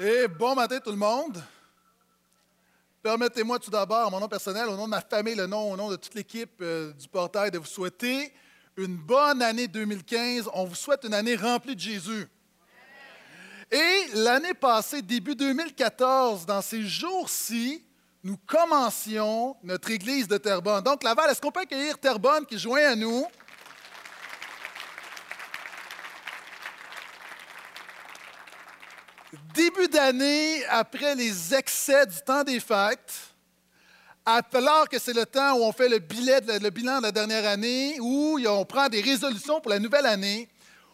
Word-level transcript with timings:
Et 0.00 0.28
bon 0.28 0.54
matin 0.54 0.78
tout 0.78 0.92
le 0.92 0.96
monde. 0.96 1.42
Permettez-moi 3.02 3.58
tout 3.58 3.70
d'abord, 3.70 4.08
mon 4.12 4.20
nom 4.20 4.28
personnel, 4.28 4.68
au 4.68 4.76
nom 4.76 4.84
de 4.84 4.90
ma 4.90 5.00
famille, 5.00 5.34
le 5.34 5.48
nom, 5.48 5.72
au 5.72 5.76
nom 5.76 5.90
de 5.90 5.96
toute 5.96 6.14
l'équipe 6.14 6.52
euh, 6.60 6.92
du 6.92 7.08
portail, 7.08 7.50
de 7.50 7.58
vous 7.58 7.66
souhaiter 7.66 8.32
une 8.76 8.96
bonne 8.96 9.42
année 9.42 9.66
2015. 9.66 10.50
On 10.54 10.66
vous 10.66 10.76
souhaite 10.76 11.02
une 11.02 11.14
année 11.14 11.34
remplie 11.34 11.74
de 11.74 11.80
Jésus. 11.80 12.28
Et 13.72 14.04
l'année 14.14 14.54
passée, 14.54 15.02
début 15.02 15.34
2014, 15.34 16.46
dans 16.46 16.62
ces 16.62 16.82
jours-ci, 16.82 17.84
nous 18.22 18.36
commencions 18.46 19.56
notre 19.64 19.90
église 19.90 20.28
de 20.28 20.38
Terrebonne. 20.38 20.84
Donc, 20.84 21.02
Laval, 21.02 21.28
est-ce 21.28 21.40
qu'on 21.40 21.50
peut 21.50 21.62
accueillir 21.62 21.98
Terrebonne 21.98 22.46
qui 22.46 22.56
joint 22.56 22.92
à 22.92 22.94
nous? 22.94 23.26
Début 29.58 29.88
d'année, 29.88 30.64
après 30.66 31.16
les 31.16 31.52
excès 31.52 32.06
du 32.06 32.14
temps 32.24 32.44
des 32.44 32.60
fêtes, 32.60 33.12
alors 34.24 34.88
que 34.88 35.00
c'est 35.00 35.12
le 35.12 35.26
temps 35.26 35.54
où 35.54 35.64
on 35.64 35.72
fait 35.72 35.88
le, 35.88 35.96
le 35.98 36.70
bilan 36.70 36.98
de 36.98 37.02
la 37.02 37.10
dernière 37.10 37.44
année, 37.44 37.98
où 37.98 38.38
on 38.46 38.64
prend 38.64 38.88
des 38.88 39.00
résolutions 39.00 39.60
pour 39.60 39.70
la 39.70 39.80
nouvelle 39.80 40.06
année, 40.06 40.48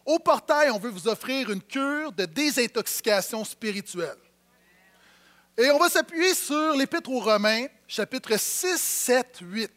au 0.06 0.18
portail, 0.18 0.70
on 0.70 0.78
veut 0.78 0.88
vous 0.88 1.06
offrir 1.06 1.50
une 1.50 1.60
cure 1.60 2.10
de 2.12 2.24
désintoxication 2.24 3.44
spirituelle. 3.44 4.16
Et 5.58 5.70
on 5.70 5.78
va 5.78 5.90
s'appuyer 5.90 6.32
sur 6.32 6.72
l'Épître 6.72 7.10
aux 7.10 7.20
Romains, 7.20 7.66
chapitre 7.86 8.34
6, 8.34 8.80
7, 8.80 9.40
8. 9.42 9.70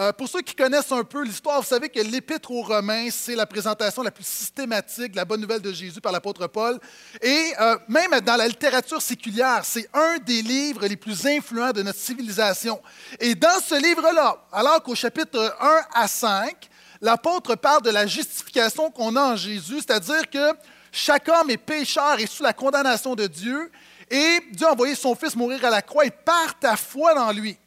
Euh, 0.00 0.14
pour 0.14 0.30
ceux 0.30 0.40
qui 0.40 0.54
connaissent 0.54 0.92
un 0.92 1.04
peu 1.04 1.22
l'histoire, 1.24 1.60
vous 1.60 1.66
savez 1.66 1.90
que 1.90 2.00
l'Épître 2.00 2.50
aux 2.50 2.62
Romains, 2.62 3.08
c'est 3.10 3.34
la 3.34 3.44
présentation 3.44 4.02
la 4.02 4.10
plus 4.10 4.26
systématique 4.26 5.12
de 5.12 5.16
la 5.16 5.26
bonne 5.26 5.42
nouvelle 5.42 5.60
de 5.60 5.70
Jésus 5.72 6.00
par 6.00 6.10
l'apôtre 6.10 6.46
Paul. 6.46 6.78
Et 7.20 7.52
euh, 7.60 7.76
même 7.86 8.18
dans 8.20 8.36
la 8.36 8.48
littérature 8.48 9.02
séculière, 9.02 9.60
c'est 9.62 9.90
un 9.92 10.16
des 10.16 10.40
livres 10.40 10.86
les 10.86 10.96
plus 10.96 11.26
influents 11.26 11.72
de 11.72 11.82
notre 11.82 11.98
civilisation. 11.98 12.80
Et 13.18 13.34
dans 13.34 13.60
ce 13.60 13.74
livre-là, 13.74 14.38
alors 14.52 14.82
qu'au 14.82 14.94
chapitre 14.94 15.54
1 15.60 15.80
à 15.92 16.08
5, 16.08 16.70
l'apôtre 17.02 17.56
parle 17.56 17.82
de 17.82 17.90
la 17.90 18.06
justification 18.06 18.90
qu'on 18.90 19.14
a 19.16 19.32
en 19.32 19.36
Jésus, 19.36 19.80
c'est-à-dire 19.80 20.30
que 20.30 20.52
chaque 20.92 21.28
homme 21.28 21.50
est 21.50 21.58
pécheur 21.58 22.18
et 22.18 22.26
sous 22.26 22.42
la 22.42 22.54
condamnation 22.54 23.14
de 23.14 23.26
Dieu, 23.26 23.70
et 24.10 24.40
Dieu 24.52 24.66
a 24.66 24.72
envoyé 24.72 24.94
son 24.94 25.14
Fils 25.14 25.36
mourir 25.36 25.62
à 25.62 25.68
la 25.68 25.82
croix, 25.82 26.06
et 26.06 26.10
par 26.10 26.58
ta 26.58 26.74
foi 26.78 27.12
dans 27.12 27.32
lui, 27.32 27.58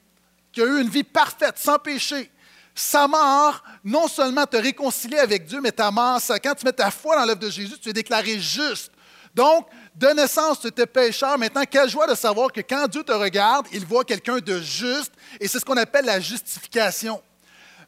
qui 0.53 0.61
a 0.61 0.65
eu 0.65 0.81
une 0.81 0.89
vie 0.89 1.03
parfaite, 1.03 1.57
sans 1.57 1.79
péché, 1.79 2.31
sa 2.75 3.07
mort, 3.07 3.63
non 3.83 4.07
seulement 4.07 4.45
te 4.45 4.57
réconcilier 4.57 5.19
avec 5.19 5.45
Dieu, 5.45 5.59
mais 5.61 5.71
ta 5.71 5.91
mort, 5.91 6.21
quand 6.43 6.55
tu 6.55 6.65
mets 6.65 6.73
ta 6.73 6.91
foi 6.91 7.15
dans 7.17 7.25
l'œuvre 7.25 7.39
de 7.39 7.49
Jésus, 7.49 7.77
tu 7.79 7.89
es 7.89 7.93
déclaré 7.93 8.39
juste. 8.39 8.91
Donc, 9.35 9.67
de 9.95 10.07
naissance, 10.07 10.59
tu 10.59 10.67
étais 10.67 10.85
pécheur. 10.85 11.37
Maintenant, 11.37 11.63
quelle 11.69 11.89
joie 11.89 12.07
de 12.07 12.15
savoir 12.15 12.51
que 12.51 12.61
quand 12.61 12.87
Dieu 12.87 13.03
te 13.03 13.11
regarde, 13.11 13.67
il 13.71 13.85
voit 13.85 14.03
quelqu'un 14.03 14.37
de 14.37 14.59
juste, 14.59 15.11
et 15.39 15.47
c'est 15.47 15.59
ce 15.59 15.65
qu'on 15.65 15.77
appelle 15.77 16.05
la 16.05 16.19
justification. 16.19 17.21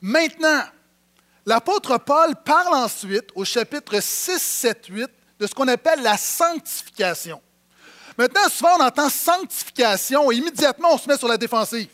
Maintenant, 0.02 0.64
l'apôtre 1.46 1.98
Paul 2.00 2.36
parle 2.44 2.76
ensuite, 2.76 3.30
au 3.36 3.46
chapitre 3.46 4.00
6, 4.00 4.40
7, 4.40 4.86
8, 4.90 5.10
de 5.40 5.48
ce 5.48 5.54
qu'on 5.54 5.68
appelle 5.68 6.02
la 6.02 6.18
sanctification. 6.18 7.42
Maintenant, 8.18 8.50
souvent, 8.50 8.78
on 8.80 8.84
entend 8.84 9.10
sanctification 9.10 10.32
et 10.32 10.36
immédiatement, 10.36 10.94
on 10.94 10.98
se 10.98 11.08
met 11.08 11.18
sur 11.18 11.28
la 11.28 11.38
défensive. 11.38 11.90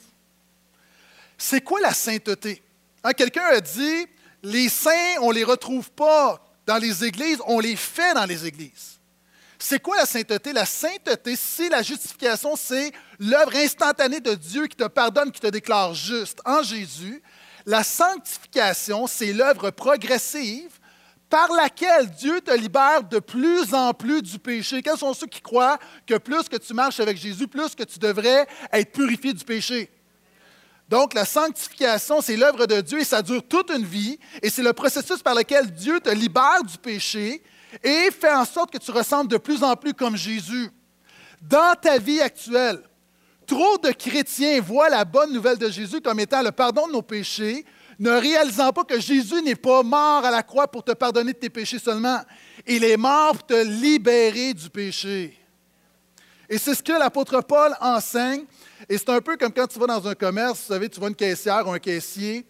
C'est 1.43 1.61
quoi 1.61 1.81
la 1.81 1.91
sainteté? 1.91 2.61
Hein, 3.03 3.13
quelqu'un 3.13 3.45
a 3.45 3.59
dit, 3.59 4.05
les 4.43 4.69
saints, 4.69 5.17
on 5.21 5.29
ne 5.29 5.33
les 5.33 5.43
retrouve 5.43 5.89
pas 5.89 6.39
dans 6.67 6.77
les 6.77 7.03
églises, 7.03 7.39
on 7.47 7.59
les 7.59 7.75
fait 7.75 8.13
dans 8.13 8.25
les 8.25 8.45
églises. 8.45 8.99
C'est 9.57 9.81
quoi 9.81 9.97
la 9.97 10.05
sainteté? 10.05 10.53
La 10.53 10.67
sainteté, 10.67 11.35
c'est 11.35 11.69
la 11.69 11.81
justification, 11.81 12.55
c'est 12.55 12.91
l'œuvre 13.19 13.55
instantanée 13.55 14.19
de 14.19 14.35
Dieu 14.35 14.67
qui 14.67 14.77
te 14.77 14.83
pardonne, 14.83 15.31
qui 15.31 15.39
te 15.39 15.47
déclare 15.47 15.95
juste 15.95 16.39
en 16.45 16.61
Jésus. 16.61 17.23
La 17.65 17.83
sanctification, 17.83 19.07
c'est 19.07 19.33
l'œuvre 19.33 19.71
progressive 19.71 20.79
par 21.27 21.51
laquelle 21.53 22.11
Dieu 22.11 22.39
te 22.41 22.51
libère 22.51 23.01
de 23.03 23.17
plus 23.17 23.73
en 23.73 23.95
plus 23.95 24.21
du 24.21 24.37
péché. 24.37 24.83
Quels 24.83 24.97
sont 24.99 25.15
ceux 25.15 25.27
qui 25.27 25.41
croient 25.41 25.79
que 26.05 26.19
plus 26.19 26.47
que 26.47 26.57
tu 26.57 26.75
marches 26.75 26.99
avec 26.99 27.17
Jésus, 27.17 27.47
plus 27.47 27.73
que 27.73 27.83
tu 27.83 27.97
devrais 27.97 28.45
être 28.71 28.91
purifié 28.91 29.33
du 29.33 29.43
péché? 29.43 29.89
Donc, 30.91 31.13
la 31.13 31.23
sanctification, 31.23 32.19
c'est 32.19 32.35
l'œuvre 32.35 32.65
de 32.65 32.81
Dieu 32.81 32.99
et 32.99 33.05
ça 33.05 33.21
dure 33.21 33.41
toute 33.47 33.71
une 33.71 33.85
vie. 33.85 34.19
Et 34.41 34.49
c'est 34.49 34.61
le 34.61 34.73
processus 34.73 35.23
par 35.23 35.33
lequel 35.33 35.71
Dieu 35.71 36.01
te 36.01 36.09
libère 36.09 36.61
du 36.65 36.77
péché 36.77 37.41
et 37.81 38.11
fait 38.11 38.33
en 38.33 38.43
sorte 38.43 38.73
que 38.73 38.77
tu 38.77 38.91
ressembles 38.91 39.31
de 39.31 39.37
plus 39.37 39.63
en 39.63 39.77
plus 39.77 39.93
comme 39.93 40.17
Jésus. 40.17 40.69
Dans 41.41 41.75
ta 41.81 41.97
vie 41.97 42.19
actuelle, 42.19 42.81
trop 43.47 43.77
de 43.77 43.91
chrétiens 43.91 44.59
voient 44.59 44.89
la 44.89 45.05
bonne 45.05 45.31
nouvelle 45.31 45.57
de 45.57 45.69
Jésus 45.69 46.01
comme 46.01 46.19
étant 46.19 46.41
le 46.41 46.51
pardon 46.51 46.87
de 46.87 46.91
nos 46.91 47.01
péchés, 47.01 47.63
ne 47.97 48.11
réalisant 48.11 48.73
pas 48.73 48.83
que 48.83 48.99
Jésus 48.99 49.41
n'est 49.43 49.55
pas 49.55 49.83
mort 49.83 50.25
à 50.25 50.29
la 50.29 50.43
croix 50.43 50.67
pour 50.67 50.83
te 50.83 50.91
pardonner 50.91 51.31
de 51.31 51.37
tes 51.37 51.49
péchés 51.49 51.79
seulement. 51.79 52.19
Il 52.67 52.83
est 52.83 52.97
mort 52.97 53.37
pour 53.37 53.45
te 53.45 53.63
libérer 53.63 54.53
du 54.53 54.69
péché. 54.69 55.37
Et 56.49 56.57
c'est 56.57 56.75
ce 56.75 56.83
que 56.83 56.91
l'apôtre 56.91 57.39
Paul 57.39 57.73
enseigne 57.79 58.43
et 58.89 58.97
c'est 58.97 59.09
un 59.09 59.21
peu 59.21 59.37
comme 59.37 59.53
quand 59.53 59.67
tu 59.67 59.79
vas 59.79 59.87
dans 59.87 60.07
un 60.07 60.15
commerce, 60.15 60.59
vous 60.61 60.73
savez, 60.73 60.89
tu 60.89 60.99
vois 60.99 61.09
une 61.09 61.15
caissière 61.15 61.67
ou 61.67 61.71
un 61.71 61.79
caissier, 61.79 62.45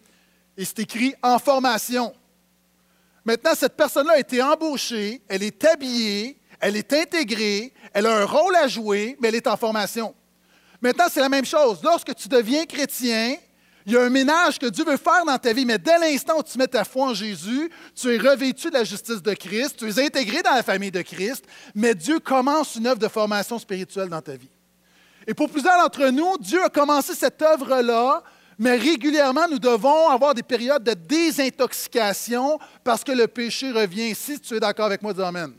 et 0.56 0.64
c'est 0.64 0.80
écrit 0.80 1.14
en 1.22 1.38
formation. 1.38 2.12
Maintenant, 3.24 3.52
cette 3.54 3.76
personne-là 3.76 4.14
a 4.14 4.18
été 4.18 4.42
embauchée, 4.42 5.22
elle 5.28 5.42
est 5.42 5.64
habillée, 5.64 6.38
elle 6.60 6.76
est 6.76 6.92
intégrée, 6.92 7.72
elle 7.92 8.06
a 8.06 8.18
un 8.22 8.24
rôle 8.24 8.54
à 8.56 8.68
jouer, 8.68 9.16
mais 9.20 9.28
elle 9.28 9.36
est 9.36 9.46
en 9.46 9.56
formation. 9.56 10.14
Maintenant, 10.80 11.06
c'est 11.10 11.20
la 11.20 11.28
même 11.28 11.44
chose. 11.44 11.80
Lorsque 11.82 12.14
tu 12.14 12.28
deviens 12.28 12.66
chrétien, 12.66 13.36
il 13.86 13.92
y 13.92 13.96
a 13.96 14.02
un 14.02 14.10
ménage 14.10 14.58
que 14.58 14.66
Dieu 14.66 14.84
veut 14.84 14.96
faire 14.96 15.24
dans 15.24 15.38
ta 15.38 15.52
vie, 15.52 15.64
mais 15.64 15.78
dès 15.78 15.98
l'instant 15.98 16.38
où 16.38 16.42
tu 16.42 16.58
mets 16.58 16.66
ta 16.66 16.84
foi 16.84 17.08
en 17.08 17.14
Jésus, 17.14 17.70
tu 17.94 18.14
es 18.14 18.18
revêtu 18.18 18.68
de 18.68 18.74
la 18.74 18.84
justice 18.84 19.22
de 19.22 19.34
Christ, 19.34 19.76
tu 19.78 19.88
es 19.88 20.04
intégré 20.04 20.42
dans 20.42 20.54
la 20.54 20.62
famille 20.62 20.90
de 20.90 21.02
Christ, 21.02 21.44
mais 21.74 21.94
Dieu 21.94 22.18
commence 22.20 22.76
une 22.76 22.86
œuvre 22.86 22.98
de 22.98 23.08
formation 23.08 23.58
spirituelle 23.58 24.08
dans 24.08 24.22
ta 24.22 24.36
vie. 24.36 24.50
Et 25.26 25.34
pour 25.34 25.48
plusieurs 25.48 25.78
d'entre 25.78 26.08
nous, 26.08 26.36
Dieu 26.38 26.62
a 26.62 26.68
commencé 26.68 27.14
cette 27.14 27.40
œuvre-là, 27.40 28.22
mais 28.58 28.76
régulièrement, 28.76 29.48
nous 29.48 29.58
devons 29.58 30.08
avoir 30.08 30.34
des 30.34 30.42
périodes 30.42 30.82
de 30.82 30.94
désintoxication 30.94 32.58
parce 32.84 33.02
que 33.02 33.12
le 33.12 33.26
péché 33.26 33.70
revient. 33.70 34.14
Si 34.14 34.38
tu 34.40 34.54
es 34.54 34.60
d'accord 34.60 34.86
avec 34.86 35.02
moi, 35.02 35.12
dis 35.12 35.22
Amen. 35.22 35.52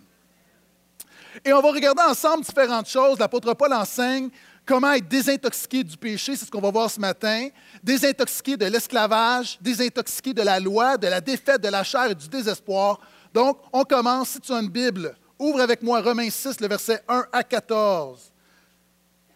Et 1.44 1.52
on 1.52 1.62
va 1.62 1.72
regarder 1.72 2.04
ensemble 2.04 2.44
différentes 2.44 2.88
choses. 2.88 3.18
L'apôtre 3.18 3.54
Paul 3.54 3.74
enseigne 3.74 4.30
comment 4.66 4.92
être 4.92 5.08
désintoxiqué 5.08 5.84
du 5.84 5.98
péché, 5.98 6.36
c'est 6.36 6.46
ce 6.46 6.52
qu'on 6.52 6.62
va 6.62 6.72
voir 6.72 6.90
ce 6.90 7.00
matin. 7.00 7.50
Désintoxiqué 7.84 8.56
de 8.56 8.66
l'esclavage, 8.66 9.58
désintoxiqué 9.60 10.34
de 10.34 10.42
la 10.42 10.60
loi, 10.60 10.98
de 10.98 11.08
la 11.08 11.22
défaite 11.22 11.62
de 11.62 11.70
la 11.70 11.84
chair 11.84 12.12
et 12.12 12.16
du 12.16 12.28
désespoir. 12.28 13.00
Donc, 13.34 13.58
on 13.72 13.84
commence, 13.84 14.30
si 14.30 14.40
tu 14.40 14.54
as 14.54 14.60
une 14.60 14.70
Bible, 14.70 15.16
ouvre 15.40 15.60
avec 15.60 15.82
moi 15.82 16.02
Romains 16.02 16.30
6, 16.30 16.62
le 16.62 16.68
verset 16.68 17.02
1 17.08 17.26
à 17.32 17.44
14 17.44 18.33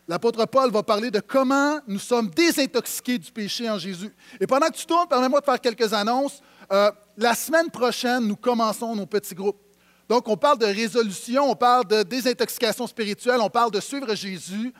l'apôtre 0.07 0.45
Paul 0.45 0.71
va 0.71 0.83
parler 0.83 1.11
de 1.11 1.19
comment 1.19 1.79
nous 1.87 1.99
sommes 1.99 2.29
désintoxiqués 2.29 3.17
du 3.17 3.31
péché 3.31 3.69
en 3.69 3.77
Jésus. 3.77 4.13
Et 4.39 4.47
pendant 4.47 4.67
que 4.67 4.77
tu 4.77 4.85
tournes, 4.85 5.07
permets-moi 5.07 5.39
de 5.39 5.45
faire 5.45 5.59
quelques 5.59 5.93
annonces. 5.93 6.41
Euh, 6.71 6.91
la 7.17 7.33
semaine 7.33 7.69
prochaine, 7.69 8.25
nous 8.25 8.35
commençons 8.35 8.95
nos 8.95 9.05
petits 9.05 9.35
groupes. 9.35 9.61
Donc, 10.09 10.27
on 10.27 10.37
parle 10.37 10.57
de 10.57 10.65
résolution, 10.65 11.51
on 11.51 11.55
parle 11.55 11.85
de 11.85 12.03
désintoxication 12.03 12.87
spirituelle, 12.87 13.39
on 13.41 13.49
parle 13.49 13.71
de 13.71 13.79
suivre 13.79 14.15
Jésus. 14.15 14.73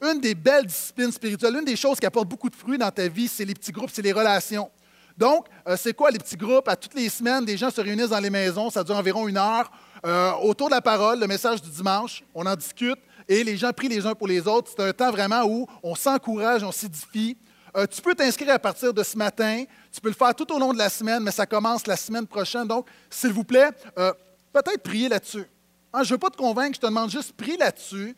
Une 0.00 0.20
des 0.20 0.34
belles 0.34 0.66
disciplines 0.66 1.12
spirituelles, 1.12 1.54
une 1.54 1.64
des 1.64 1.76
choses 1.76 2.00
qui 2.00 2.06
apporte 2.06 2.28
beaucoup 2.28 2.50
de 2.50 2.56
fruits 2.56 2.78
dans 2.78 2.90
ta 2.90 3.06
vie, 3.06 3.28
c'est 3.28 3.44
les 3.44 3.54
petits 3.54 3.70
groupes, 3.70 3.90
c'est 3.92 4.02
les 4.02 4.12
relations. 4.12 4.70
Donc, 5.16 5.46
euh, 5.68 5.76
c'est 5.78 5.94
quoi 5.94 6.10
les 6.10 6.18
petits 6.18 6.36
groupes? 6.36 6.66
À 6.66 6.74
toutes 6.74 6.94
les 6.94 7.08
semaines, 7.08 7.44
des 7.44 7.56
gens 7.56 7.70
se 7.70 7.80
réunissent 7.80 8.08
dans 8.08 8.18
les 8.18 8.30
maisons, 8.30 8.70
ça 8.70 8.82
dure 8.82 8.96
environ 8.96 9.28
une 9.28 9.36
heure. 9.36 9.70
Euh, 10.04 10.32
autour 10.42 10.68
de 10.68 10.74
la 10.74 10.80
parole, 10.80 11.20
le 11.20 11.28
message 11.28 11.62
du 11.62 11.70
dimanche, 11.70 12.24
on 12.34 12.44
en 12.44 12.56
discute 12.56 12.98
et 13.28 13.44
les 13.44 13.56
gens 13.56 13.72
prient 13.72 13.88
les 13.88 14.06
uns 14.06 14.14
pour 14.14 14.26
les 14.26 14.46
autres. 14.46 14.70
C'est 14.76 14.82
un 14.82 14.92
temps 14.92 15.10
vraiment 15.10 15.44
où 15.44 15.66
on 15.82 15.94
s'encourage, 15.94 16.62
on 16.62 16.72
s'édifie. 16.72 17.36
Euh, 17.76 17.86
tu 17.86 18.02
peux 18.02 18.14
t'inscrire 18.14 18.54
à 18.54 18.58
partir 18.58 18.92
de 18.92 19.02
ce 19.02 19.16
matin. 19.16 19.64
Tu 19.90 20.00
peux 20.00 20.08
le 20.08 20.14
faire 20.14 20.34
tout 20.34 20.50
au 20.52 20.58
long 20.58 20.72
de 20.72 20.78
la 20.78 20.88
semaine, 20.88 21.22
mais 21.22 21.30
ça 21.30 21.46
commence 21.46 21.86
la 21.86 21.96
semaine 21.96 22.26
prochaine. 22.26 22.66
Donc, 22.66 22.86
s'il 23.08 23.32
vous 23.32 23.44
plaît, 23.44 23.70
euh, 23.98 24.12
peut-être 24.52 24.82
prier 24.82 25.08
là-dessus. 25.08 25.46
Hein, 25.92 26.02
je 26.02 26.08
ne 26.08 26.14
veux 26.14 26.18
pas 26.18 26.30
te 26.30 26.36
convaincre, 26.36 26.76
je 26.76 26.80
te 26.80 26.86
demande 26.86 27.10
juste 27.10 27.32
prie 27.32 27.56
là-dessus. 27.56 28.14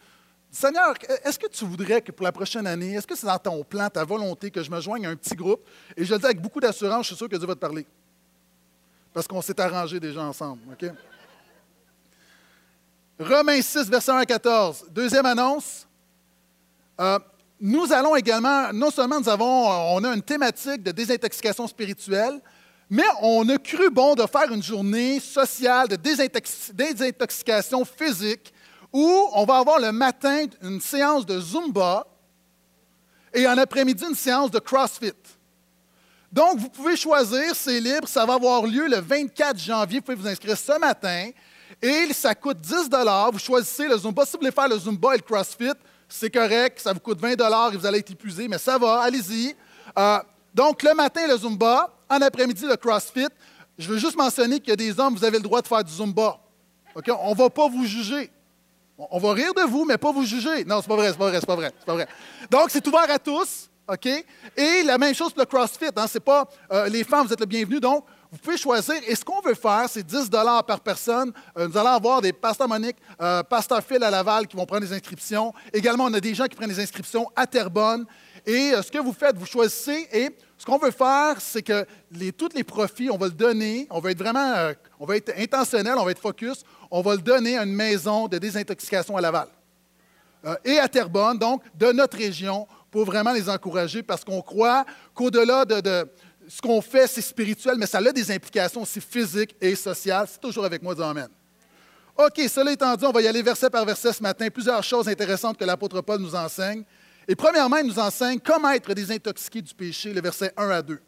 Seigneur, 0.50 0.94
est-ce 1.24 1.38
que 1.38 1.48
tu 1.48 1.64
voudrais 1.64 2.00
que 2.00 2.12
pour 2.12 2.24
la 2.24 2.30
prochaine 2.30 2.66
année, 2.66 2.94
est-ce 2.94 3.06
que 3.06 3.16
c'est 3.16 3.26
dans 3.26 3.38
ton 3.38 3.64
plan, 3.64 3.88
ta 3.90 4.04
volonté, 4.04 4.52
que 4.52 4.62
je 4.62 4.70
me 4.70 4.80
joigne 4.80 5.04
à 5.06 5.10
un 5.10 5.16
petit 5.16 5.34
groupe? 5.34 5.66
Et 5.96 6.04
je 6.04 6.12
le 6.12 6.18
dis 6.18 6.24
avec 6.24 6.40
beaucoup 6.40 6.60
d'assurance, 6.60 7.02
je 7.02 7.06
suis 7.08 7.16
sûr 7.16 7.28
que 7.28 7.34
Dieu 7.34 7.46
va 7.46 7.56
te 7.56 7.60
parler. 7.60 7.84
Parce 9.12 9.26
qu'on 9.26 9.42
s'est 9.42 9.60
arrangé 9.60 9.98
déjà 9.98 10.22
ensemble. 10.22 10.60
OK? 10.72 10.90
Romains 13.18 13.62
6, 13.62 13.88
verset 13.88 14.10
1 14.10 14.16
à 14.16 14.26
14. 14.26 14.86
Deuxième 14.90 15.24
annonce. 15.24 15.86
Euh, 17.00 17.18
nous 17.60 17.92
allons 17.92 18.16
également, 18.16 18.72
non 18.72 18.90
seulement 18.90 19.20
nous 19.20 19.28
avons, 19.28 19.68
on 19.68 20.02
a 20.02 20.14
une 20.14 20.22
thématique 20.22 20.82
de 20.82 20.90
désintoxication 20.90 21.66
spirituelle, 21.68 22.40
mais 22.90 23.04
on 23.22 23.48
a 23.48 23.56
cru 23.58 23.88
bon 23.90 24.14
de 24.14 24.26
faire 24.26 24.52
une 24.52 24.62
journée 24.62 25.20
sociale 25.20 25.88
de 25.88 25.96
désintoxication 25.96 27.84
physique 27.84 28.52
où 28.92 29.28
on 29.32 29.44
va 29.44 29.58
avoir 29.58 29.78
le 29.78 29.92
matin 29.92 30.46
une 30.62 30.80
séance 30.80 31.24
de 31.24 31.40
Zumba 31.40 32.06
et 33.32 33.46
en 33.46 33.56
après-midi 33.56 34.04
une 34.08 34.14
séance 34.14 34.50
de 34.50 34.58
CrossFit. 34.58 35.12
Donc, 36.32 36.58
vous 36.58 36.68
pouvez 36.68 36.96
choisir, 36.96 37.54
c'est 37.54 37.78
libre, 37.78 38.08
ça 38.08 38.26
va 38.26 38.34
avoir 38.34 38.66
lieu 38.66 38.88
le 38.88 38.98
24 38.98 39.56
janvier, 39.56 40.00
vous 40.00 40.04
pouvez 40.04 40.16
vous 40.16 40.28
inscrire 40.28 40.58
ce 40.58 40.78
matin 40.80 41.30
et 41.82 42.12
ça 42.12 42.34
coûte 42.34 42.60
10 42.60 42.88
Vous 43.32 43.38
choisissez 43.38 43.88
le 43.88 43.96
Zumba. 43.96 44.24
Si 44.24 44.32
vous 44.32 44.38
voulez 44.40 44.52
faire 44.52 44.68
le 44.68 44.78
Zumba 44.78 45.14
et 45.14 45.18
le 45.18 45.22
CrossFit, 45.22 45.72
c'est 46.08 46.30
correct, 46.30 46.80
ça 46.80 46.92
vous 46.92 47.00
coûte 47.00 47.20
20 47.20 47.32
et 47.72 47.76
vous 47.76 47.86
allez 47.86 47.98
être 47.98 48.10
épuisé, 48.10 48.48
mais 48.48 48.58
ça 48.58 48.78
va, 48.78 49.00
allez-y. 49.00 49.54
Euh, 49.98 50.18
donc, 50.52 50.82
le 50.82 50.94
matin, 50.94 51.26
le 51.26 51.36
Zumba, 51.36 51.90
en 52.08 52.20
après-midi, 52.20 52.66
le 52.66 52.76
CrossFit. 52.76 53.28
Je 53.76 53.88
veux 53.88 53.98
juste 53.98 54.16
mentionner 54.16 54.60
qu'il 54.60 54.70
y 54.70 54.72
a 54.72 54.76
des 54.76 54.98
hommes, 55.00 55.14
vous 55.16 55.24
avez 55.24 55.38
le 55.38 55.42
droit 55.42 55.60
de 55.60 55.66
faire 55.66 55.82
du 55.82 55.92
Zumba. 55.92 56.38
On 56.94 57.30
ne 57.30 57.36
va 57.36 57.50
pas 57.50 57.68
vous 57.68 57.84
juger. 57.84 58.30
On 58.96 59.18
va 59.18 59.32
rire 59.32 59.52
de 59.54 59.62
vous, 59.62 59.84
mais 59.84 59.98
pas 59.98 60.12
vous 60.12 60.24
juger. 60.24 60.64
Non, 60.64 60.80
c'est 60.80 60.86
pas 60.86 60.96
vrai, 60.96 61.08
c'est 61.08 61.18
pas 61.18 61.28
vrai, 61.28 61.40
c'est 61.40 61.46
pas 61.46 61.56
vrai, 61.56 61.72
c'est 61.76 61.86
pas 61.86 61.94
vrai. 61.94 62.08
Donc, 62.48 62.70
c'est 62.70 62.86
ouvert 62.86 63.10
à 63.10 63.18
tous, 63.18 63.68
OK? 63.88 64.06
Et 64.56 64.82
la 64.84 64.96
même 64.98 65.14
chose 65.14 65.32
pour 65.32 65.40
le 65.40 65.46
CrossFit. 65.46 65.90
Hein, 65.96 66.06
c'est 66.08 66.20
pas 66.20 66.48
euh, 66.70 66.88
les 66.88 67.02
femmes, 67.02 67.26
vous 67.26 67.32
êtes 67.32 67.40
le 67.40 67.46
bienvenu. 67.46 67.80
Donc, 67.80 68.04
vous 68.34 68.40
pouvez 68.40 68.56
choisir. 68.56 68.96
Et 69.06 69.14
ce 69.14 69.24
qu'on 69.24 69.40
veut 69.40 69.54
faire, 69.54 69.86
c'est 69.88 70.04
10 70.04 70.28
par 70.66 70.80
personne. 70.80 71.32
Euh, 71.56 71.68
nous 71.68 71.78
allons 71.78 71.90
avoir 71.90 72.20
des 72.20 72.32
pasteurs 72.32 72.68
Monique, 72.68 72.96
euh, 73.20 73.44
pasteurs 73.44 73.80
Phil 73.80 74.02
à 74.02 74.10
Laval 74.10 74.48
qui 74.48 74.56
vont 74.56 74.66
prendre 74.66 74.84
des 74.84 74.92
inscriptions. 74.92 75.54
Également, 75.72 76.06
on 76.06 76.14
a 76.14 76.20
des 76.20 76.34
gens 76.34 76.46
qui 76.46 76.56
prennent 76.56 76.68
des 76.68 76.80
inscriptions 76.80 77.30
à 77.36 77.46
Terrebonne. 77.46 78.04
Et 78.44 78.72
euh, 78.72 78.82
ce 78.82 78.90
que 78.90 78.98
vous 78.98 79.12
faites, 79.12 79.36
vous 79.36 79.46
choisissez. 79.46 80.08
Et 80.12 80.30
ce 80.58 80.66
qu'on 80.66 80.78
veut 80.78 80.90
faire, 80.90 81.36
c'est 81.38 81.62
que 81.62 81.86
tous 82.36 82.48
les 82.56 82.64
profits, 82.64 83.08
on 83.08 83.16
va 83.16 83.26
le 83.26 83.32
donner. 83.32 83.86
On 83.88 84.00
va 84.00 84.10
être 84.10 84.18
vraiment, 84.18 84.72
on 84.98 85.06
va 85.06 85.16
être 85.16 85.32
intentionnel, 85.38 85.94
on 85.96 86.04
va 86.04 86.10
être 86.10 86.20
focus. 86.20 86.64
On 86.90 87.02
va 87.02 87.14
le 87.14 87.22
donner 87.22 87.56
à 87.56 87.62
une 87.62 87.72
maison 87.74 88.26
de 88.26 88.38
désintoxication 88.38 89.16
à 89.16 89.20
Laval. 89.20 89.46
Et 90.64 90.78
à 90.78 90.88
Terrebonne, 90.88 91.38
donc, 91.38 91.62
de 91.74 91.90
notre 91.92 92.18
région, 92.18 92.66
pour 92.94 93.04
vraiment 93.04 93.32
les 93.32 93.48
encourager, 93.48 94.04
parce 94.04 94.24
qu'on 94.24 94.40
croit 94.40 94.84
qu'au-delà 95.14 95.64
de, 95.64 96.08
ce 96.48 96.60
qu'on 96.60 96.80
fait, 96.80 97.06
c'est 97.06 97.22
spirituel, 97.22 97.76
mais 97.78 97.86
ça 97.86 97.98
a 97.98 98.12
des 98.12 98.30
implications 98.30 98.82
aussi 98.82 99.00
physiques 99.00 99.54
et 99.60 99.74
sociales. 99.74 100.26
C'est 100.30 100.40
toujours 100.40 100.64
avec 100.64 100.82
moi, 100.82 100.94
dis 100.94 101.02
Amen. 101.02 101.28
OK, 102.16 102.40
cela 102.48 102.72
étant 102.72 102.94
dit, 102.94 103.04
on 103.04 103.10
va 103.10 103.22
y 103.22 103.26
aller 103.26 103.42
verset 103.42 103.68
par 103.70 103.84
verset 103.84 104.12
ce 104.12 104.22
matin. 104.22 104.48
Plusieurs 104.48 104.82
choses 104.84 105.08
intéressantes 105.08 105.58
que 105.58 105.64
l'apôtre 105.64 106.00
Paul 106.00 106.20
nous 106.20 106.34
enseigne. 106.34 106.84
Et 107.26 107.34
premièrement, 107.34 107.78
il 107.78 107.86
nous 107.86 107.98
enseigne 107.98 108.38
comment 108.38 108.70
être 108.70 108.94
désintoxiqué 108.94 109.62
du 109.62 109.74
péché, 109.74 110.12
le 110.12 110.20
verset 110.20 110.52
1 110.56 110.70
à 110.70 110.82
2. 110.82 111.00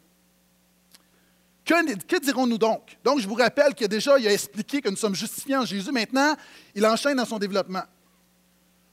Que, 1.63 2.19
dirons-nous 2.19 2.57
donc? 2.57 2.97
Donc, 3.03 3.19
je 3.19 3.27
vous 3.27 3.35
rappelle 3.35 3.73
a 3.79 3.87
déjà 3.87 4.17
il 4.17 4.27
a 4.27 4.33
expliqué 4.33 4.81
que 4.81 4.89
nous 4.89 4.95
sommes 4.95 5.15
justifiés 5.15 5.55
en 5.55 5.65
Jésus. 5.65 5.91
Maintenant, 5.91 6.35
il 6.73 6.85
enchaîne 6.85 7.17
dans 7.17 7.25
son 7.25 7.39
développement. 7.39 7.83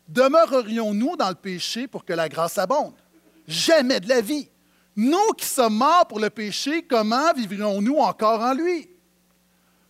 Demeurerions-nous 0.09 1.17
dans 1.17 1.29
le 1.29 1.35
péché 1.35 1.87
pour 1.87 2.05
que 2.05 2.13
la 2.13 2.29
grâce 2.29 2.59
abonde? 2.59 2.95
Jamais 3.47 4.01
de 4.01 4.09
la 4.09 4.21
vie. 4.21 4.49
Nous 4.97 5.33
qui 5.37 5.47
sommes 5.47 5.77
morts 5.77 6.07
pour 6.07 6.21
le 6.21 6.31
péché, 6.31 6.83
comment 6.83 7.33
vivrions-nous 7.33 7.97
encore 7.97 8.41
en 8.41 8.55
lui? 8.55 8.89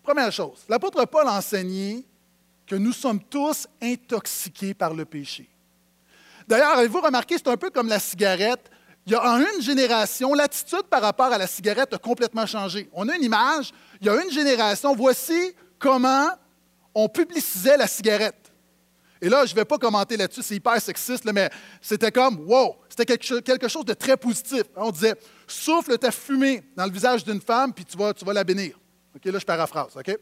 Première 0.03 0.33
chose, 0.33 0.65
l'apôtre 0.69 1.05
Paul 1.06 1.29
a 1.29 1.37
enseigné 1.37 2.05
que 2.67 2.77
nous 2.77 2.93
sommes 2.93 3.23
tous 3.23 3.67
intoxiqués 3.83 4.75
par 4.75 4.95
le 4.95 5.05
péché. 5.05 5.49
D'ailleurs, 6.47 6.79
avez-vous 6.79 7.01
remarqué, 7.01 7.37
c'est 7.37 7.49
un 7.49 7.56
peu 7.56 7.71
comme 7.71 7.89
la 7.89 7.99
cigarette. 7.99 8.71
Il 9.06 9.12
y 9.12 9.15
a 9.15 9.23
en 9.23 9.39
une 9.39 9.61
génération, 9.61 10.33
l'attitude 10.35 10.85
par 10.91 11.03
rapport 11.03 11.33
à 11.33 11.39
la 11.39 11.47
cigarette 11.47 11.93
a 11.93 11.99
complètement 11.99 12.47
changé. 12.47 12.89
On 12.93 13.09
a 13.09 13.17
une 13.17 13.25
image, 13.25 13.73
il 14.01 14.06
y 14.06 14.11
a 14.11 14.23
une 14.23 14.31
génération, 14.31 14.95
voici 14.95 15.55
comment 15.79 16.29
on 16.95 17.09
publicisait 17.09 17.77
la 17.77 17.87
cigarette. 17.87 18.53
Et 19.21 19.29
là, 19.29 19.45
je 19.47 19.53
ne 19.53 19.56
vais 19.56 19.65
pas 19.65 19.79
commenter 19.79 20.17
là-dessus, 20.17 20.43
c'est 20.43 20.56
hyper 20.56 20.81
sexiste, 20.81 21.25
mais 21.33 21.51
c'était 21.81 22.12
comme, 22.12 22.47
wow, 22.47 22.77
c'était 22.96 23.19
quelque, 23.19 23.69
chose 23.69 23.85
de 23.85 23.94
très 23.94 24.17
positif. 24.17 24.62
On 24.76 24.91
disait, 24.91 25.14
souffle 25.46 25.96
ta 25.99 26.11
fumée 26.11 26.63
dans 26.77 26.84
le 26.84 26.93
visage 26.93 27.24
d'une 27.24 27.41
femme, 27.41 27.72
puis 27.72 27.84
tu 27.84 27.96
vas, 27.96 28.15
tu 28.15 28.24
la 28.24 28.44
bénir. 28.44 28.79
Là, 29.24 29.39
je 29.39 29.44
paraphrase, 29.44 29.96
OK? 29.96 30.17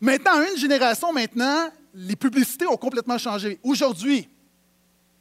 Maintenant, 0.00 0.42
une 0.42 0.58
génération, 0.58 1.12
maintenant, 1.12 1.70
les 1.94 2.16
publicités 2.16 2.66
ont 2.66 2.76
complètement 2.76 3.18
changé. 3.18 3.58
Aujourd'hui, 3.62 4.28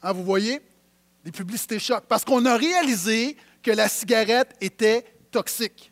Hein, 0.06 0.12
vous 0.14 0.24
voyez? 0.24 0.62
Les 1.24 1.32
publicités 1.32 1.80
choc. 1.80 2.04
Parce 2.08 2.24
qu'on 2.24 2.46
a 2.46 2.56
réalisé 2.56 3.36
que 3.64 3.72
la 3.72 3.90
cigarette 3.90 4.56
était 4.62 5.04
toxique. 5.32 5.92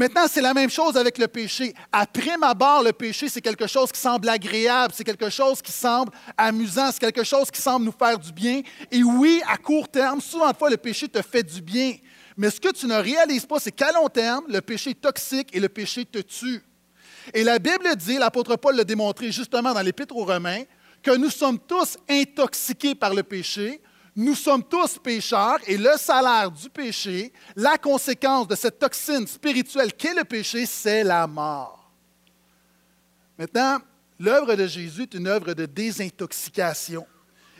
Maintenant, 0.00 0.26
c'est 0.26 0.40
la 0.40 0.54
même 0.54 0.70
chose 0.70 0.96
avec 0.96 1.18
le 1.18 1.28
péché. 1.28 1.74
Après 1.92 2.38
ma 2.38 2.54
barre, 2.54 2.82
le 2.82 2.90
péché, 2.90 3.28
c'est 3.28 3.42
quelque 3.42 3.66
chose 3.66 3.92
qui 3.92 4.00
semble 4.00 4.30
agréable, 4.30 4.94
c'est 4.96 5.04
quelque 5.04 5.28
chose 5.28 5.60
qui 5.60 5.72
semble 5.72 6.10
amusant, 6.38 6.90
c'est 6.90 7.00
quelque 7.00 7.22
chose 7.22 7.50
qui 7.50 7.60
semble 7.60 7.84
nous 7.84 7.92
faire 7.92 8.18
du 8.18 8.32
bien. 8.32 8.62
Et 8.90 9.02
oui, 9.02 9.42
à 9.46 9.58
court 9.58 9.86
terme, 9.86 10.22
souvent 10.22 10.50
de 10.52 10.56
fois, 10.56 10.70
le 10.70 10.78
péché 10.78 11.06
te 11.06 11.20
fait 11.20 11.42
du 11.42 11.60
bien. 11.60 11.96
Mais 12.34 12.48
ce 12.48 12.58
que 12.58 12.72
tu 12.72 12.86
ne 12.86 12.94
réalises 12.94 13.44
pas, 13.44 13.60
c'est 13.60 13.72
qu'à 13.72 13.92
long 13.92 14.08
terme, 14.08 14.44
le 14.48 14.62
péché 14.62 14.92
est 14.92 15.00
toxique 15.02 15.50
et 15.52 15.60
le 15.60 15.68
péché 15.68 16.06
te 16.06 16.20
tue. 16.20 16.62
Et 17.34 17.44
la 17.44 17.58
Bible 17.58 17.94
dit, 17.96 18.16
l'apôtre 18.16 18.56
Paul 18.56 18.76
l'a 18.76 18.84
démontré 18.84 19.30
justement 19.30 19.74
dans 19.74 19.82
l'Épître 19.82 20.16
aux 20.16 20.24
Romains, 20.24 20.62
que 21.02 21.14
nous 21.14 21.28
sommes 21.28 21.58
tous 21.58 21.98
intoxiqués 22.08 22.94
par 22.94 23.12
le 23.12 23.22
péché, 23.22 23.82
nous 24.16 24.34
sommes 24.34 24.64
tous 24.64 24.98
pécheurs 24.98 25.58
et 25.66 25.76
le 25.76 25.92
salaire 25.96 26.50
du 26.50 26.68
péché, 26.68 27.32
la 27.56 27.78
conséquence 27.78 28.48
de 28.48 28.54
cette 28.54 28.78
toxine 28.78 29.26
spirituelle 29.26 29.92
qu'est 29.94 30.14
le 30.14 30.24
péché, 30.24 30.66
c'est 30.66 31.04
la 31.04 31.26
mort. 31.26 31.90
Maintenant, 33.38 33.78
l'œuvre 34.18 34.54
de 34.54 34.66
Jésus 34.66 35.02
est 35.02 35.14
une 35.14 35.26
œuvre 35.26 35.54
de 35.54 35.66
désintoxication. 35.66 37.06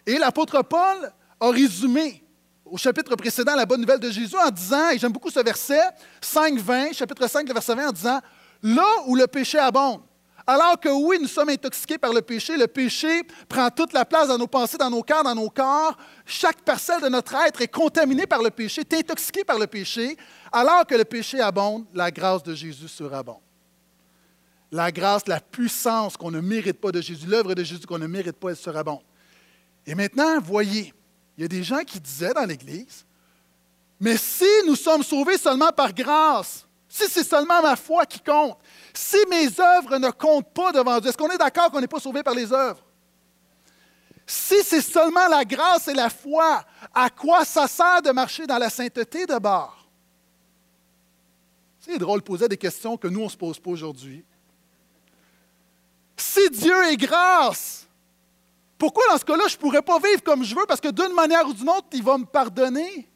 Et 0.06 0.18
l'apôtre 0.18 0.62
Paul 0.62 1.12
a 1.40 1.50
résumé 1.50 2.22
au 2.64 2.76
chapitre 2.76 3.16
précédent 3.16 3.54
la 3.56 3.66
bonne 3.66 3.80
nouvelle 3.80 3.98
de 3.98 4.10
Jésus 4.10 4.36
en 4.36 4.50
disant, 4.50 4.90
et 4.90 4.98
j'aime 4.98 5.12
beaucoup 5.12 5.30
ce 5.30 5.40
verset, 5.40 5.80
5, 6.20 6.58
20, 6.58 6.92
chapitre 6.92 7.26
5, 7.28 7.50
verset 7.52 7.74
20, 7.74 7.88
en 7.88 7.92
disant, 7.92 8.20
là 8.62 8.86
où 9.06 9.16
le 9.16 9.26
péché 9.26 9.58
abonde, 9.58 10.02
alors 10.50 10.80
que 10.80 10.88
oui, 10.88 11.18
nous 11.20 11.28
sommes 11.28 11.50
intoxiqués 11.50 11.96
par 11.96 12.12
le 12.12 12.22
péché, 12.22 12.56
le 12.56 12.66
péché 12.66 13.22
prend 13.48 13.70
toute 13.70 13.92
la 13.92 14.04
place 14.04 14.26
dans 14.26 14.36
nos 14.36 14.48
pensées, 14.48 14.78
dans 14.78 14.90
nos 14.90 15.04
cœurs, 15.04 15.22
dans 15.22 15.36
nos 15.36 15.48
corps. 15.48 15.96
Chaque 16.26 16.62
parcelle 16.62 17.00
de 17.02 17.08
notre 17.08 17.36
être 17.36 17.60
est 17.60 17.68
contaminée 17.68 18.26
par 18.26 18.42
le 18.42 18.50
péché, 18.50 18.80
est 18.80 18.94
intoxiquée 18.94 19.44
par 19.44 19.60
le 19.60 19.68
péché. 19.68 20.16
Alors 20.50 20.84
que 20.84 20.96
le 20.96 21.04
péché 21.04 21.40
abonde, 21.40 21.84
la 21.94 22.10
grâce 22.10 22.42
de 22.42 22.52
Jésus 22.52 22.88
surabonde. 22.88 23.38
La 24.72 24.90
grâce, 24.90 25.28
la 25.28 25.38
puissance 25.38 26.16
qu'on 26.16 26.32
ne 26.32 26.40
mérite 26.40 26.80
pas 26.80 26.90
de 26.90 27.00
Jésus, 27.00 27.28
l'œuvre 27.28 27.54
de 27.54 27.62
Jésus 27.62 27.86
qu'on 27.86 27.98
ne 27.98 28.08
mérite 28.08 28.36
pas, 28.36 28.50
elle 28.50 28.56
surabonde. 28.56 29.02
Et 29.86 29.94
maintenant, 29.94 30.40
voyez, 30.40 30.92
il 31.38 31.42
y 31.42 31.44
a 31.44 31.48
des 31.48 31.62
gens 31.62 31.84
qui 31.84 32.00
disaient 32.00 32.34
dans 32.34 32.44
l'Église, 32.44 33.06
mais 34.00 34.16
si 34.16 34.48
nous 34.66 34.74
sommes 34.74 35.04
sauvés 35.04 35.38
seulement 35.38 35.70
par 35.70 35.94
grâce, 35.94 36.66
si 36.92 37.08
c'est 37.08 37.22
seulement 37.22 37.62
ma 37.62 37.76
foi 37.76 38.04
qui 38.04 38.18
compte, 38.18 38.58
si 38.92 39.16
mes 39.30 39.48
œuvres 39.60 39.96
ne 39.98 40.10
comptent 40.10 40.52
pas 40.52 40.72
devant 40.72 40.98
Dieu, 40.98 41.08
est-ce 41.08 41.16
qu'on 41.16 41.30
est, 41.30 41.38
d'accord 41.38 41.70
qu'on 41.70 41.80
n'est 41.80 41.86
pas 41.86 42.00
sauvé 42.00 42.24
par 42.24 42.34
les 42.34 42.52
œuvres? 42.52 42.84
Si 44.26 44.56
c'est 44.64 44.80
seulement 44.80 45.28
la 45.28 45.44
grâce 45.44 45.86
et 45.86 45.94
la 45.94 46.10
foi, 46.10 46.64
à 46.92 47.08
quoi 47.08 47.44
ça 47.44 47.68
sert 47.68 48.02
de 48.02 48.10
marcher 48.10 48.44
dans 48.44 48.58
la 48.58 48.68
sainteté 48.68 49.24
de 49.24 49.38
bord? 49.38 49.88
C'est 51.78 51.96
drôle 51.96 52.18
de 52.20 52.24
poser 52.24 52.48
des 52.48 52.56
questions 52.56 52.96
que 52.96 53.06
nous, 53.06 53.20
on 53.20 53.24
ne 53.24 53.30
se 53.30 53.36
pose 53.36 53.60
pas 53.60 53.70
aujourd'hui. 53.70 54.24
Si 56.16 56.50
Dieu 56.50 56.84
est 56.86 56.96
grâce, 56.96 57.86
pourquoi 58.76 59.04
dans 59.10 59.18
ce 59.18 59.24
cas-là, 59.24 59.44
je 59.46 59.54
ne 59.54 59.60
pourrais 59.60 59.82
pas 59.82 60.00
vivre 60.00 60.24
comme 60.24 60.42
je 60.42 60.56
veux 60.56 60.66
parce 60.66 60.80
que 60.80 60.88
d'une 60.88 61.14
manière 61.14 61.46
ou 61.46 61.54
d'une 61.54 61.70
autre, 61.70 61.86
il 61.92 62.02
va 62.02 62.18
me 62.18 62.24
pardonner? 62.24 63.09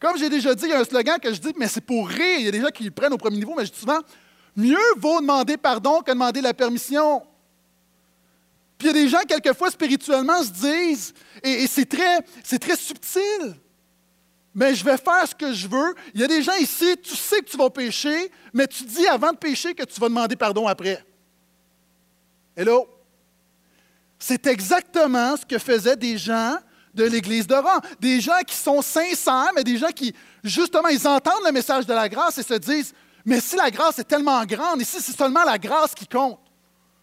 Comme 0.00 0.18
j'ai 0.18 0.28
déjà 0.28 0.54
dit, 0.54 0.64
il 0.64 0.70
y 0.70 0.72
a 0.72 0.80
un 0.80 0.84
slogan 0.84 1.18
que 1.18 1.32
je 1.32 1.40
dis, 1.40 1.52
mais 1.56 1.68
c'est 1.68 1.80
pour 1.80 2.08
rire. 2.08 2.38
Il 2.38 2.44
y 2.44 2.48
a 2.48 2.50
des 2.50 2.60
gens 2.60 2.68
qui 2.68 2.84
le 2.84 2.90
prennent 2.90 3.12
au 3.12 3.18
premier 3.18 3.38
niveau, 3.38 3.54
mais 3.56 3.64
je 3.64 3.72
dis 3.72 3.78
souvent, 3.78 4.00
mieux 4.56 4.76
vaut 4.96 5.20
demander 5.20 5.56
pardon 5.56 6.00
que 6.00 6.10
demander 6.10 6.40
la 6.40 6.54
permission. 6.54 7.22
Puis 8.78 8.88
il 8.88 8.96
y 8.96 9.00
a 9.00 9.02
des 9.04 9.08
gens, 9.08 9.20
quelquefois, 9.26 9.70
spirituellement, 9.70 10.42
se 10.42 10.50
disent, 10.50 11.14
et, 11.42 11.66
c'est 11.66 11.86
très, 11.86 12.20
très 12.58 12.76
subtil, 12.76 13.54
mais 14.54 14.74
je 14.74 14.84
vais 14.84 14.96
faire 14.96 15.26
ce 15.26 15.34
que 15.34 15.52
je 15.52 15.68
veux. 15.68 15.94
Il 16.14 16.20
y 16.20 16.24
a 16.24 16.28
des 16.28 16.42
gens 16.42 16.54
ici, 16.54 16.96
tu 17.02 17.14
sais 17.14 17.40
que 17.40 17.46
tu 17.50 17.56
vas 17.56 17.70
pécher, 17.70 18.30
mais 18.52 18.66
tu 18.66 18.84
dis 18.84 19.06
avant 19.06 19.32
de 19.32 19.36
pécher 19.36 19.74
que 19.74 19.84
tu 19.84 20.00
vas 20.00 20.08
demander 20.08 20.36
pardon 20.36 20.66
après. 20.66 21.04
Hello? 22.56 22.88
C'est 24.18 24.46
exactement 24.46 25.36
ce 25.36 25.44
que 25.44 25.58
faisaient 25.58 25.96
des 25.96 26.16
gens 26.16 26.56
de 26.94 27.04
l'Église 27.04 27.46
de 27.46 27.54
Rome. 27.54 27.80
Des 28.00 28.20
gens 28.20 28.40
qui 28.46 28.54
sont 28.54 28.82
sincères, 28.82 29.50
mais 29.54 29.64
des 29.64 29.76
gens 29.76 29.90
qui, 29.94 30.14
justement, 30.42 30.88
ils 30.88 31.06
entendent 31.06 31.44
le 31.44 31.52
message 31.52 31.86
de 31.86 31.92
la 31.92 32.08
grâce 32.08 32.38
et 32.38 32.42
se 32.42 32.54
disent, 32.54 32.94
mais 33.24 33.40
si 33.40 33.56
la 33.56 33.70
grâce 33.70 33.98
est 33.98 34.04
tellement 34.04 34.44
grande, 34.44 34.80
et 34.80 34.84
si 34.84 35.00
c'est 35.00 35.16
seulement 35.16 35.44
la 35.44 35.58
grâce 35.58 35.94
qui 35.94 36.06
compte, 36.06 36.38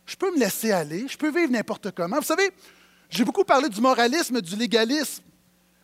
je 0.05 0.15
peux 0.15 0.31
me 0.31 0.39
laisser 0.39 0.71
aller, 0.71 1.05
je 1.07 1.17
peux 1.17 1.29
vivre 1.29 1.51
n'importe 1.51 1.91
comment. 1.91 2.17
Vous 2.17 2.23
savez, 2.23 2.51
j'ai 3.09 3.23
beaucoup 3.23 3.43
parlé 3.43 3.69
du 3.69 3.81
moralisme, 3.81 4.41
du 4.41 4.55
légalisme, 4.55 5.23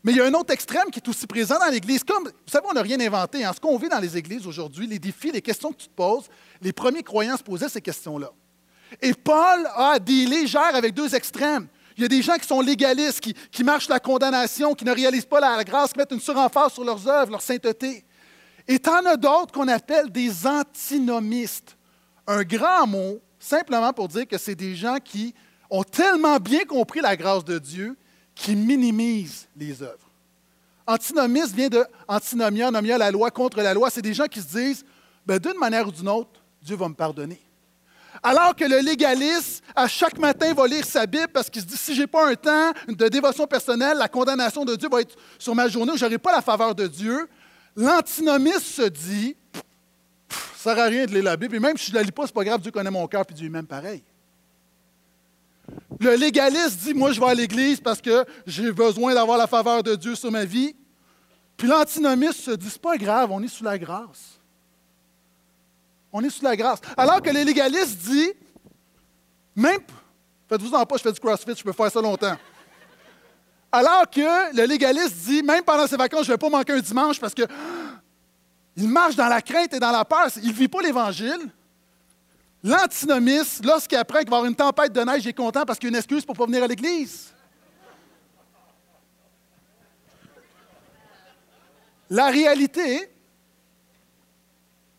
mais 0.03 0.13
il 0.13 0.17
y 0.17 0.21
a 0.21 0.25
un 0.25 0.33
autre 0.33 0.53
extrême 0.53 0.89
qui 0.91 0.99
est 0.99 1.09
aussi 1.09 1.27
présent 1.27 1.59
dans 1.59 1.71
l'Église. 1.71 2.03
Comme, 2.03 2.23
vous 2.25 2.51
savez, 2.51 2.65
on 2.69 2.73
n'a 2.73 2.81
rien 2.81 2.99
inventé. 2.99 3.45
En 3.45 3.51
ce 3.51 3.59
qu'on 3.59 3.77
vit 3.77 3.89
dans 3.89 3.99
les 3.99 4.15
églises 4.15 4.47
aujourd'hui, 4.47 4.87
les 4.87 4.99
défis, 4.99 5.31
les 5.31 5.41
questions 5.41 5.71
que 5.71 5.77
tu 5.77 5.87
te 5.87 5.93
poses, 5.93 6.25
les 6.61 6.71
premiers 6.71 7.03
croyants 7.03 7.35
se 7.35 7.43
posaient 7.43 7.67
ces 7.67 7.81
questions-là. 7.81 8.31
Et 9.01 9.13
Paul 9.13 9.67
a 9.75 9.99
des 9.99 10.25
légères 10.25 10.75
avec 10.75 10.93
deux 10.93 11.13
extrêmes. 11.13 11.67
Il 11.97 12.03
y 12.03 12.05
a 12.05 12.09
des 12.09 12.21
gens 12.21 12.35
qui 12.35 12.47
sont 12.47 12.61
légalistes, 12.61 13.19
qui, 13.19 13.63
marchent 13.63 13.89
la 13.89 13.99
condamnation, 13.99 14.75
qui 14.75 14.85
ne 14.85 14.91
réalisent 14.91 15.25
pas 15.25 15.39
la 15.39 15.63
grâce, 15.63 15.91
qui 15.91 15.97
mettent 15.97 16.11
une 16.11 16.19
suremphase 16.19 16.73
sur 16.73 16.83
leurs 16.83 17.07
œuvres, 17.07 17.31
leur 17.31 17.41
sainteté. 17.41 18.05
Et 18.67 18.79
en 18.87 19.05
as 19.05 19.17
d'autres 19.17 19.51
qu'on 19.51 19.67
appelle 19.67 20.11
des 20.11 20.45
antinomistes. 20.45 21.75
Un 22.27 22.43
grand 22.43 22.85
mot, 22.85 23.19
simplement 23.39 23.91
pour 23.93 24.07
dire 24.09 24.27
que 24.27 24.37
c'est 24.37 24.53
des 24.53 24.75
gens 24.75 24.97
qui 25.03 25.33
ont 25.71 25.83
tellement 25.83 26.37
bien 26.37 26.65
compris 26.65 27.01
la 27.01 27.15
grâce 27.15 27.43
de 27.43 27.57
Dieu 27.57 27.97
qu'ils 28.35 28.57
minimisent 28.57 29.47
les 29.55 29.81
œuvres. 29.81 30.11
Antinomiste 30.85 31.55
vient 31.55 31.69
de 31.69 31.83
antinomia, 32.07 32.69
nomia, 32.69 32.97
la 32.97 33.09
loi 33.09 33.31
contre 33.31 33.57
la 33.57 33.73
loi. 33.73 33.89
C'est 33.89 34.01
des 34.01 34.13
gens 34.13 34.27
qui 34.27 34.41
se 34.41 34.55
disent, 34.55 34.85
ben, 35.25 35.39
d'une 35.39 35.57
manière 35.59 35.87
ou 35.87 35.91
d'une 35.91 36.07
autre, 36.07 36.41
Dieu 36.61 36.75
va 36.75 36.87
me 36.87 36.93
pardonner. 36.93 37.41
Alors 38.23 38.55
que 38.55 38.65
le 38.65 38.79
légaliste, 38.79 39.63
à 39.75 39.87
chaque 39.87 40.17
matin, 40.17 40.53
va 40.53 40.67
lire 40.67 40.85
sa 40.85 41.05
Bible 41.05 41.27
parce 41.33 41.49
qu'il 41.49 41.61
se 41.61 41.67
dit, 41.67 41.77
si 41.77 41.95
je 41.95 42.01
n'ai 42.01 42.07
pas 42.07 42.27
un 42.27 42.35
temps 42.35 42.71
de 42.87 43.07
dévotion 43.07 43.45
personnelle, 43.47 43.97
la 43.97 44.07
condamnation 44.07 44.65
de 44.65 44.75
Dieu 44.75 44.89
va 44.89 45.01
être 45.01 45.15
sur 45.37 45.53
ma 45.53 45.67
journée, 45.67 45.93
je 45.95 46.05
n'aurai 46.05 46.17
pas 46.17 46.31
la 46.31 46.41
faveur 46.41 46.73
de 46.73 46.87
Dieu. 46.87 47.27
L'antinomiste 47.75 48.61
se 48.61 48.83
dit, 48.83 49.35
ça 50.29 50.71
ne 50.71 50.75
sert 50.75 50.85
à 50.85 50.87
rien 50.87 51.05
de 51.05 51.11
lire 51.11 51.23
la 51.23 51.37
Bible, 51.37 51.55
et 51.55 51.59
même 51.59 51.77
si 51.77 51.87
je 51.87 51.91
ne 51.91 51.97
la 51.97 52.03
lis 52.03 52.11
pas, 52.11 52.23
ce 52.23 52.27
n'est 52.29 52.33
pas 52.33 52.43
grave, 52.43 52.61
Dieu 52.61 52.71
connaît 52.71 52.91
mon 52.91 53.07
cœur, 53.07 53.25
puis 53.25 53.35
Dieu 53.35 53.45
est 53.45 53.51
même 53.51 53.67
pareil. 53.67 54.03
Le 55.99 56.15
légaliste 56.15 56.79
dit, 56.79 56.93
moi 56.93 57.11
je 57.11 57.19
vais 57.19 57.27
à 57.27 57.33
l'Église 57.33 57.79
parce 57.79 58.01
que 58.01 58.25
j'ai 58.45 58.71
besoin 58.71 59.13
d'avoir 59.13 59.37
la 59.37 59.47
faveur 59.47 59.83
de 59.83 59.95
Dieu 59.95 60.15
sur 60.15 60.31
ma 60.31 60.45
vie. 60.45 60.75
Puis 61.55 61.67
l'antinomiste 61.67 62.41
se 62.41 62.51
dit, 62.51 62.69
c'est 62.69 62.81
pas 62.81 62.97
grave, 62.97 63.31
on 63.31 63.41
est 63.41 63.47
sous 63.47 63.63
la 63.63 63.77
grâce. 63.77 64.36
On 66.11 66.23
est 66.23 66.29
sous 66.29 66.43
la 66.43 66.55
grâce. 66.55 66.79
Alors 66.95 67.21
que 67.21 67.29
le 67.29 67.43
légaliste 67.43 67.97
dit, 67.99 68.31
même, 69.55 69.79
faites-vous 70.47 70.73
en 70.73 70.85
pas, 70.85 70.97
je 70.97 71.03
fais 71.03 71.11
du 71.11 71.19
crossfit, 71.19 71.55
je 71.55 71.63
peux 71.63 71.73
faire 71.73 71.91
ça 71.91 72.01
longtemps. 72.01 72.37
Alors 73.71 74.09
que 74.09 74.55
le 74.55 74.65
légaliste 74.65 75.15
dit, 75.25 75.43
même 75.43 75.63
pendant 75.63 75.87
ses 75.87 75.97
vacances, 75.97 76.25
je 76.25 76.31
ne 76.31 76.33
vais 76.33 76.37
pas 76.37 76.49
manquer 76.49 76.73
un 76.73 76.79
dimanche 76.79 77.19
parce 77.19 77.33
que 77.33 77.43
il 78.75 78.87
marche 78.87 79.15
dans 79.15 79.27
la 79.27 79.41
crainte 79.41 79.73
et 79.73 79.79
dans 79.79 79.91
la 79.91 80.05
peur. 80.05 80.27
Il 80.41 80.49
ne 80.49 80.53
vit 80.53 80.67
pas 80.67 80.81
l'Évangile. 80.81 81.51
L'antinomiste, 82.63 83.63
lorsqu'il 83.65 83.97
apprend 83.97 84.19
qu'il 84.19 84.29
va 84.29 84.37
y 84.37 84.39
avoir 84.39 84.49
une 84.49 84.55
tempête 84.55 84.91
de 84.91 85.01
neige, 85.01 85.23
il 85.25 85.29
est 85.29 85.33
content 85.33 85.65
parce 85.65 85.77
qu'il 85.77 85.87
y 85.87 85.89
a 85.89 85.93
une 85.93 85.97
excuse 85.97 86.25
pour 86.25 86.35
pas 86.35 86.45
venir 86.45 86.63
à 86.63 86.67
l'Église. 86.67 87.33
La 92.09 92.27
réalité, 92.27 93.09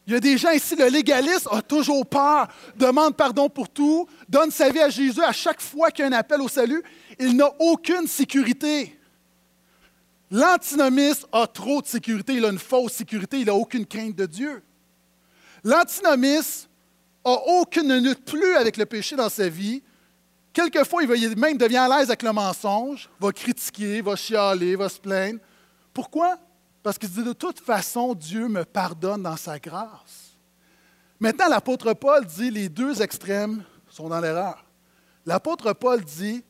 il 0.08 0.14
y 0.14 0.16
a 0.16 0.20
des 0.20 0.38
gens 0.38 0.52
ici, 0.52 0.74
le 0.74 0.86
légaliste 0.86 1.48
a 1.50 1.60
toujours 1.60 2.06
peur, 2.06 2.48
demande 2.76 3.14
pardon 3.14 3.50
pour 3.50 3.68
tout, 3.68 4.08
donne 4.26 4.50
sa 4.50 4.70
vie 4.70 4.80
à 4.80 4.88
Jésus 4.88 5.22
à 5.22 5.32
chaque 5.32 5.60
fois 5.60 5.90
qu'il 5.90 6.02
y 6.02 6.08
a 6.08 6.10
un 6.10 6.18
appel 6.18 6.40
au 6.40 6.48
salut. 6.48 6.82
Il 7.20 7.36
n'a 7.36 7.50
aucune 7.58 8.06
sécurité. 8.06 8.98
L'antinomiste 10.30 11.26
a 11.30 11.46
trop 11.46 11.82
de 11.82 11.86
sécurité, 11.86 12.32
il 12.32 12.44
a 12.46 12.48
une 12.48 12.58
fausse 12.58 12.94
sécurité, 12.94 13.40
il 13.40 13.46
n'a 13.48 13.54
aucune 13.54 13.84
crainte 13.84 14.16
de 14.16 14.24
Dieu. 14.24 14.62
L'antinomiste 15.62 16.70
n'a 17.22 17.32
aucune 17.32 17.94
lutte 17.98 18.24
plus 18.24 18.54
avec 18.54 18.78
le 18.78 18.86
péché 18.86 19.14
dans 19.14 19.28
sa 19.28 19.46
vie. 19.50 19.82
Quelquefois, 20.54 21.02
il, 21.04 21.36
même 21.36 21.58
devient 21.58 21.76
à 21.76 21.98
l'aise 21.98 22.08
avec 22.08 22.22
le 22.22 22.32
mensonge, 22.32 23.10
va 23.20 23.30
critiquer, 23.30 24.00
va 24.00 24.16
chialer, 24.16 24.74
va 24.74 24.88
se 24.88 24.98
plaindre. 24.98 25.40
Pourquoi? 25.92 26.38
Parce 26.82 26.99
qu'il 26.99 27.11
dit 27.11 27.25
de 27.25 27.32
toute 27.32 27.61
façon, 27.61 28.14
Dieu 28.14 28.49
me 28.49 28.64
pardonne 28.64 29.23
dans 29.23 29.37
sa 29.37 29.58
grâce. 29.58 30.37
Maintenant, 31.20 31.49
l'apôtre 31.49 31.92
Paul 31.94 32.25
dit 32.25 32.50
les 32.50 32.68
deux 32.68 33.02
extrêmes 33.02 33.64
sont 33.88 34.08
dans 34.08 34.20
l'erreur. 34.20 34.64
L'apôtre 35.26 35.73
Paul 35.73 36.02
dit 36.04 36.44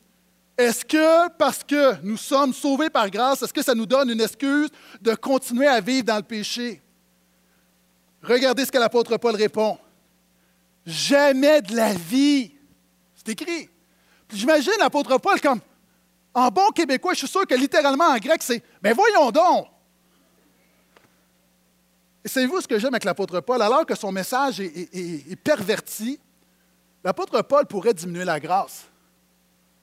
est-ce 0.59 0.83
que 0.83 1.29
parce 1.37 1.63
que 1.63 2.01
nous 2.03 2.17
sommes 2.17 2.53
sauvés 2.53 2.89
par 2.89 3.09
grâce, 3.09 3.41
est-ce 3.41 3.53
que 3.53 3.63
ça 3.63 3.73
nous 3.73 3.85
donne 3.85 4.09
une 4.09 4.19
excuse 4.19 4.69
de 4.99 5.15
continuer 5.15 5.67
à 5.67 5.79
vivre 5.79 6.03
dans 6.03 6.17
le 6.17 6.23
péché? 6.23 6.81
Regardez 8.21 8.65
ce 8.65 8.71
que 8.71 8.77
l'apôtre 8.77 9.15
Paul 9.15 9.35
répond. 9.35 9.77
Jamais 10.85 11.61
de 11.61 11.75
la 11.75 11.93
vie. 11.93 12.53
C'est 13.15 13.29
écrit. 13.29 13.69
J'imagine 14.33 14.73
l'apôtre 14.79 15.17
Paul 15.17 15.39
comme, 15.39 15.61
en 16.33 16.49
bon 16.49 16.69
québécois, 16.71 17.13
je 17.13 17.19
suis 17.19 17.27
sûr 17.27 17.47
que 17.47 17.55
littéralement 17.55 18.07
en 18.09 18.17
grec, 18.17 18.43
c'est 18.43 18.61
Mais 18.83 18.91
voyons 18.91 19.31
donc! 19.31 19.67
Savez-vous 22.29 22.61
ce 22.61 22.67
que 22.67 22.79
j'aime 22.79 22.93
avec 22.93 23.03
l'apôtre 23.03 23.39
Paul? 23.41 23.61
Alors 23.61 23.85
que 23.85 23.95
son 23.95 24.11
message 24.11 24.59
est 24.59 25.41
perverti, 25.43 26.19
l'apôtre 27.03 27.41
Paul 27.41 27.65
pourrait 27.65 27.93
diminuer 27.93 28.25
la 28.25 28.39
grâce 28.39 28.89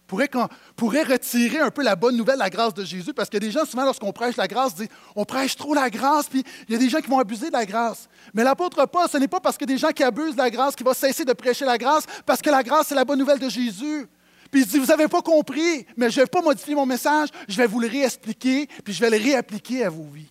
pourrait, 0.07 0.31
pourrait 0.77 1.03
retirer 1.03 1.59
un 1.59 1.71
peu 1.71 1.83
la 1.83 1.97
bonne 1.97 2.17
nouvelle, 2.17 2.39
la 2.39 2.51
grâce 2.51 2.75
de 2.75 2.85
Jésus, 2.85 3.13
parce 3.13 3.29
que 3.29 3.39
des 3.39 3.51
gens, 3.51 3.65
souvent, 3.65 3.85
lorsqu'on 3.85 4.13
prêche 4.13 4.37
la 4.37 4.47
grâce, 4.47 4.75
disent 4.75 4.89
on 5.15 5.25
prêche 5.25 5.57
trop 5.57 5.75
la 5.75 5.91
grâce, 5.91 6.27
puis 6.29 6.45
il 6.69 6.73
y 6.73 6.77
a 6.77 6.79
des 6.79 6.89
gens 6.89 7.01
qui 7.01 7.09
vont 7.09 7.19
abuser 7.19 7.49
de 7.49 7.53
la 7.53 7.67
grâce. 7.67 8.09
Mais 8.35 8.45
l'apôtre 8.45 8.87
Paul, 8.87 9.09
ce 9.11 9.19
n'est 9.19 9.29
pas 9.29 9.41
parce 9.41 9.57
que 9.57 9.65
des 9.65 9.79
gens 9.79 9.91
qui 9.91 10.03
abusent 10.03 10.35
de 10.35 10.39
la 10.39 10.51
grâce 10.51 10.77
qu'il 10.77 10.87
va 10.87 10.95
cesser 10.95 11.25
de 11.25 11.33
prêcher 11.33 11.65
la 11.65 11.79
grâce, 11.79 12.05
parce 12.25 12.41
que 12.41 12.51
la 12.51 12.63
grâce, 12.63 12.89
c'est 12.89 12.95
la 12.95 13.05
bonne 13.05 13.19
nouvelle 13.19 13.39
de 13.39 13.49
Jésus. 13.49 14.07
Puis 14.51 14.63
il 14.63 14.67
dit 14.67 14.79
Vous 14.79 14.87
n'avez 14.87 15.09
pas 15.09 15.23
compris, 15.23 15.87
mais 15.97 16.11
je 16.11 16.21
ne 16.21 16.25
vais 16.25 16.31
pas 16.31 16.43
modifier 16.43 16.75
mon 16.75 16.87
message, 16.87 17.29
je 17.49 17.57
vais 17.57 17.67
vous 17.67 17.81
le 17.81 17.89
réexpliquer, 17.89 18.69
puis 18.85 18.95
je 18.95 19.01
vais 19.01 19.11
le 19.11 19.23
réappliquer 19.23 19.85
à 19.85 19.91
vos 19.91 20.07
vies. 20.13 20.31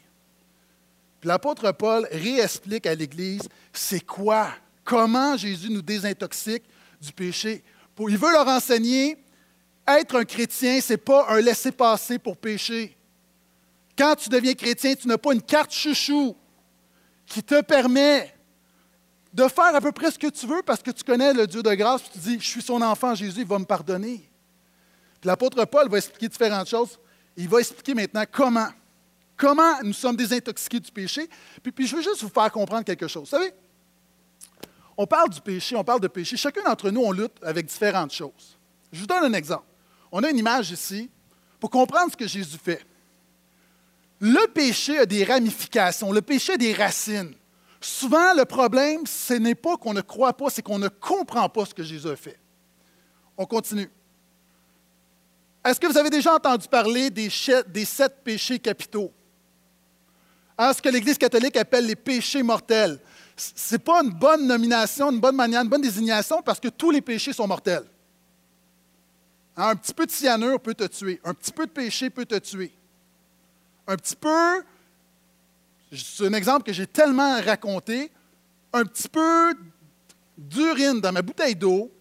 L'apôtre 1.25 1.71
Paul 1.71 2.07
réexplique 2.11 2.85
à 2.85 2.93
l'Église 2.93 3.49
c'est 3.73 4.05
quoi, 4.05 4.49
comment 4.83 5.35
Jésus 5.35 5.71
nous 5.71 5.81
désintoxique 5.81 6.63
du 7.01 7.11
péché. 7.11 7.63
Il 7.99 8.17
veut 8.17 8.31
leur 8.31 8.47
enseigner 8.47 9.17
être 9.87 10.15
un 10.15 10.23
chrétien, 10.23 10.79
ce 10.79 10.93
n'est 10.93 10.97
pas 10.97 11.25
un 11.29 11.41
laisser-passer 11.41 12.19
pour 12.19 12.37
pécher. 12.37 12.95
Quand 13.97 14.15
tu 14.15 14.29
deviens 14.29 14.53
chrétien, 14.53 14.93
tu 14.93 15.07
n'as 15.07 15.17
pas 15.17 15.33
une 15.33 15.41
carte 15.41 15.73
chouchou 15.73 16.35
qui 17.25 17.41
te 17.41 17.59
permet 17.61 18.31
de 19.33 19.47
faire 19.47 19.75
à 19.75 19.81
peu 19.81 19.91
près 19.91 20.11
ce 20.11 20.19
que 20.19 20.27
tu 20.27 20.45
veux 20.45 20.61
parce 20.61 20.83
que 20.83 20.91
tu 20.91 21.03
connais 21.03 21.33
le 21.33 21.47
Dieu 21.47 21.63
de 21.63 21.73
grâce, 21.73 22.03
puis 22.03 22.11
tu 22.13 22.19
dis, 22.19 22.39
je 22.39 22.47
suis 22.47 22.61
son 22.61 22.81
enfant, 22.83 23.15
Jésus, 23.15 23.41
il 23.41 23.47
va 23.47 23.57
me 23.57 23.65
pardonner. 23.65 24.29
L'apôtre 25.23 25.65
Paul 25.65 25.89
va 25.89 25.97
expliquer 25.97 26.29
différentes 26.29 26.69
choses. 26.69 26.99
Il 27.35 27.49
va 27.49 27.59
expliquer 27.59 27.95
maintenant 27.95 28.25
comment. 28.31 28.69
Comment 29.37 29.81
nous 29.83 29.93
sommes 29.93 30.15
désintoxiqués 30.15 30.79
du 30.79 30.91
péché. 30.91 31.29
Puis, 31.61 31.87
je 31.87 31.95
veux 31.95 32.01
juste 32.01 32.21
vous 32.21 32.29
faire 32.29 32.51
comprendre 32.51 32.83
quelque 32.83 33.07
chose. 33.07 33.23
Vous 33.23 33.29
savez, 33.29 33.53
on 34.97 35.05
parle 35.05 35.29
du 35.29 35.41
péché, 35.41 35.75
on 35.75 35.83
parle 35.83 35.99
de 35.99 36.07
péché. 36.07 36.37
Chacun 36.37 36.63
d'entre 36.63 36.89
nous, 36.89 37.01
on 37.01 37.11
lutte 37.11 37.37
avec 37.41 37.65
différentes 37.65 38.13
choses. 38.13 38.57
Je 38.91 38.99
vous 39.01 39.07
donne 39.07 39.25
un 39.25 39.33
exemple. 39.33 39.65
On 40.11 40.23
a 40.23 40.29
une 40.29 40.37
image 40.37 40.71
ici 40.71 41.09
pour 41.59 41.69
comprendre 41.69 42.11
ce 42.11 42.17
que 42.17 42.27
Jésus 42.27 42.57
fait. 42.57 42.85
Le 44.19 44.47
péché 44.47 44.97
a 44.99 45.05
des 45.05 45.25
ramifications, 45.25 46.11
le 46.11 46.21
péché 46.21 46.53
a 46.53 46.57
des 46.57 46.73
racines. 46.73 47.33
Souvent, 47.81 48.33
le 48.33 48.45
problème, 48.45 49.05
ce 49.05 49.33
n'est 49.33 49.55
pas 49.55 49.77
qu'on 49.77 49.93
ne 49.93 50.01
croit 50.01 50.33
pas, 50.33 50.49
c'est 50.49 50.61
qu'on 50.61 50.79
ne 50.79 50.87
comprend 50.87 51.49
pas 51.49 51.65
ce 51.65 51.73
que 51.73 51.83
Jésus 51.83 52.07
a 52.07 52.15
fait. 52.15 52.39
On 53.37 53.45
continue. 53.45 53.89
Est-ce 55.63 55.79
que 55.79 55.87
vous 55.87 55.97
avez 55.97 56.09
déjà 56.09 56.33
entendu 56.33 56.67
parler 56.67 57.09
des, 57.09 57.29
sept 57.29 58.23
péchés 58.23 58.59
capitaux? 58.59 59.11
Hein, 60.57 60.73
ce 60.73 60.81
que 60.81 60.89
l'Église 60.89 61.17
catholique 61.17 61.57
appelle 61.57 61.85
les 61.85 61.95
péchés 61.95 62.43
mortels. 62.43 62.99
Ce 63.35 63.75
n'est 63.75 63.79
pas 63.79 64.01
une 64.03 64.11
bonne 64.11 64.47
nomination, 64.47 65.11
une 65.11 65.19
bonne 65.19 65.35
manière, 65.35 65.61
une 65.61 65.69
bonne 65.69 65.81
désignation 65.81 66.41
parce 66.41 66.59
que 66.59 66.69
tous 66.69 66.91
les 66.91 67.01
péchés 67.01 67.33
sont 67.33 67.47
mortels. 67.47 67.83
Un 69.57 69.75
petit 69.75 69.93
peu 69.93 70.05
de 70.05 70.11
cyanure 70.11 70.59
peut 70.59 70.73
te 70.73 70.85
tuer. 70.85 71.19
Un 71.23 71.33
petit 71.33 71.51
peu 71.51 71.65
de 71.65 71.71
péché 71.71 72.09
peut 72.09 72.25
te 72.25 72.35
tuer. 72.35 72.71
Un 73.87 73.95
petit 73.97 74.15
peu, 74.15 74.63
c'est 75.91 76.25
un 76.25 76.33
exemple 76.33 76.63
que 76.63 76.73
j'ai 76.73 76.87
tellement 76.87 77.41
raconté, 77.41 78.11
un 78.73 78.83
petit 78.85 79.07
peu 79.07 79.53
d'urine 80.37 80.99
dans 80.99 81.11
ma 81.11 81.21
bouteille 81.21 81.55
d'eau, 81.55 81.91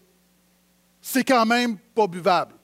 c'est 1.01 1.23
quand 1.23 1.45
même 1.45 1.77
pas 1.77 2.07
buvable. 2.07 2.55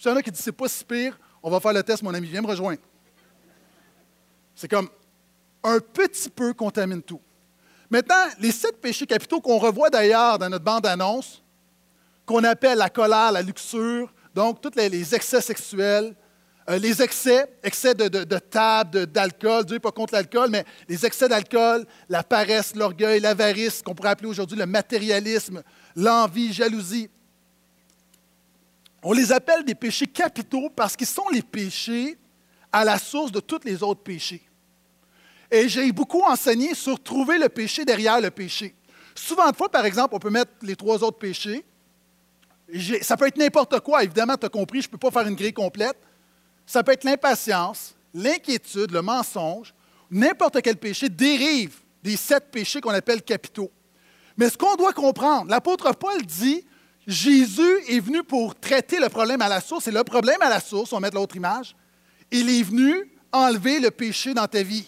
Il 0.00 0.08
y 0.08 0.10
en 0.10 0.16
a 0.16 0.22
qui 0.22 0.30
disent 0.30 0.42
c'est 0.42 0.52
pas 0.52 0.68
si 0.68 0.84
pire, 0.84 1.18
on 1.42 1.50
va 1.50 1.60
faire 1.60 1.72
le 1.72 1.82
test, 1.82 2.02
mon 2.02 2.14
ami, 2.14 2.28
viens 2.28 2.40
me 2.40 2.46
rejoindre. 2.46 2.80
C'est 4.54 4.68
comme 4.68 4.88
un 5.64 5.80
petit 5.80 6.30
peu 6.30 6.52
contamine 6.52 7.02
tout. 7.02 7.20
Maintenant, 7.90 8.26
les 8.38 8.52
sept 8.52 8.80
péchés 8.80 9.06
capitaux 9.06 9.40
qu'on 9.40 9.58
revoit 9.58 9.90
d'ailleurs 9.90 10.38
dans 10.38 10.48
notre 10.48 10.64
bande-annonce, 10.64 11.42
qu'on 12.26 12.44
appelle 12.44 12.78
la 12.78 12.90
colère, 12.90 13.32
la 13.32 13.42
luxure, 13.42 14.12
donc, 14.34 14.60
tous 14.60 14.70
les, 14.76 15.14
excès 15.14 15.40
sexuels, 15.40 16.14
euh, 16.68 16.78
les 16.78 17.02
excès, 17.02 17.50
excès 17.62 17.94
de, 17.94 18.38
table, 18.38 19.06
d'alcool, 19.06 19.64
Dieu 19.64 19.76
n'est 19.76 19.80
pas 19.80 19.90
contre 19.90 20.14
l'alcool, 20.14 20.50
mais 20.50 20.64
les 20.88 21.04
excès 21.04 21.28
d'alcool, 21.28 21.86
la 22.08 22.22
paresse, 22.22 22.76
l'orgueil, 22.76 23.20
l'avarice, 23.20 23.82
qu'on 23.82 23.94
pourrait 23.94 24.10
appeler 24.10 24.28
aujourd'hui 24.28 24.56
le 24.56 24.66
matérialisme, 24.66 25.62
l'envie, 25.96 26.52
jalousie. 26.52 27.10
On 29.02 29.12
les 29.12 29.32
appelle 29.32 29.64
des 29.64 29.74
péchés 29.74 30.06
capitaux 30.06 30.70
parce 30.70 30.94
qu'ils 30.94 31.06
sont 31.06 31.28
les 31.32 31.42
péchés 31.42 32.18
à 32.70 32.84
la 32.84 32.98
source 32.98 33.32
de 33.32 33.40
tous 33.40 33.60
les 33.64 33.82
autres 33.82 34.02
péchés. 34.02 34.47
Et 35.50 35.68
j'ai 35.68 35.90
beaucoup 35.92 36.22
enseigné 36.22 36.74
sur 36.74 37.02
trouver 37.02 37.38
le 37.38 37.48
péché 37.48 37.84
derrière 37.84 38.20
le 38.20 38.30
péché. 38.30 38.74
Souvent 39.14 39.50
de 39.50 39.56
fois, 39.56 39.68
par 39.68 39.84
exemple, 39.84 40.14
on 40.14 40.18
peut 40.18 40.30
mettre 40.30 40.52
les 40.62 40.76
trois 40.76 41.02
autres 41.02 41.18
péchés, 41.18 41.64
Ça 43.02 43.16
peut 43.16 43.26
être 43.26 43.38
n'importe 43.38 43.80
quoi. 43.80 44.04
Évidemment, 44.04 44.36
tu 44.36 44.44
as 44.44 44.50
compris, 44.50 44.82
je 44.82 44.88
ne 44.88 44.92
peux 44.92 44.98
pas 44.98 45.10
faire 45.10 45.26
une 45.26 45.34
grille 45.34 45.54
complète. 45.54 45.96
Ça 46.66 46.82
peut 46.82 46.92
être 46.92 47.04
l'impatience, 47.04 47.94
l'inquiétude, 48.12 48.90
le 48.90 49.00
mensonge. 49.00 49.72
N'importe 50.10 50.60
quel 50.60 50.76
péché 50.76 51.08
dérive 51.08 51.76
des 52.02 52.16
sept 52.16 52.50
péchés 52.50 52.80
qu'on 52.82 52.90
appelle 52.90 53.22
capitaux. 53.22 53.70
Mais 54.36 54.50
ce 54.50 54.58
qu'on 54.58 54.76
doit 54.76 54.92
comprendre, 54.92 55.50
l'apôtre 55.50 55.92
Paul 55.94 56.22
dit, 56.24 56.64
Jésus 57.06 57.80
est 57.88 58.00
venu 58.00 58.22
pour 58.22 58.54
traiter 58.54 59.00
le 59.00 59.08
problème 59.08 59.40
à 59.40 59.48
la 59.48 59.62
source. 59.62 59.88
Et 59.88 59.90
le 59.90 60.04
problème 60.04 60.40
à 60.42 60.50
la 60.50 60.60
source, 60.60 60.92
on 60.92 61.00
mettre 61.00 61.16
l'autre 61.16 61.36
image, 61.36 61.74
il 62.30 62.50
est 62.50 62.62
venu 62.62 63.10
enlever 63.32 63.80
le 63.80 63.90
péché 63.90 64.34
dans 64.34 64.46
ta 64.46 64.62
vie. 64.62 64.86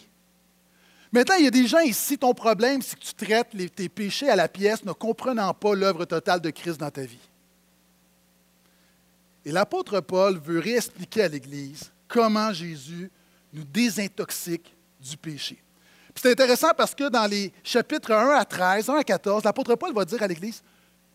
Maintenant, 1.13 1.35
il 1.37 1.45
y 1.45 1.49
a 1.49 1.51
des 1.51 1.67
gens 1.67 1.81
ici, 1.81 2.17
ton 2.17 2.35
problème, 2.35 2.83
c'est 2.83 2.99
que 2.99 3.05
tu 3.05 3.15
traites 3.15 3.49
tes 3.75 3.89
péchés 3.89 4.29
à 4.29 4.37
la 4.37 4.49
pièce, 4.49 4.85
ne 4.85 4.93
comprenant 4.93 5.53
pas 5.53 5.75
l'œuvre 5.75 6.05
totale 6.05 6.41
de 6.41 6.51
Christ 6.51 6.79
dans 6.79 6.91
ta 6.91 7.03
vie. 7.03 7.19
Et 9.45 9.51
l'apôtre 9.51 10.01
Paul 10.01 10.39
veut 10.39 10.61
réexpliquer 10.61 11.23
à 11.23 11.29
l'Église 11.29 11.91
comment 12.07 12.53
Jésus 12.53 13.11
nous 13.53 13.65
désintoxique 13.65 14.75
du 15.01 15.17
péché. 15.17 15.61
C'est 16.15 16.31
intéressant 16.31 16.71
parce 16.77 16.95
que 16.95 17.09
dans 17.09 17.27
les 17.27 17.53
chapitres 17.65 18.13
1 18.13 18.37
à 18.37 18.45
13, 18.45 18.91
1 18.91 18.97
à 18.97 19.05
14, 19.05 19.45
l'apôtre 19.45 19.75
Paul 19.75 19.95
va 19.95 20.05
dire 20.05 20.23
à 20.23 20.27
l'Église, 20.27 20.63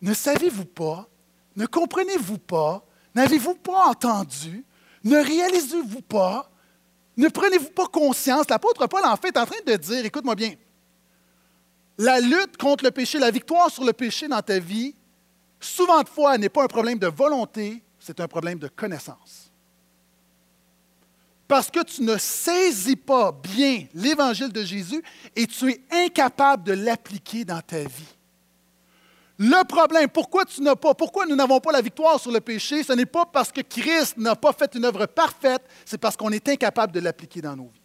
ne 0.02 0.12
savez-vous 0.12 0.64
pas, 0.64 1.08
ne 1.54 1.64
comprenez-vous 1.66 2.38
pas, 2.38 2.84
n'avez-vous 3.14 3.54
pas 3.54 3.86
entendu, 3.88 4.64
ne 5.04 5.16
réalisez-vous 5.16 6.02
pas 6.02 6.50
ne 7.16 7.28
prenez-vous 7.28 7.70
pas 7.70 7.86
conscience? 7.86 8.46
L'apôtre 8.50 8.86
Paul, 8.86 9.04
en 9.04 9.16
fait, 9.16 9.28
est 9.28 9.38
en 9.38 9.46
train 9.46 9.56
de 9.66 9.76
dire, 9.76 10.04
écoute-moi 10.04 10.34
bien, 10.34 10.54
la 11.98 12.20
lutte 12.20 12.56
contre 12.58 12.84
le 12.84 12.90
péché, 12.90 13.18
la 13.18 13.30
victoire 13.30 13.70
sur 13.70 13.84
le 13.84 13.92
péché 13.92 14.28
dans 14.28 14.42
ta 14.42 14.58
vie, 14.58 14.94
souvent 15.58 16.02
de 16.02 16.08
fois, 16.08 16.36
n'est 16.36 16.50
pas 16.50 16.64
un 16.64 16.68
problème 16.68 16.98
de 16.98 17.06
volonté, 17.06 17.82
c'est 17.98 18.20
un 18.20 18.28
problème 18.28 18.58
de 18.58 18.68
connaissance. 18.68 19.50
Parce 21.48 21.70
que 21.70 21.82
tu 21.84 22.02
ne 22.02 22.18
saisis 22.18 22.96
pas 22.96 23.32
bien 23.32 23.86
l'évangile 23.94 24.52
de 24.52 24.64
Jésus 24.64 25.02
et 25.34 25.46
tu 25.46 25.70
es 25.70 25.80
incapable 25.90 26.64
de 26.64 26.72
l'appliquer 26.72 27.44
dans 27.44 27.60
ta 27.60 27.78
vie. 27.78 28.15
Le 29.38 29.64
problème, 29.66 30.08
pourquoi 30.08 30.46
tu 30.46 30.62
n'as 30.62 30.76
pas, 30.76 30.94
pourquoi 30.94 31.26
nous 31.26 31.36
n'avons 31.36 31.60
pas 31.60 31.72
la 31.72 31.82
victoire 31.82 32.18
sur 32.18 32.32
le 32.32 32.40
péché, 32.40 32.82
ce 32.82 32.94
n'est 32.94 33.06
pas 33.06 33.26
parce 33.26 33.52
que 33.52 33.60
Christ 33.60 34.16
n'a 34.16 34.34
pas 34.34 34.52
fait 34.52 34.74
une 34.74 34.84
œuvre 34.86 35.04
parfaite, 35.06 35.62
c'est 35.84 35.98
parce 35.98 36.16
qu'on 36.16 36.30
est 36.30 36.48
incapable 36.48 36.92
de 36.92 37.00
l'appliquer 37.00 37.42
dans 37.42 37.54
nos 37.54 37.68
vies. 37.68 37.80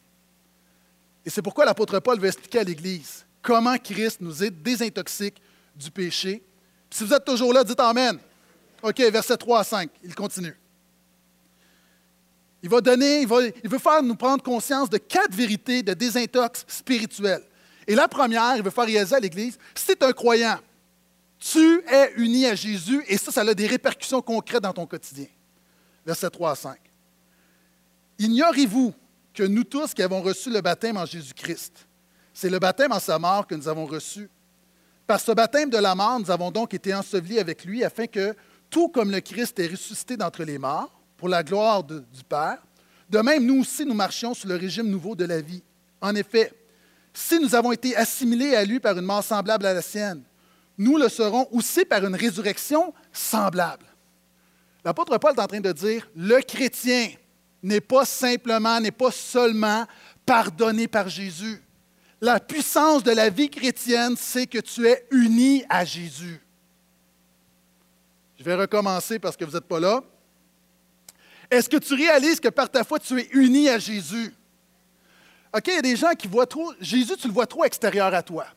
Et 1.25 1.29
c'est 1.29 1.41
pourquoi 1.41 1.65
l'apôtre 1.65 1.99
Paul 1.99 2.19
veut 2.19 2.27
expliquer 2.27 2.59
à 2.59 2.63
l'Église 2.63 3.25
comment 3.41 3.77
Christ 3.77 4.21
nous 4.21 4.33
désintoxique 4.49 5.41
du 5.75 5.91
péché. 5.91 6.43
si 6.89 7.03
vous 7.03 7.13
êtes 7.13 7.25
toujours 7.25 7.53
là, 7.53 7.63
dites 7.63 7.79
Amen. 7.79 8.17
OK, 8.81 8.99
verset 8.99 9.37
3 9.37 9.59
à 9.59 9.63
5, 9.63 9.89
il 10.03 10.15
continue. 10.15 10.57
Il 12.63 12.69
va 12.69 12.81
donner, 12.81 13.21
il, 13.21 13.27
veut 13.69 13.79
faire 13.79 14.01
nous 14.03 14.15
prendre 14.15 14.43
conscience 14.43 14.89
de 14.89 14.97
quatre 14.97 15.33
vérités 15.33 15.83
de 15.83 15.93
désintox 15.93 16.63
spirituel. 16.67 17.41
Et 17.87 17.95
la 17.95 18.07
première, 18.07 18.55
il 18.55 18.63
veut 18.63 18.69
faire 18.69 18.85
réaliser 18.85 19.15
à 19.15 19.19
l'Église, 19.19 19.57
es 19.89 20.03
un 20.03 20.11
croyant, 20.13 20.57
tu 21.41 21.81
es 21.87 22.13
uni 22.17 22.45
à 22.45 22.53
Jésus 22.53 23.03
et 23.07 23.17
ça, 23.17 23.31
ça 23.31 23.41
a 23.41 23.53
des 23.53 23.65
répercussions 23.65 24.21
concrètes 24.21 24.61
dans 24.61 24.73
ton 24.73 24.85
quotidien. 24.85 25.25
Verset 26.05 26.29
3 26.29 26.51
à 26.51 26.55
5. 26.55 26.79
Ignorez-vous 28.19 28.93
que 29.33 29.43
nous 29.43 29.63
tous 29.63 29.93
qui 29.93 30.03
avons 30.03 30.21
reçu 30.21 30.51
le 30.51 30.61
baptême 30.61 30.97
en 30.97 31.05
Jésus-Christ, 31.05 31.87
c'est 32.31 32.49
le 32.49 32.59
baptême 32.59 32.91
en 32.91 32.99
sa 32.99 33.17
mort 33.17 33.47
que 33.47 33.55
nous 33.55 33.67
avons 33.67 33.87
reçu. 33.87 34.29
Par 35.07 35.19
ce 35.19 35.31
baptême 35.31 35.71
de 35.71 35.77
la 35.77 35.95
mort, 35.95 36.19
nous 36.19 36.29
avons 36.29 36.51
donc 36.51 36.75
été 36.75 36.93
ensevelis 36.93 37.39
avec 37.39 37.65
lui 37.65 37.83
afin 37.83 38.05
que, 38.05 38.35
tout 38.69 38.89
comme 38.89 39.09
le 39.09 39.19
Christ 39.19 39.59
est 39.59 39.67
ressuscité 39.67 40.15
d'entre 40.15 40.43
les 40.43 40.59
morts, 40.59 41.01
pour 41.17 41.27
la 41.27 41.43
gloire 41.43 41.83
du 41.83 42.23
Père, 42.29 42.59
de 43.09 43.19
même 43.19 43.45
nous 43.45 43.61
aussi 43.61 43.85
nous 43.85 43.95
marchions 43.95 44.35
sous 44.35 44.47
le 44.47 44.55
régime 44.55 44.87
nouveau 44.87 45.15
de 45.15 45.25
la 45.25 45.41
vie. 45.41 45.63
En 46.01 46.13
effet, 46.15 46.53
si 47.13 47.39
nous 47.39 47.55
avons 47.55 47.71
été 47.71 47.95
assimilés 47.95 48.55
à 48.55 48.63
lui 48.63 48.79
par 48.79 48.97
une 48.97 49.05
mort 49.05 49.23
semblable 49.23 49.65
à 49.65 49.73
la 49.73 49.81
sienne, 49.81 50.23
nous 50.77 50.97
le 50.97 51.09
serons 51.09 51.47
aussi 51.51 51.85
par 51.85 52.05
une 52.05 52.15
résurrection 52.15 52.93
semblable. 53.11 53.85
L'apôtre 54.83 55.17
Paul 55.17 55.33
est 55.35 55.41
en 55.41 55.47
train 55.47 55.61
de 55.61 55.71
dire, 55.71 56.09
le 56.15 56.41
chrétien 56.41 57.09
n'est 57.61 57.81
pas 57.81 58.05
simplement, 58.05 58.79
n'est 58.79 58.91
pas 58.91 59.11
seulement 59.11 59.85
pardonné 60.25 60.87
par 60.87 61.07
Jésus. 61.07 61.61
La 62.19 62.39
puissance 62.39 63.03
de 63.03 63.11
la 63.11 63.29
vie 63.29 63.49
chrétienne, 63.49 64.15
c'est 64.17 64.47
que 64.47 64.59
tu 64.59 64.87
es 64.87 65.05
uni 65.11 65.63
à 65.69 65.85
Jésus. 65.85 66.41
Je 68.37 68.43
vais 68.43 68.55
recommencer 68.55 69.19
parce 69.19 69.37
que 69.37 69.45
vous 69.45 69.51
n'êtes 69.51 69.67
pas 69.67 69.79
là. 69.79 70.03
Est-ce 71.49 71.69
que 71.69 71.77
tu 71.77 71.93
réalises 71.93 72.39
que 72.39 72.47
par 72.47 72.69
ta 72.69 72.83
foi, 72.83 72.97
tu 72.97 73.19
es 73.19 73.27
uni 73.33 73.69
à 73.69 73.77
Jésus? 73.77 74.33
OK, 75.53 75.67
il 75.67 75.73
y 75.73 75.77
a 75.77 75.81
des 75.81 75.95
gens 75.95 76.13
qui 76.13 76.27
voient 76.27 76.47
trop, 76.47 76.73
Jésus, 76.79 77.17
tu 77.17 77.27
le 77.27 77.33
vois 77.33 77.45
trop 77.45 77.65
extérieur 77.65 78.13
à 78.13 78.23
toi. 78.23 78.47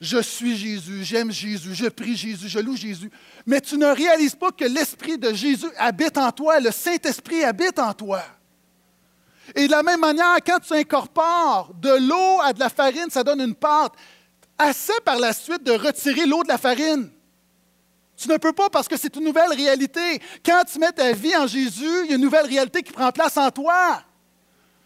Je 0.00 0.22
suis 0.22 0.56
Jésus, 0.56 1.04
j'aime 1.04 1.30
Jésus, 1.30 1.74
je 1.74 1.86
prie 1.86 2.16
Jésus, 2.16 2.48
je 2.48 2.58
loue 2.58 2.74
Jésus. 2.74 3.10
Mais 3.44 3.60
tu 3.60 3.76
ne 3.76 3.86
réalises 3.86 4.34
pas 4.34 4.50
que 4.50 4.64
l'Esprit 4.64 5.18
de 5.18 5.32
Jésus 5.34 5.68
habite 5.76 6.16
en 6.16 6.32
toi, 6.32 6.58
le 6.58 6.70
Saint-Esprit 6.70 7.44
habite 7.44 7.78
en 7.78 7.92
toi. 7.92 8.22
Et 9.54 9.66
de 9.66 9.70
la 9.70 9.82
même 9.82 10.00
manière, 10.00 10.36
quand 10.46 10.58
tu 10.60 10.72
incorpores 10.72 11.72
de 11.74 11.90
l'eau 12.08 12.40
à 12.42 12.54
de 12.54 12.60
la 12.60 12.70
farine, 12.70 13.10
ça 13.10 13.22
donne 13.22 13.40
une 13.42 13.54
pâte. 13.54 13.92
Assez 14.56 14.92
par 15.04 15.18
la 15.18 15.32
suite 15.32 15.62
de 15.62 15.72
retirer 15.72 16.26
l'eau 16.26 16.42
de 16.42 16.48
la 16.48 16.58
farine. 16.58 17.10
Tu 18.16 18.28
ne 18.28 18.36
peux 18.36 18.52
pas 18.52 18.68
parce 18.68 18.86
que 18.86 18.96
c'est 18.96 19.14
une 19.16 19.24
nouvelle 19.24 19.52
réalité. 19.52 20.20
Quand 20.44 20.62
tu 20.70 20.78
mets 20.78 20.92
ta 20.92 21.12
vie 21.12 21.34
en 21.36 21.46
Jésus, 21.46 22.04
il 22.04 22.10
y 22.10 22.12
a 22.12 22.16
une 22.16 22.22
nouvelle 22.22 22.46
réalité 22.46 22.82
qui 22.82 22.92
prend 22.92 23.10
place 23.10 23.36
en 23.38 23.50
toi. 23.50 24.02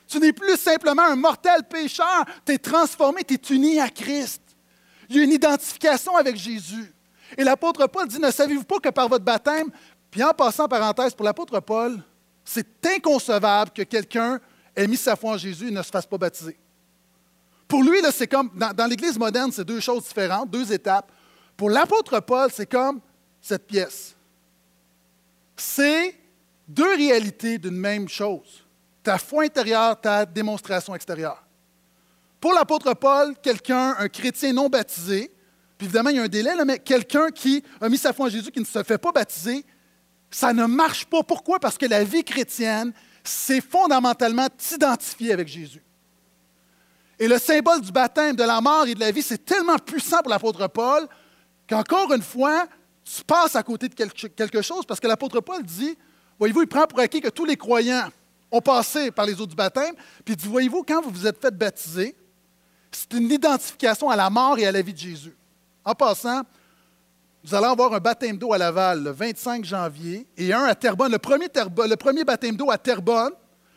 Tu 0.06 0.18
n'es 0.18 0.32
plus 0.32 0.56
simplement 0.56 1.02
un 1.02 1.16
mortel 1.16 1.64
pécheur, 1.68 2.24
tu 2.46 2.52
es 2.52 2.58
transformé, 2.58 3.24
tu 3.24 3.34
es 3.34 3.54
uni 3.54 3.80
à 3.80 3.88
Christ. 3.88 4.43
Il 5.08 5.16
y 5.16 5.20
a 5.20 5.22
une 5.24 5.32
identification 5.32 6.16
avec 6.16 6.36
Jésus. 6.36 6.92
Et 7.36 7.44
l'apôtre 7.44 7.86
Paul 7.86 8.06
dit, 8.08 8.18
ne 8.18 8.30
savez-vous 8.30 8.64
pas 8.64 8.78
que 8.78 8.88
par 8.90 9.08
votre 9.08 9.24
baptême, 9.24 9.70
puis 10.10 10.22
en 10.22 10.32
passant 10.32 10.68
parenthèse, 10.68 11.14
pour 11.14 11.24
l'apôtre 11.24 11.58
Paul, 11.60 12.02
c'est 12.44 12.86
inconcevable 12.86 13.70
que 13.72 13.82
quelqu'un 13.82 14.40
ait 14.76 14.86
mis 14.86 14.96
sa 14.96 15.16
foi 15.16 15.32
en 15.32 15.36
Jésus 15.36 15.68
et 15.68 15.70
ne 15.70 15.82
se 15.82 15.90
fasse 15.90 16.06
pas 16.06 16.18
baptiser? 16.18 16.56
Pour 17.66 17.82
lui, 17.82 17.98
c'est 18.12 18.28
comme, 18.28 18.50
dans, 18.54 18.88
l'Église 18.88 19.18
moderne, 19.18 19.50
c'est 19.50 19.64
deux 19.64 19.80
choses 19.80 20.04
différentes, 20.04 20.50
deux 20.50 20.72
étapes. 20.72 21.10
Pour 21.56 21.70
l'apôtre 21.70 22.20
Paul, 22.20 22.50
c'est 22.52 22.70
comme 22.70 23.00
cette 23.40 23.66
pièce. 23.66 24.14
C'est 25.56 26.14
deux 26.68 26.94
réalités 26.94 27.58
d'une 27.58 27.76
même 27.76 28.08
chose. 28.08 28.64
Ta 29.02 29.18
foi 29.18 29.44
intérieure, 29.44 30.00
ta 30.00 30.24
démonstration 30.26 30.94
extérieure. 30.94 31.43
Pour 32.44 32.52
l'apôtre 32.52 32.92
Paul, 32.92 33.34
quelqu'un, 33.42 33.96
un 33.98 34.06
chrétien 34.06 34.52
non 34.52 34.68
baptisé, 34.68 35.32
puis 35.78 35.86
évidemment, 35.86 36.10
il 36.10 36.16
y 36.16 36.18
a 36.18 36.24
un 36.24 36.28
délai, 36.28 36.52
mais 36.66 36.78
quelqu'un 36.78 37.30
qui 37.30 37.64
a 37.80 37.88
mis 37.88 37.96
sa 37.96 38.12
foi 38.12 38.26
en 38.26 38.28
Jésus, 38.28 38.50
qui 38.50 38.60
ne 38.60 38.66
se 38.66 38.82
fait 38.82 38.98
pas 38.98 39.12
baptiser, 39.12 39.64
ça 40.30 40.52
ne 40.52 40.66
marche 40.66 41.06
pas. 41.06 41.22
Pourquoi? 41.22 41.58
Parce 41.58 41.78
que 41.78 41.86
la 41.86 42.04
vie 42.04 42.22
chrétienne, 42.22 42.92
c'est 43.22 43.62
fondamentalement 43.62 44.46
t'identifier 44.58 45.32
avec 45.32 45.48
Jésus. 45.48 45.82
Et 47.18 47.28
le 47.28 47.38
symbole 47.38 47.80
du 47.80 47.90
baptême, 47.90 48.36
de 48.36 48.44
la 48.44 48.60
mort 48.60 48.86
et 48.88 48.94
de 48.94 49.00
la 49.00 49.10
vie, 49.10 49.22
c'est 49.22 49.42
tellement 49.42 49.78
puissant 49.78 50.18
pour 50.18 50.28
l'apôtre 50.28 50.68
Paul 50.68 51.08
qu'encore 51.66 52.12
une 52.12 52.20
fois, 52.20 52.66
tu 53.04 53.24
passes 53.24 53.56
à 53.56 53.62
côté 53.62 53.88
de 53.88 53.94
quelque 53.94 54.60
chose 54.60 54.84
parce 54.84 55.00
que 55.00 55.06
l'apôtre 55.06 55.40
Paul 55.40 55.62
dit, 55.62 55.96
voyez-vous, 56.38 56.60
il 56.60 56.68
prend 56.68 56.86
pour 56.86 57.00
acquis 57.00 57.22
que 57.22 57.30
tous 57.30 57.46
les 57.46 57.56
croyants 57.56 58.10
ont 58.50 58.60
passé 58.60 59.10
par 59.10 59.24
les 59.24 59.40
eaux 59.40 59.46
du 59.46 59.56
baptême, 59.56 59.94
puis 60.26 60.34
il 60.34 60.36
dit, 60.36 60.46
voyez-vous, 60.46 60.82
quand 60.82 61.00
vous 61.00 61.08
vous 61.08 61.26
êtes 61.26 61.40
fait 61.40 61.56
baptiser, 61.56 62.14
c'est 62.96 63.12
une 63.14 63.30
identification 63.30 64.10
à 64.10 64.16
la 64.16 64.30
mort 64.30 64.58
et 64.58 64.66
à 64.66 64.72
la 64.72 64.82
vie 64.82 64.92
de 64.92 64.98
Jésus. 64.98 65.36
En 65.84 65.94
passant, 65.94 66.42
vous 67.44 67.54
allez 67.54 67.66
avoir 67.66 67.92
un 67.92 67.98
baptême 67.98 68.38
d'eau 68.38 68.52
à 68.52 68.58
Laval 68.58 69.02
le 69.02 69.10
25 69.10 69.64
janvier 69.64 70.26
et 70.36 70.52
un 70.52 70.64
à 70.64 70.74
Terrebonne. 70.74 71.12
Le 71.12 71.18
premier, 71.18 71.48
le 71.54 71.96
premier 71.96 72.24
baptême 72.24 72.56
d'eau 72.56 72.70
à 72.70 72.78
Terrebonne, 72.78 73.32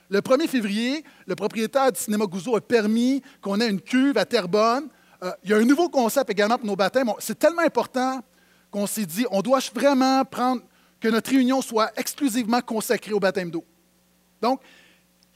le 0.10 0.22
1er 0.22 0.48
février, 0.48 1.04
le 1.26 1.36
propriétaire 1.36 1.92
du 1.92 2.00
cinéma 2.00 2.26
Gouzeau 2.26 2.56
a 2.56 2.62
permis 2.62 3.22
qu'on 3.42 3.60
ait 3.60 3.70
une 3.70 3.82
cuve 3.82 4.18
à 4.18 4.24
Terrebonne. 4.24 4.88
Euh, 5.22 5.32
il 5.44 5.50
y 5.50 5.54
a 5.54 5.58
un 5.58 5.66
nouveau 5.66 5.90
concept 5.90 6.30
également 6.30 6.58
pour 6.58 6.68
nos 6.68 6.78
baptêmes. 6.78 7.12
C'est 7.20 7.38
tellement 7.38 7.64
important 7.64 8.22
qu'on 8.72 8.88
s'est 8.88 9.06
dit, 9.06 9.26
on 9.32 9.42
doit 9.42 9.60
vraiment 9.74 10.24
prendre 10.24 10.62
que 11.02 11.10
notre 11.10 11.30
réunion 11.30 11.62
soit 11.62 11.92
exclusivement 11.98 12.62
consacrée 12.62 13.14
au 13.14 13.20
baptême 13.20 13.52
d'eau. 13.52 13.66
Donc, 14.42 14.62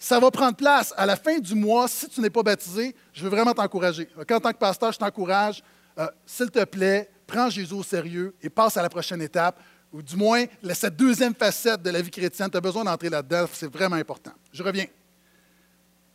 ça 0.01 0.19
va 0.19 0.31
prendre 0.31 0.55
place 0.55 0.95
à 0.97 1.05
la 1.05 1.15
fin 1.15 1.37
du 1.37 1.53
mois. 1.53 1.87
Si 1.87 2.09
tu 2.09 2.21
n'es 2.21 2.31
pas 2.31 2.41
baptisé, 2.41 2.95
je 3.13 3.23
veux 3.23 3.29
vraiment 3.29 3.53
t'encourager. 3.53 4.09
En 4.17 4.39
tant 4.39 4.51
que 4.51 4.57
pasteur, 4.57 4.91
je 4.91 4.97
t'encourage, 4.97 5.63
euh, 5.99 6.07
s'il 6.25 6.49
te 6.49 6.63
plaît, 6.63 7.07
prends 7.27 7.51
Jésus 7.51 7.75
au 7.75 7.83
sérieux 7.83 8.33
et 8.41 8.49
passe 8.49 8.77
à 8.77 8.81
la 8.81 8.89
prochaine 8.89 9.21
étape, 9.21 9.61
ou 9.93 10.01
du 10.01 10.15
moins 10.15 10.45
cette 10.73 10.95
deuxième 10.95 11.35
facette 11.35 11.83
de 11.83 11.91
la 11.91 12.01
vie 12.01 12.09
chrétienne. 12.09 12.49
Tu 12.49 12.57
as 12.57 12.61
besoin 12.61 12.83
d'entrer 12.83 13.09
là-dedans, 13.09 13.45
c'est 13.53 13.71
vraiment 13.71 13.95
important. 13.95 14.31
Je 14.51 14.63
reviens. 14.63 14.87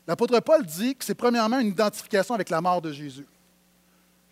L'apôtre 0.09 0.40
Paul 0.40 0.66
dit 0.66 0.96
que 0.96 1.05
c'est 1.05 1.14
premièrement 1.14 1.61
une 1.61 1.68
identification 1.68 2.35
avec 2.35 2.51
la 2.51 2.61
mort 2.61 2.83
de 2.83 2.90
Jésus. 2.90 3.27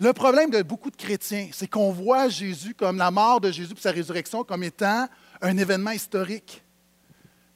Le 0.01 0.13
problème 0.13 0.51
de 0.51 0.61
beaucoup 0.63 0.91
de 0.91 0.97
chrétiens, 0.97 1.51
c'est 1.53 1.69
qu'on 1.69 1.93
voit 1.93 2.29
Jésus 2.29 2.75
comme 2.75 2.97
la 2.97 3.13
mort 3.13 3.41
de 3.41 3.53
Jésus 3.53 3.73
et 3.73 3.81
sa 3.81 3.93
résurrection 3.93 4.43
comme 4.43 4.65
étant 4.65 5.07
un 5.41 5.57
événement 5.57 5.93
historique. 5.93 6.64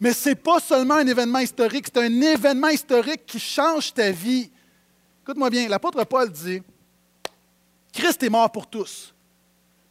Mais 0.00 0.12
ce 0.12 0.30
n'est 0.30 0.34
pas 0.34 0.61
seulement 0.61 0.94
un 0.94 1.06
événement 1.06 1.40
historique, 1.40 1.87
c'est 1.87 2.00
un 2.00 2.20
événement 2.20 2.68
historique 2.68 3.26
qui 3.26 3.40
change 3.40 3.92
ta 3.92 4.11
vie. 4.11 4.50
Écoute-moi 5.22 5.50
bien, 5.50 5.68
l'apôtre 5.68 6.04
Paul 6.04 6.30
dit, 6.30 6.62
Christ 7.92 8.22
est 8.22 8.30
mort 8.30 8.50
pour 8.50 8.66
tous. 8.66 9.12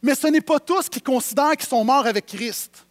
Mais 0.00 0.14
ce 0.14 0.28
n'est 0.28 0.40
pas 0.40 0.60
tous 0.60 0.88
qui 0.88 1.00
considèrent 1.00 1.56
qu'ils 1.56 1.68
sont 1.68 1.84
morts 1.84 2.06
avec 2.06 2.26
Christ. 2.26 2.86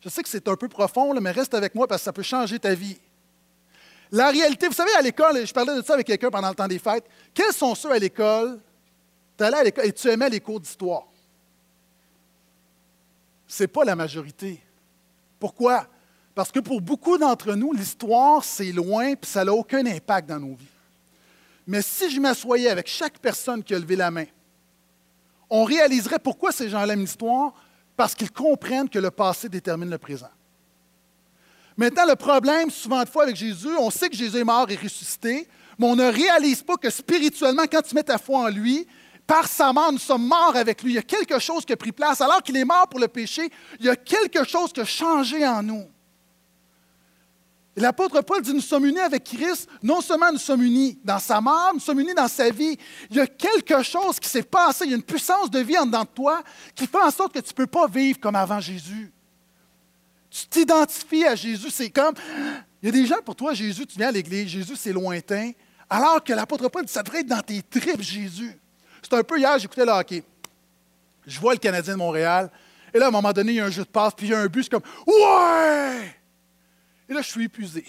Je 0.00 0.08
sais 0.08 0.22
que 0.22 0.28
c'est 0.28 0.46
un 0.46 0.56
peu 0.56 0.68
profond, 0.68 1.18
mais 1.20 1.30
reste 1.30 1.54
avec 1.54 1.74
moi 1.74 1.86
parce 1.86 2.02
que 2.02 2.04
ça 2.04 2.12
peut 2.12 2.22
changer 2.22 2.58
ta 2.58 2.74
vie. 2.74 2.98
La 4.12 4.30
réalité, 4.30 4.68
vous 4.68 4.74
savez, 4.74 4.92
à 4.94 5.02
l'école, 5.02 5.44
je 5.44 5.52
parlais 5.52 5.74
de 5.74 5.82
ça 5.82 5.94
avec 5.94 6.06
quelqu'un 6.06 6.30
pendant 6.30 6.50
le 6.50 6.54
temps 6.54 6.68
des 6.68 6.78
fêtes. 6.78 7.06
Quels 7.32 7.52
sont 7.52 7.74
ceux 7.74 7.90
à 7.90 7.98
l'école? 7.98 8.60
Tu 9.36 9.42
allais 9.42 9.56
à 9.56 9.64
l'école 9.64 9.86
et 9.86 9.92
tu 9.92 10.08
aimais 10.08 10.28
les 10.28 10.40
cours 10.40 10.60
d'histoire. 10.60 11.06
Ce 13.48 13.62
n'est 13.62 13.68
pas 13.68 13.84
la 13.84 13.96
majorité. 13.96 14.62
Pourquoi? 15.40 15.88
Parce 16.34 16.50
que 16.50 16.60
pour 16.60 16.80
beaucoup 16.80 17.16
d'entre 17.16 17.54
nous, 17.54 17.72
l'histoire, 17.72 18.42
c'est 18.42 18.72
loin 18.72 19.08
et 19.08 19.16
ça 19.22 19.44
n'a 19.44 19.52
aucun 19.52 19.86
impact 19.86 20.28
dans 20.28 20.40
nos 20.40 20.54
vies. 20.54 20.66
Mais 21.66 21.80
si 21.80 22.10
je 22.10 22.20
m'assoyais 22.20 22.68
avec 22.68 22.88
chaque 22.88 23.18
personne 23.18 23.62
qui 23.62 23.74
a 23.74 23.78
levé 23.78 23.96
la 23.96 24.10
main, 24.10 24.26
on 25.48 25.64
réaliserait 25.64 26.18
pourquoi 26.18 26.52
ces 26.52 26.68
gens 26.68 26.84
aiment 26.88 27.00
l'histoire, 27.00 27.52
parce 27.96 28.14
qu'ils 28.14 28.32
comprennent 28.32 28.88
que 28.88 28.98
le 28.98 29.10
passé 29.10 29.48
détermine 29.48 29.88
le 29.88 29.98
présent. 29.98 30.30
Maintenant, 31.76 32.06
le 32.06 32.16
problème, 32.16 32.70
souvent 32.70 33.02
de 33.02 33.08
fois 33.08 33.24
avec 33.24 33.36
Jésus, 33.36 33.76
on 33.78 33.90
sait 33.90 34.08
que 34.08 34.16
Jésus 34.16 34.38
est 34.38 34.44
mort 34.44 34.68
et 34.70 34.76
ressuscité, 34.76 35.48
mais 35.78 35.86
on 35.86 35.96
ne 35.96 36.10
réalise 36.10 36.62
pas 36.62 36.76
que 36.76 36.90
spirituellement, 36.90 37.64
quand 37.70 37.82
tu 37.82 37.94
mets 37.94 38.02
ta 38.02 38.18
foi 38.18 38.40
en 38.40 38.48
lui, 38.48 38.86
par 39.26 39.48
sa 39.48 39.72
mort, 39.72 39.92
nous 39.92 39.98
sommes 39.98 40.26
morts 40.26 40.54
avec 40.56 40.82
lui. 40.82 40.92
Il 40.92 40.94
y 40.96 40.98
a 40.98 41.02
quelque 41.02 41.38
chose 41.38 41.64
qui 41.64 41.72
a 41.72 41.76
pris 41.76 41.92
place. 41.92 42.20
Alors 42.20 42.42
qu'il 42.42 42.56
est 42.56 42.64
mort 42.64 42.88
pour 42.88 43.00
le 43.00 43.08
péché, 43.08 43.48
il 43.80 43.86
y 43.86 43.88
a 43.88 43.96
quelque 43.96 44.44
chose 44.44 44.72
qui 44.72 44.80
a 44.80 44.84
changé 44.84 45.46
en 45.46 45.62
nous. 45.62 45.84
L'apôtre 47.76 48.20
Paul 48.20 48.40
dit, 48.40 48.54
nous 48.54 48.60
sommes 48.60 48.86
unis 48.86 49.00
avec 49.00 49.24
Christ. 49.24 49.68
Non 49.82 50.00
seulement 50.00 50.30
nous 50.30 50.38
sommes 50.38 50.62
unis 50.62 50.98
dans 51.02 51.18
sa 51.18 51.40
mort, 51.40 51.72
nous 51.74 51.80
sommes 51.80 52.00
unis 52.00 52.14
dans 52.14 52.28
sa 52.28 52.50
vie. 52.50 52.78
Il 53.10 53.16
y 53.16 53.20
a 53.20 53.26
quelque 53.26 53.82
chose 53.82 54.20
qui 54.20 54.28
s'est 54.28 54.44
passé, 54.44 54.84
il 54.84 54.90
y 54.90 54.94
a 54.94 54.96
une 54.96 55.02
puissance 55.02 55.50
de 55.50 55.58
vie 55.58 55.76
en 55.76 55.86
dedans 55.86 56.02
de 56.02 56.08
toi 56.08 56.42
qui 56.74 56.86
fait 56.86 57.02
en 57.02 57.10
sorte 57.10 57.32
que 57.32 57.40
tu 57.40 57.50
ne 57.50 57.54
peux 57.54 57.66
pas 57.66 57.88
vivre 57.88 58.20
comme 58.20 58.36
avant 58.36 58.60
Jésus. 58.60 59.12
Tu 60.30 60.46
t'identifies 60.46 61.24
à 61.24 61.34
Jésus, 61.34 61.70
c'est 61.70 61.90
comme, 61.90 62.14
il 62.82 62.86
y 62.86 62.88
a 62.88 62.92
des 62.92 63.06
gens 63.06 63.20
pour 63.24 63.34
toi, 63.34 63.54
Jésus, 63.54 63.86
tu 63.86 63.98
viens 63.98 64.08
à 64.08 64.12
l'église, 64.12 64.48
Jésus 64.48 64.76
c'est 64.76 64.92
lointain, 64.92 65.50
alors 65.88 66.22
que 66.22 66.32
l'apôtre 66.32 66.68
Paul 66.68 66.84
dit, 66.84 66.92
ça 66.92 67.02
devrait 67.02 67.20
être 67.20 67.28
dans 67.28 67.40
tes 67.40 67.62
tripes, 67.62 68.02
Jésus. 68.02 68.56
C'est 69.02 69.14
un 69.14 69.22
peu 69.22 69.38
hier, 69.38 69.58
j'écoutais 69.58 69.84
le 69.84 69.92
hockey. 69.92 70.24
Je 71.26 71.40
vois 71.40 71.54
le 71.54 71.58
Canadien 71.58 71.94
de 71.94 71.98
Montréal, 71.98 72.50
et 72.92 72.98
là, 72.98 73.06
à 73.06 73.08
un 73.08 73.12
moment 73.12 73.32
donné, 73.32 73.52
il 73.52 73.56
y 73.56 73.60
a 73.60 73.64
un 73.64 73.70
jeu 73.70 73.82
de 73.82 73.88
passe, 73.88 74.12
puis 74.16 74.26
il 74.26 74.30
y 74.30 74.34
a 74.34 74.40
un 74.40 74.46
but, 74.46 74.64
c'est 74.64 74.70
comme, 74.70 74.82
ouais! 75.06 76.16
Là, 77.14 77.22
je 77.22 77.30
suis 77.30 77.44
épuisé. 77.44 77.84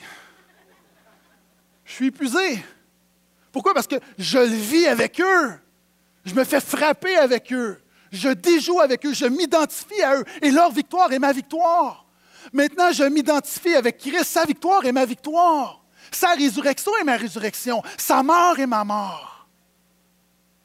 Je 1.83 1.91
suis 1.93 2.07
épuisé. 2.07 2.63
Pourquoi? 3.51 3.73
Parce 3.73 3.87
que 3.87 3.95
je 4.19 4.37
le 4.37 4.45
vis 4.45 4.85
avec 4.85 5.19
eux. 5.19 5.53
Je 6.25 6.35
me 6.35 6.43
fais 6.43 6.59
frapper 6.59 7.17
avec 7.17 7.51
eux. 7.51 7.81
Je 8.11 8.29
déjoue 8.29 8.79
avec 8.81 9.03
eux. 9.03 9.15
Je 9.15 9.25
m'identifie 9.25 9.99
à 10.03 10.17
eux. 10.17 10.25
Et 10.43 10.51
leur 10.51 10.71
victoire 10.71 11.11
est 11.11 11.17
ma 11.17 11.33
victoire. 11.33 12.05
Maintenant, 12.53 12.91
je 12.91 13.03
m'identifie 13.03 13.73
avec 13.73 13.97
Christ. 13.97 14.25
Sa 14.25 14.45
victoire 14.45 14.85
est 14.85 14.91
ma 14.91 15.05
victoire. 15.05 15.83
Sa 16.11 16.33
résurrection 16.35 16.95
est 17.01 17.03
ma 17.03 17.17
résurrection. 17.17 17.81
Sa 17.97 18.21
mort 18.21 18.59
est 18.59 18.67
ma 18.67 18.83
mort. 18.83 19.47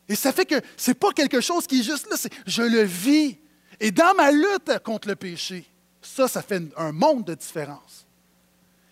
Et 0.06 0.14
ça 0.14 0.32
fait 0.32 0.44
que 0.44 0.60
ce 0.76 0.90
n'est 0.90 0.96
pas 0.96 1.12
quelque 1.12 1.40
chose 1.40 1.66
qui 1.66 1.80
est 1.80 1.84
juste 1.84 2.10
là, 2.10 2.30
je 2.46 2.62
le 2.62 2.82
vis. 2.82 3.38
Et 3.78 3.90
dans 3.90 4.12
ma 4.14 4.30
lutte 4.30 4.80
contre 4.84 5.08
le 5.08 5.16
péché, 5.16 5.64
ça, 6.02 6.28
ça 6.28 6.42
fait 6.42 6.62
un 6.76 6.92
monde 6.92 7.24
de 7.24 7.34
différence. 7.34 8.06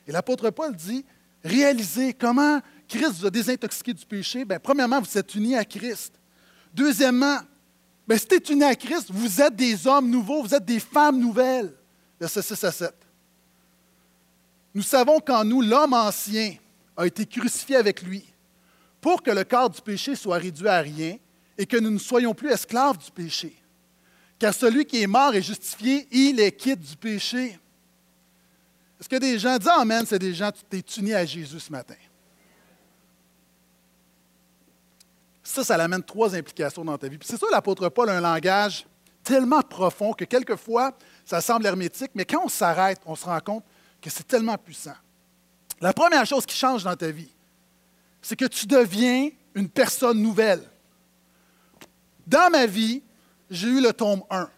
Et 0.08 0.12
l'apôtre 0.12 0.48
Paul 0.48 0.74
dit, 0.74 1.04
réalisez 1.44 2.14
comment 2.14 2.60
Christ 2.88 3.12
vous 3.18 3.26
a 3.26 3.30
désintoxiqué 3.30 3.92
du 3.92 4.06
péché. 4.06 4.46
Bien, 4.46 4.58
premièrement, 4.58 5.02
vous 5.02 5.18
êtes 5.18 5.34
unis 5.34 5.54
à 5.54 5.66
Christ. 5.66 6.14
Deuxièmement, 6.72 7.38
bien, 8.06 8.16
si 8.16 8.26
tu 8.26 8.34
es 8.34 8.52
uni 8.54 8.64
à 8.64 8.74
Christ, 8.74 9.08
vous 9.10 9.42
êtes 9.42 9.54
des 9.54 9.86
hommes 9.86 10.08
nouveaux, 10.08 10.42
vous 10.42 10.54
êtes 10.54 10.64
des 10.64 10.80
femmes 10.80 11.20
nouvelles. 11.20 11.74
Verset 12.18 12.40
6 12.40 12.64
à 12.64 12.72
7. 12.72 12.94
Nous 14.74 14.82
savons 14.82 15.20
qu'en 15.20 15.44
nous, 15.44 15.60
l'homme 15.60 15.92
ancien 15.92 16.54
a 16.96 17.06
été 17.06 17.26
crucifié 17.26 17.76
avec 17.76 18.02
lui 18.02 18.24
pour 19.02 19.22
que 19.22 19.30
le 19.30 19.44
corps 19.44 19.70
du 19.70 19.80
péché 19.80 20.14
soit 20.14 20.38
réduit 20.38 20.68
à 20.68 20.80
rien 20.80 21.18
et 21.58 21.66
que 21.66 21.76
nous 21.76 21.90
ne 21.90 21.98
soyons 21.98 22.32
plus 22.32 22.50
esclaves 22.50 22.96
du 22.96 23.10
péché. 23.10 23.54
Car 24.38 24.54
celui 24.54 24.86
qui 24.86 25.02
est 25.02 25.06
mort 25.06 25.34
est 25.34 25.42
justifié, 25.42 26.08
il 26.10 26.40
est 26.40 26.52
quitte 26.52 26.80
du 26.80 26.96
péché. 26.96 27.58
Est-ce 29.00 29.08
que 29.08 29.16
des 29.16 29.38
gens 29.38 29.56
disent 29.58 29.68
Amen, 29.68 30.04
c'est 30.06 30.18
des 30.18 30.34
gens, 30.34 30.50
tu 30.50 30.62
t'es 30.64 30.84
unis 31.00 31.14
à 31.14 31.24
Jésus 31.24 31.60
ce 31.60 31.70
matin? 31.70 31.94
Ça, 35.42 35.64
ça 35.64 35.76
amène 35.76 36.02
trois 36.02 36.34
implications 36.34 36.84
dans 36.84 36.98
ta 36.98 37.08
vie. 37.08 37.18
c'est 37.22 37.38
ça, 37.38 37.46
l'apôtre 37.50 37.88
Paul 37.88 38.10
a 38.10 38.18
un 38.18 38.20
langage 38.20 38.86
tellement 39.22 39.62
profond 39.62 40.12
que 40.12 40.24
quelquefois, 40.24 40.96
ça 41.24 41.40
semble 41.40 41.66
hermétique, 41.66 42.10
mais 42.14 42.24
quand 42.24 42.44
on 42.44 42.48
s'arrête, 42.48 43.00
on 43.06 43.14
se 43.14 43.24
rend 43.24 43.40
compte 43.40 43.64
que 44.00 44.10
c'est 44.10 44.26
tellement 44.26 44.58
puissant. 44.58 44.96
La 45.80 45.92
première 45.92 46.26
chose 46.26 46.44
qui 46.44 46.56
change 46.56 46.84
dans 46.84 46.96
ta 46.96 47.10
vie, 47.10 47.30
c'est 48.20 48.36
que 48.36 48.46
tu 48.46 48.66
deviens 48.66 49.30
une 49.54 49.68
personne 49.68 50.20
nouvelle. 50.20 50.62
Dans 52.26 52.50
ma 52.50 52.66
vie, 52.66 53.02
j'ai 53.50 53.68
eu 53.68 53.80
le 53.80 53.92
tome 53.92 54.22
1. 54.30 54.50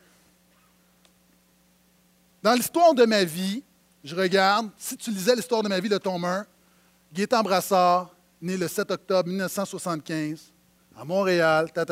Dans 2.42 2.54
l'histoire 2.54 2.94
de 2.94 3.04
ma 3.04 3.22
vie, 3.24 3.62
je 4.02 4.14
regarde, 4.14 4.70
si 4.76 4.96
tu 4.96 5.10
lisais 5.10 5.36
l'histoire 5.36 5.62
de 5.62 5.68
ma 5.68 5.78
vie, 5.78 5.88
le 5.88 5.98
tome 5.98 6.24
1, 6.24 6.46
Gaétan 7.12 7.42
Brassard, 7.42 8.14
né 8.40 8.56
le 8.56 8.68
7 8.68 8.90
octobre 8.90 9.28
1975, 9.28 10.52
à 10.96 11.04
Montréal, 11.04 11.70
ta. 11.72 11.84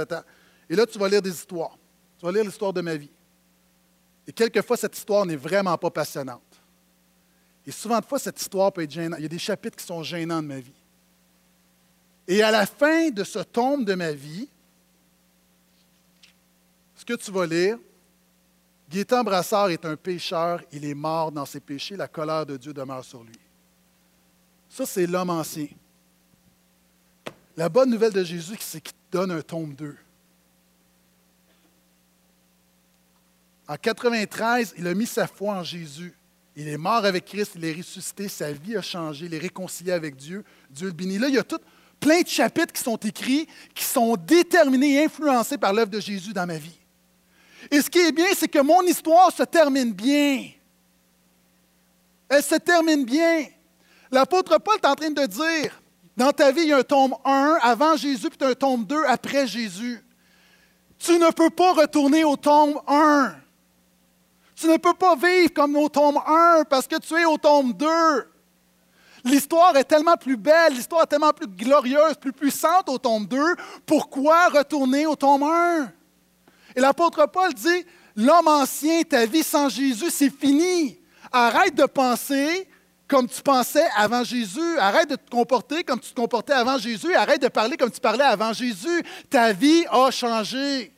Et 0.71 0.77
là, 0.77 0.87
tu 0.87 0.99
vas 0.99 1.09
lire 1.09 1.23
des 1.23 1.31
histoires. 1.31 1.77
Tu 2.19 2.25
vas 2.25 2.33
lire 2.33 2.45
l'histoire 2.45 2.73
de 2.73 2.81
ma 2.81 2.97
vie. 2.97 3.11
Et 4.27 4.33
quelquefois, 4.33 4.77
cette 4.77 4.97
histoire 4.97 5.25
n'est 5.27 5.37
vraiment 5.37 5.77
pas 5.77 5.91
passionnante. 5.91 6.43
Et 7.67 7.71
souvent 7.71 8.01
de 8.01 8.05
fois, 8.05 8.19
cette 8.19 8.41
histoire 8.41 8.73
peut 8.73 8.83
être 8.83 8.91
gênante. 8.91 9.19
Il 9.21 9.23
y 9.23 9.27
a 9.27 9.29
des 9.29 9.39
chapitres 9.39 9.77
qui 9.77 9.85
sont 9.85 10.03
gênants 10.03 10.43
de 10.43 10.47
ma 10.47 10.61
vie. 10.61 10.73
Et 12.27 12.43
à 12.43 12.51
la 12.51 12.67
fin 12.67 13.11
de 13.11 13.25
ce 13.25 13.39
tome 13.41 13.85
de 13.85 13.95
ma 13.95 14.13
vie, 14.13 14.49
ce 16.95 17.05
que 17.05 17.15
tu 17.15 17.31
vas 17.31 17.47
lire, 17.47 17.79
Gaétan 18.91 19.23
Brassard 19.23 19.71
est 19.71 19.85
un 19.85 19.97
pécheur, 19.97 20.63
il 20.73 20.85
est 20.85 20.95
mort 20.95 21.31
dans 21.31 21.45
ses 21.45 21.61
péchés, 21.61 21.97
la 21.97 22.09
colère 22.09 22.47
de 22.47 22.57
Dieu 22.57 22.73
demeure 22.73 23.05
sur 23.05 23.23
lui. 23.23 23.39
Ça, 24.69 24.87
c'est 24.87 25.07
l'homme 25.07 25.31
ancien. 25.31 25.69
La 27.57 27.69
bonne 27.69 27.91
nouvelle 27.91 28.13
de 28.13 28.25
Jésus, 28.25 28.57
c'est 28.61 28.81
qu'il 28.81 28.95
donne 29.11 29.31
un 29.31 29.43
tome 29.43 29.75
2. 29.75 29.97
En 33.67 33.77
93, 33.77 34.75
il 34.79 34.87
a 34.87 34.95
mis 34.95 35.07
sa 35.07 35.27
foi 35.27 35.57
en 35.57 35.63
Jésus. 35.63 36.15
Il 36.57 36.67
est 36.69 36.79
mort 36.79 37.05
avec 37.05 37.27
Christ, 37.27 37.53
il 37.57 37.65
est 37.67 37.75
ressuscité, 37.75 38.29
sa 38.29 38.53
vie 38.53 38.77
a 38.77 38.83
changé, 38.83 39.27
il 39.27 39.35
est 39.35 39.39
réconcilié 39.39 39.93
avec 39.93 40.17
Dieu. 40.17 40.45
Dieu 40.71 40.87
le 40.87 40.93
bénit. 40.93 41.19
Là, 41.19 41.29
il 41.29 41.35
y 41.35 41.39
a 41.39 41.45
tout, 41.45 41.61
plein 42.01 42.23
de 42.23 42.27
chapitres 42.27 42.73
qui 42.73 42.83
sont 42.83 42.97
écrits, 42.97 43.47
qui 43.75 43.85
sont 43.85 44.17
déterminés 44.17 44.95
et 44.95 45.05
influencés 45.05 45.59
par 45.59 45.75
l'œuvre 45.75 45.91
de 45.91 46.01
Jésus 46.01 46.33
dans 46.33 46.47
ma 46.47 46.57
vie. 46.57 46.79
Et 47.71 47.83
ce 47.83 47.91
qui 47.91 47.99
est 47.99 48.13
bien, 48.13 48.29
c'est 48.35 48.49
que 48.49 48.61
mon 48.61 48.83
histoire 48.83 49.33
se 49.33 49.43
termine 49.43 49.93
bien. 49.93 50.51
Elle 52.29 52.43
se 52.43 52.55
termine 52.57 53.05
bien. 53.05 53.47
L'apôtre 54.11 54.59
Paul 54.59 54.77
est 54.77 54.87
en 54.87 54.95
train 54.95 55.11
de 55.11 55.27
dire, 55.27 55.81
dans 56.17 56.33
ta 56.33 56.51
vie, 56.51 56.63
il 56.63 56.69
y 56.69 56.73
a 56.73 56.79
un 56.79 56.83
tome 56.83 57.15
1 57.25 57.59
avant 57.63 57.97
Jésus, 57.97 58.31
puis 58.31 58.49
un 58.49 58.55
tome 58.55 58.85
2 58.85 59.05
après 59.07 59.47
Jésus. 59.47 60.03
Tu 60.99 61.19
ne 61.19 61.31
peux 61.31 61.51
pas 61.51 61.73
retourner 61.75 62.25
au 62.25 62.37
tome 62.37 62.81
1. 62.87 63.35
Tu 64.57 64.67
ne 64.67 64.77
peux 64.77 64.95
pas 64.95 65.15
vivre 65.15 65.53
comme 65.55 65.77
au 65.77 65.89
tome 65.89 66.19
1 66.27 66.65
parce 66.69 66.89
que 66.89 66.97
tu 66.97 67.15
es 67.15 67.25
au 67.25 67.39
tome 67.39 67.73
2. 67.73 67.87
L'histoire 69.25 69.77
est 69.77 69.85
tellement 69.85 70.17
plus 70.17 70.37
belle, 70.37 70.75
l'histoire 70.75 71.03
est 71.03 71.07
tellement 71.07 71.33
plus 71.33 71.47
glorieuse, 71.47 72.15
plus 72.21 72.33
puissante 72.33 72.89
au 72.89 72.99
tome 72.99 73.27
2. 73.27 73.39
Pourquoi 73.87 74.49
retourner 74.49 75.07
au 75.07 75.15
tome 75.15 75.45
1? 75.45 75.93
Et 76.77 76.81
l'apôtre 76.81 77.27
Paul 77.33 77.53
dit, 77.55 77.85
l'homme 78.17 78.49
ancien, 78.49 79.03
ta 79.03 79.27
vie 79.27 79.43
sans 79.43 79.69
Jésus, 79.69 80.11
c'est 80.11 80.31
fini. 80.31 80.99
Arrête 81.33 81.75
de 81.75 81.85
penser 81.85 82.69
comme 83.07 83.29
tu 83.29 83.43
pensais 83.43 83.87
avant 83.97 84.23
Jésus. 84.23 84.79
Arrête 84.79 85.11
de 85.11 85.17
te 85.17 85.31
comporter 85.31 85.83
comme 85.85 86.01
tu 86.01 86.11
te 86.11 86.15
comportais 86.15 86.53
avant 86.53 86.79
Jésus. 86.79 87.15
Arrête 87.15 87.43
de 87.43 87.49
parler 87.49 87.77
comme 87.77 87.91
tu 87.91 88.01
parlais 88.01 88.25
avant 88.25 88.53
Jésus. 88.53 89.03
Ta 89.31 89.53
vie 89.53 89.85
a 89.91 90.11
changé. 90.11 90.93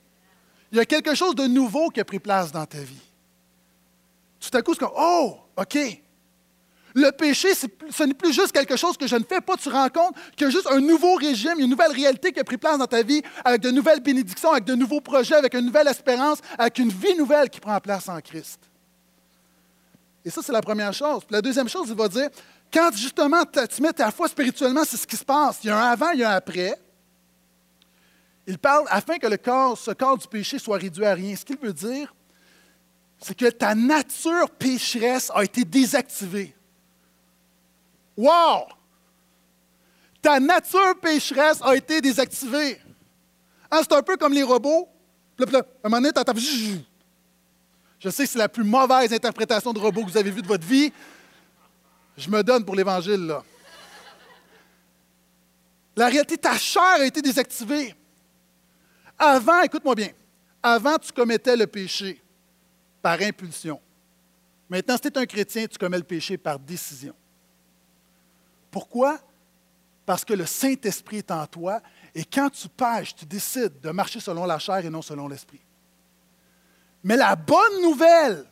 Il 0.73 0.79
y 0.79 0.81
a 0.81 0.85
quelque 0.85 1.15
chose 1.15 1.35
de 1.35 1.47
nouveau 1.47 1.89
qui 1.91 2.01
a 2.01 2.05
pris 2.05 2.19
place 2.19 2.53
dans 2.53 2.67
ta 2.67 2.79
vie. 2.79 3.01
Tout 4.39 4.57
à 4.57 4.63
coup, 4.63 4.73
c'est 4.75 4.81
comme, 4.81 4.93
oh, 4.97 5.37
OK. 5.57 5.79
Le 6.95 7.11
péché, 7.11 7.55
ce 7.55 8.03
n'est 8.05 8.15
plus 8.15 8.33
juste 8.33 8.53
quelque 8.53 8.77
chose 8.77 8.97
que 8.97 9.07
je 9.07 9.17
ne 9.17 9.25
fais 9.25 9.41
pas. 9.41 9.57
Tu 9.57 9.69
rends 9.69 9.89
compte 9.89 10.15
qu'il 10.37 10.47
y 10.47 10.49
a 10.49 10.51
juste 10.51 10.67
un 10.71 10.81
nouveau 10.81 11.15
régime, 11.15 11.59
une 11.59 11.71
nouvelle 11.71 11.93
réalité 11.93 12.33
qui 12.33 12.41
a 12.41 12.45
pris 12.45 12.57
place 12.57 12.79
dans 12.79 12.87
ta 12.87 13.03
vie, 13.03 13.23
avec 13.45 13.61
de 13.61 13.71
nouvelles 13.71 14.01
bénédictions, 14.01 14.51
avec 14.51 14.65
de 14.65 14.75
nouveaux 14.75 15.01
projets, 15.01 15.37
avec 15.37 15.55
une 15.55 15.67
nouvelle 15.67 15.89
espérance, 15.89 16.39
avec 16.59 16.79
une 16.79 16.91
vie 16.91 17.15
nouvelle 17.15 17.49
qui 17.49 17.61
prend 17.61 17.79
place 17.81 18.09
en 18.09 18.21
Christ. 18.21 18.61
Et 20.25 20.31
ça, 20.31 20.43
c'est 20.43 20.53
la 20.53 20.61
première 20.61 20.93
chose. 20.93 21.25
Puis 21.25 21.33
la 21.33 21.43
deuxième 21.43 21.69
chose, 21.69 21.89
il 21.89 21.95
va 21.95 22.09
dire, 22.09 22.29
quand 22.73 22.95
justement 22.95 23.43
tu 23.45 23.83
mets 23.83 23.93
ta 23.93 24.11
foi 24.11 24.29
spirituellement, 24.29 24.83
c'est 24.85 24.97
ce 24.97 25.07
qui 25.07 25.17
se 25.17 25.25
passe. 25.25 25.59
Il 25.63 25.69
y 25.69 25.71
a 25.71 25.79
un 25.79 25.91
avant, 25.91 26.11
il 26.11 26.21
y 26.21 26.25
a 26.25 26.33
un 26.33 26.37
après. 26.37 26.79
Il 28.47 28.59
parle 28.59 28.87
afin 28.91 29.19
que 29.19 29.29
ce 29.29 29.93
corps 29.93 30.19
du 30.19 30.27
péché 30.27 30.59
soit 30.59 30.77
réduit 30.77 31.05
à 31.05 31.15
rien. 31.15 31.37
Ce 31.37 31.45
qu'il 31.45 31.59
veut 31.59 31.73
dire, 31.73 32.13
c'est 33.21 33.37
que 33.37 33.47
ta 33.47 33.75
nature 33.75 34.51
pécheresse 34.51 35.31
a 35.35 35.45
été 35.45 35.65
désactivée. 35.65 36.55
Wow! 38.21 38.67
Ta 40.21 40.39
nature 40.39 41.01
pécheresse 41.01 41.63
a 41.63 41.75
été 41.75 42.03
désactivée. 42.03 42.79
Hein, 43.71 43.81
c'est 43.81 43.95
un 43.95 44.03
peu 44.03 44.19
comme 44.19 44.35
les 44.35 44.43
robots. 44.43 44.87
à 45.39 45.45
un 45.45 45.89
moment 45.89 46.03
donné, 46.03 46.11
Je 47.99 48.11
sais 48.11 48.25
que 48.25 48.31
c'est 48.31 48.39
la 48.39 48.51
plus 48.51 48.65
mauvaise 48.65 49.11
interprétation 49.11 49.73
de 49.73 49.79
robot 49.79 50.05
que 50.05 50.11
vous 50.11 50.19
avez 50.19 50.31
vue 50.31 50.43
de 50.43 50.47
votre 50.47 50.67
vie. 50.67 50.93
Je 52.19 52.29
me 52.29 52.43
donne 52.43 52.63
pour 52.63 52.75
l'Évangile. 52.75 53.35
La 55.97 56.09
réalité, 56.09 56.37
ta 56.37 56.59
chair 56.59 56.83
a 56.83 57.07
été 57.07 57.23
désactivée. 57.23 57.95
Avant, 59.19 59.63
écoute-moi 59.63 59.95
bien, 59.95 60.11
avant, 60.63 60.99
tu 60.99 61.11
commettais 61.11 61.57
le 61.57 61.67
péché 61.67 62.23
par 63.01 63.19
impulsion. 63.23 63.81
Maintenant, 64.69 64.97
si 64.97 65.03
tu 65.03 65.09
es 65.09 65.19
un 65.19 65.27
chrétien, 65.27 65.67
tu 65.67 65.79
commets 65.79 65.99
le 65.99 66.05
péché 66.05 66.37
par 66.37 66.59
décision. 66.59 67.15
Pourquoi? 68.71 69.19
Parce 70.07 70.25
que 70.25 70.35
le 70.35 70.47
Saint-Esprit 70.47 71.19
est 71.19 71.31
en 71.31 71.47
toi 71.47 71.81
et 72.15 72.25
quand 72.25 72.51
tu 72.51 72.69
pêches, 72.69 73.15
tu 73.15 73.25
décides 73.25 73.81
de 73.81 73.91
marcher 73.91 74.21
selon 74.21 74.45
la 74.45 74.59
chair 74.59 74.85
et 74.85 74.91
non 74.91 75.03
selon 75.03 75.29
l'Esprit. 75.29 75.61
Mais 77.03 77.17
la 77.17 77.37
bonne 77.37 77.83
nouvelle, 77.83 78.45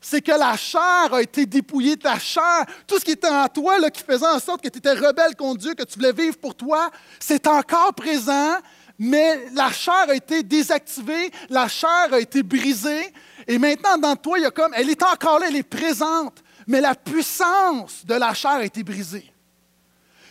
c'est 0.00 0.20
que 0.20 0.32
la 0.32 0.56
chair 0.56 1.12
a 1.12 1.22
été 1.22 1.46
dépouillée, 1.46 1.96
ta 1.96 2.18
chair, 2.18 2.66
tout 2.86 2.98
ce 2.98 3.04
qui 3.04 3.12
était 3.12 3.28
en 3.28 3.48
toi, 3.48 3.78
là, 3.78 3.90
qui 3.90 4.02
faisait 4.02 4.26
en 4.26 4.38
sorte 4.40 4.62
que 4.62 4.68
tu 4.68 4.78
étais 4.78 4.92
rebelle 4.92 5.36
contre 5.36 5.60
Dieu, 5.60 5.74
que 5.74 5.84
tu 5.84 5.98
voulais 5.98 6.12
vivre 6.12 6.36
pour 6.38 6.54
toi, 6.54 6.90
c'est 7.20 7.46
encore 7.46 7.94
présent, 7.94 8.56
mais 8.98 9.48
la 9.54 9.70
chair 9.70 10.06
a 10.08 10.14
été 10.14 10.42
désactivée, 10.42 11.30
la 11.48 11.68
chair 11.68 12.08
a 12.12 12.20
été 12.20 12.42
brisée, 12.42 13.12
et 13.46 13.58
maintenant, 13.58 13.96
dans 13.96 14.16
toi, 14.16 14.38
il 14.38 14.42
y 14.42 14.46
a 14.46 14.50
comme, 14.50 14.74
elle 14.74 14.90
est 14.90 15.02
encore 15.02 15.38
là, 15.38 15.46
elle 15.48 15.56
est 15.56 15.62
présente, 15.62 16.42
mais 16.66 16.80
la 16.80 16.94
puissance 16.94 18.04
de 18.04 18.14
la 18.14 18.34
chair 18.34 18.52
a 18.52 18.64
été 18.64 18.82
brisée. 18.82 19.31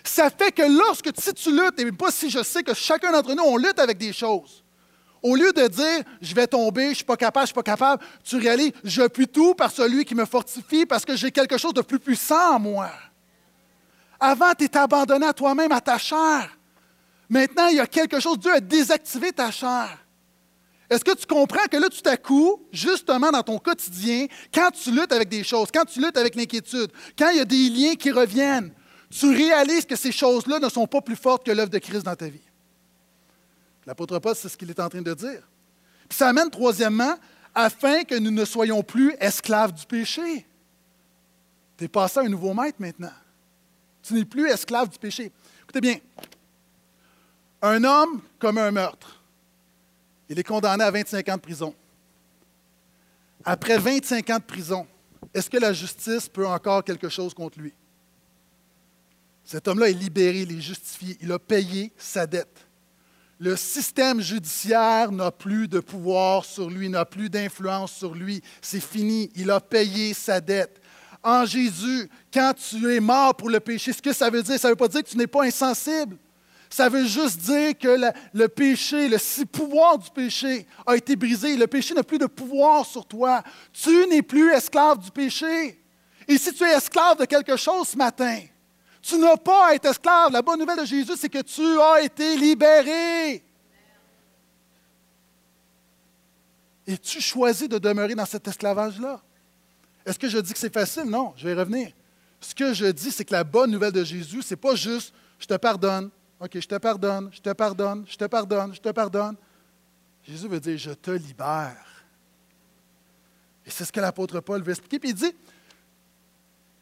Ça 0.03 0.29
fait 0.29 0.51
que 0.51 0.63
lorsque, 0.63 1.09
si 1.17 1.33
tu 1.33 1.51
luttes, 1.51 1.79
et 1.79 1.91
pas 1.91 2.11
si 2.11 2.29
je 2.29 2.43
sais 2.43 2.63
que 2.63 2.73
chacun 2.73 3.11
d'entre 3.11 3.33
nous, 3.33 3.43
on 3.43 3.57
lutte 3.57 3.79
avec 3.79 3.97
des 3.97 4.13
choses, 4.13 4.63
au 5.21 5.35
lieu 5.35 5.51
de 5.53 5.67
dire, 5.67 6.03
je 6.21 6.33
vais 6.33 6.47
tomber, 6.47 6.85
je 6.85 6.89
ne 6.89 6.95
suis 6.95 7.05
pas 7.05 7.17
capable, 7.17 7.45
je 7.45 7.51
ne 7.51 7.53
suis 7.53 7.63
pas 7.63 7.63
capable, 7.63 8.03
tu 8.23 8.37
réalises, 8.37 8.71
je 8.83 9.03
puis 9.03 9.27
tout 9.27 9.53
par 9.53 9.71
celui 9.71 10.03
qui 10.03 10.15
me 10.15 10.25
fortifie 10.25 10.85
parce 10.85 11.05
que 11.05 11.15
j'ai 11.15 11.31
quelque 11.31 11.57
chose 11.57 11.73
de 11.73 11.81
plus 11.81 11.99
puissant 11.99 12.55
en 12.55 12.59
moi. 12.59 12.89
Avant, 14.19 14.51
tu 14.57 14.65
étais 14.65 14.79
abandonné 14.79 15.27
à 15.27 15.33
toi-même, 15.33 15.71
à 15.71 15.81
ta 15.81 15.97
chair. 15.97 16.57
Maintenant, 17.29 17.67
il 17.67 17.77
y 17.77 17.79
a 17.79 17.87
quelque 17.87 18.19
chose, 18.19 18.39
Dieu 18.39 18.51
a 18.51 18.59
désactivé 18.59 19.31
ta 19.31 19.51
chair. 19.51 19.97
Est-ce 20.89 21.05
que 21.05 21.15
tu 21.15 21.25
comprends 21.25 21.65
que 21.71 21.77
là, 21.77 21.87
tout 21.87 22.09
à 22.09 22.17
justement 22.73 23.31
dans 23.31 23.43
ton 23.43 23.57
quotidien, 23.59 24.27
quand 24.53 24.71
tu 24.71 24.91
luttes 24.91 25.13
avec 25.13 25.29
des 25.29 25.43
choses, 25.43 25.69
quand 25.73 25.85
tu 25.85 26.01
luttes 26.01 26.17
avec 26.17 26.35
l'inquiétude, 26.35 26.91
quand 27.17 27.29
il 27.29 27.37
y 27.37 27.39
a 27.39 27.45
des 27.45 27.69
liens 27.69 27.95
qui 27.95 28.11
reviennent, 28.11 28.73
tu 29.11 29.29
réalises 29.29 29.85
que 29.85 29.95
ces 29.95 30.11
choses-là 30.11 30.59
ne 30.59 30.69
sont 30.69 30.87
pas 30.87 31.01
plus 31.01 31.15
fortes 31.15 31.45
que 31.45 31.51
l'œuvre 31.51 31.69
de 31.69 31.77
Christ 31.77 32.03
dans 32.03 32.15
ta 32.15 32.29
vie. 32.29 32.41
L'apôtre 33.85 34.17
Paul, 34.19 34.35
c'est 34.35 34.47
ce 34.47 34.57
qu'il 34.57 34.69
est 34.69 34.79
en 34.79 34.89
train 34.89 35.01
de 35.01 35.13
dire. 35.13 35.47
Puis 36.07 36.17
ça 36.17 36.29
amène, 36.29 36.49
troisièmement, 36.49 37.15
afin 37.53 38.03
que 38.03 38.15
nous 38.15 38.31
ne 38.31 38.45
soyons 38.45 38.81
plus 38.81 39.13
esclaves 39.19 39.73
du 39.73 39.85
péché. 39.85 40.45
Tu 41.77 41.83
es 41.83 41.87
passé 41.87 42.19
à 42.19 42.23
un 42.23 42.29
nouveau 42.29 42.53
maître 42.53 42.77
maintenant. 42.79 43.11
Tu 44.01 44.13
n'es 44.13 44.25
plus 44.25 44.49
esclave 44.49 44.89
du 44.89 44.97
péché. 44.97 45.31
Écoutez 45.63 45.81
bien, 45.81 45.97
un 47.61 47.83
homme 47.83 48.21
commet 48.39 48.61
un 48.61 48.71
meurtre. 48.71 49.21
Il 50.29 50.39
est 50.39 50.43
condamné 50.43 50.83
à 50.83 50.91
25 50.91 51.27
ans 51.29 51.35
de 51.35 51.41
prison. 51.41 51.75
Après 53.43 53.77
25 53.77 54.29
ans 54.29 54.37
de 54.37 54.43
prison, 54.43 54.87
est-ce 55.33 55.49
que 55.49 55.57
la 55.57 55.73
justice 55.73 56.29
peut 56.29 56.47
encore 56.47 56.83
quelque 56.83 57.09
chose 57.09 57.33
contre 57.33 57.59
lui? 57.59 57.73
Cet 59.51 59.67
homme-là 59.67 59.89
est 59.89 59.93
libéré, 59.93 60.43
il 60.43 60.57
est 60.57 60.61
justifié, 60.61 61.17
il 61.19 61.29
a 61.29 61.37
payé 61.37 61.91
sa 61.97 62.25
dette. 62.25 62.65
Le 63.37 63.57
système 63.57 64.21
judiciaire 64.21 65.11
n'a 65.11 65.29
plus 65.29 65.67
de 65.67 65.81
pouvoir 65.81 66.45
sur 66.45 66.69
lui, 66.69 66.87
n'a 66.87 67.03
plus 67.03 67.29
d'influence 67.29 67.91
sur 67.91 68.15
lui. 68.15 68.41
C'est 68.61 68.79
fini, 68.79 69.29
il 69.35 69.51
a 69.51 69.59
payé 69.59 70.13
sa 70.13 70.39
dette. 70.39 70.79
En 71.21 71.43
Jésus, 71.43 72.09
quand 72.33 72.53
tu 72.53 72.95
es 72.95 73.01
mort 73.01 73.35
pour 73.35 73.49
le 73.49 73.59
péché, 73.59 73.91
ce 73.91 74.01
que 74.01 74.13
ça 74.13 74.29
veut 74.29 74.41
dire, 74.41 74.57
ça 74.57 74.69
ne 74.69 74.71
veut 74.71 74.77
pas 74.77 74.87
dire 74.87 75.03
que 75.03 75.09
tu 75.09 75.17
n'es 75.17 75.27
pas 75.27 75.43
insensible. 75.43 76.15
Ça 76.69 76.87
veut 76.87 77.05
juste 77.05 77.41
dire 77.41 77.77
que 77.77 77.99
le 78.33 78.47
péché, 78.47 79.09
le 79.09 79.45
pouvoir 79.47 79.97
du 79.97 80.09
péché 80.11 80.65
a 80.87 80.95
été 80.95 81.17
brisé. 81.17 81.57
Le 81.57 81.67
péché 81.67 81.93
n'a 81.93 82.03
plus 82.03 82.19
de 82.19 82.27
pouvoir 82.27 82.85
sur 82.85 83.05
toi. 83.05 83.43
Tu 83.73 84.07
n'es 84.07 84.21
plus 84.21 84.53
esclave 84.53 84.99
du 84.99 85.11
péché. 85.11 85.77
Et 86.25 86.37
si 86.37 86.53
tu 86.53 86.63
es 86.63 86.71
esclave 86.71 87.17
de 87.17 87.25
quelque 87.25 87.57
chose 87.57 87.89
ce 87.89 87.97
matin, 87.97 88.39
tu 89.01 89.17
n'as 89.17 89.37
pas 89.37 89.69
à 89.69 89.73
être 89.73 89.85
esclave. 89.85 90.31
La 90.31 90.41
bonne 90.41 90.59
nouvelle 90.59 90.79
de 90.79 90.85
Jésus, 90.85 91.13
c'est 91.17 91.29
que 91.29 91.41
tu 91.41 91.79
as 91.79 92.01
été 92.01 92.35
libéré. 92.37 93.43
Et 96.87 96.97
tu 96.97 97.21
choisis 97.21 97.69
de 97.69 97.77
demeurer 97.77 98.15
dans 98.15 98.25
cet 98.25 98.47
esclavage-là? 98.47 99.21
Est-ce 100.05 100.17
que 100.17 100.27
je 100.27 100.37
dis 100.39 100.53
que 100.53 100.59
c'est 100.59 100.73
facile? 100.73 101.03
Non, 101.03 101.33
je 101.37 101.47
vais 101.47 101.53
revenir. 101.53 101.91
Ce 102.39 102.55
que 102.55 102.73
je 102.73 102.87
dis, 102.87 103.11
c'est 103.11 103.23
que 103.23 103.33
la 103.33 103.43
bonne 103.43 103.71
nouvelle 103.71 103.91
de 103.91 104.03
Jésus, 104.03 104.41
ce 104.41 104.53
n'est 104.53 104.57
pas 104.59 104.75
juste 104.75 105.13
je 105.41 105.47
te 105.47 105.55
pardonne, 105.55 106.11
OK, 106.39 106.51
je 106.53 106.67
te 106.67 106.77
pardonne, 106.77 107.29
je 107.33 107.41
te 107.41 107.51
pardonne, 107.51 108.05
je 108.07 108.15
te 108.15 108.25
pardonne, 108.25 108.73
je 108.75 108.79
te 108.79 108.89
pardonne. 108.89 109.35
Jésus 110.23 110.47
veut 110.47 110.59
dire 110.59 110.77
je 110.77 110.91
te 110.91 111.11
libère. 111.11 112.05
Et 113.65 113.71
c'est 113.71 113.85
ce 113.85 113.91
que 113.91 113.99
l'apôtre 113.99 114.39
Paul 114.39 114.61
veut 114.61 114.71
expliquer. 114.71 114.99
Puis 114.99 115.09
il 115.09 115.15
dit 115.15 115.35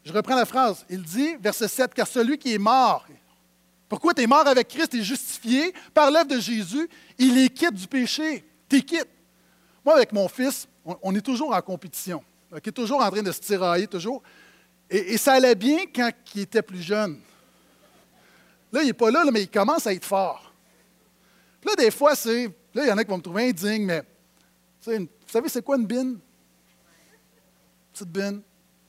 je 0.03 0.13
reprends 0.13 0.35
la 0.35 0.45
phrase. 0.45 0.85
Il 0.89 1.01
dit, 1.03 1.35
verset 1.39 1.67
7, 1.67 1.93
car 1.93 2.07
celui 2.07 2.37
qui 2.37 2.53
est 2.53 2.59
mort, 2.59 3.05
pourquoi 3.89 4.13
tu 4.13 4.21
es 4.21 4.27
mort 4.27 4.47
avec 4.47 4.67
Christ, 4.67 4.93
et 4.93 5.03
justifié 5.03 5.73
par 5.93 6.11
l'œuvre 6.11 6.27
de 6.27 6.39
Jésus, 6.39 6.87
il 7.17 7.37
est 7.39 7.49
quitte 7.49 7.73
du 7.73 7.87
péché. 7.87 8.45
Tu 8.69 8.77
es. 8.77 9.03
Moi, 9.83 9.95
avec 9.95 10.13
mon 10.13 10.27
fils, 10.27 10.67
on, 10.85 11.15
est 11.15 11.21
toujours 11.21 11.53
en 11.55 11.61
compétition. 11.61 12.23
Il 12.51 12.57
est 12.57 12.71
toujours 12.71 13.01
en 13.01 13.09
train 13.09 13.23
de 13.23 13.31
se 13.31 13.39
tirailler, 13.39 13.87
toujours. 13.87 14.21
Et, 14.89 15.17
ça 15.17 15.33
allait 15.33 15.55
bien 15.55 15.85
quand 15.93 16.11
il 16.35 16.41
était 16.41 16.61
plus 16.61 16.81
jeune. 16.81 17.19
Là, 18.71 18.83
il 18.83 18.87
n'est 18.87 18.93
pas 18.93 19.09
là, 19.09 19.25
mais 19.31 19.43
il 19.43 19.49
commence 19.49 19.87
à 19.87 19.93
être 19.93 20.05
fort. 20.05 20.53
Là, 21.65 21.73
des 21.75 21.91
fois, 21.91 22.15
c'est. 22.15 22.45
Là, 22.73 22.83
il 22.83 22.87
y 22.87 22.91
en 22.91 22.97
a 22.97 23.03
qui 23.03 23.09
vont 23.09 23.17
me 23.17 23.23
trouver 23.23 23.49
indigne, 23.49 23.85
mais. 23.85 24.03
Vous 24.85 25.07
savez, 25.27 25.49
c'est 25.49 25.63
quoi 25.63 25.77
une 25.77 25.85
bine? 25.85 26.07
Une 26.07 26.19
petite 27.91 28.09
bine. 28.09 28.41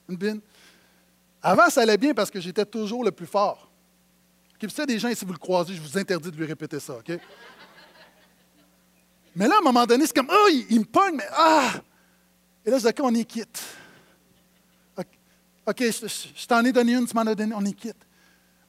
Une 0.07 0.15
bine. 0.15 0.41
Avant, 1.41 1.69
ça 1.69 1.81
allait 1.81 1.97
bien 1.97 2.13
parce 2.13 2.29
que 2.29 2.39
j'étais 2.39 2.65
toujours 2.65 3.03
le 3.03 3.11
plus 3.11 3.25
fort. 3.25 3.71
Okay, 4.55 4.69
ça, 4.69 4.85
des 4.85 4.99
gens, 4.99 5.11
si 5.13 5.25
vous 5.25 5.33
le 5.33 5.39
croisez, 5.39 5.73
je 5.73 5.81
vous 5.81 5.97
interdis 5.97 6.29
de 6.29 6.37
lui 6.37 6.45
répéter 6.45 6.79
ça? 6.79 6.97
Mais 9.35 9.47
là, 9.47 9.55
à 9.55 9.57
un 9.59 9.63
moment 9.63 9.85
donné, 9.85 10.05
c'est 10.05 10.15
comme, 10.15 10.29
oh, 10.31 10.49
il, 10.69 10.79
me 10.79 10.85
pogne, 10.85 11.15
mais 11.15 11.27
ah! 11.31 11.71
Et 12.63 12.69
là, 12.69 12.77
je 12.77 12.83
dis, 12.83 12.89
OK, 12.89 12.99
on 13.01 13.15
est 13.15 13.25
quitte. 13.25 13.61
OK, 15.65 15.77
je, 15.79 16.47
t'en 16.47 16.63
ai 16.65 16.71
donné 16.71 16.93
une, 16.93 17.05
tu 17.05 17.15
m'en 17.15 17.21
as 17.21 17.35
donné, 17.35 17.53
on 17.55 17.63
est 17.63 17.73
quitte. 17.73 18.07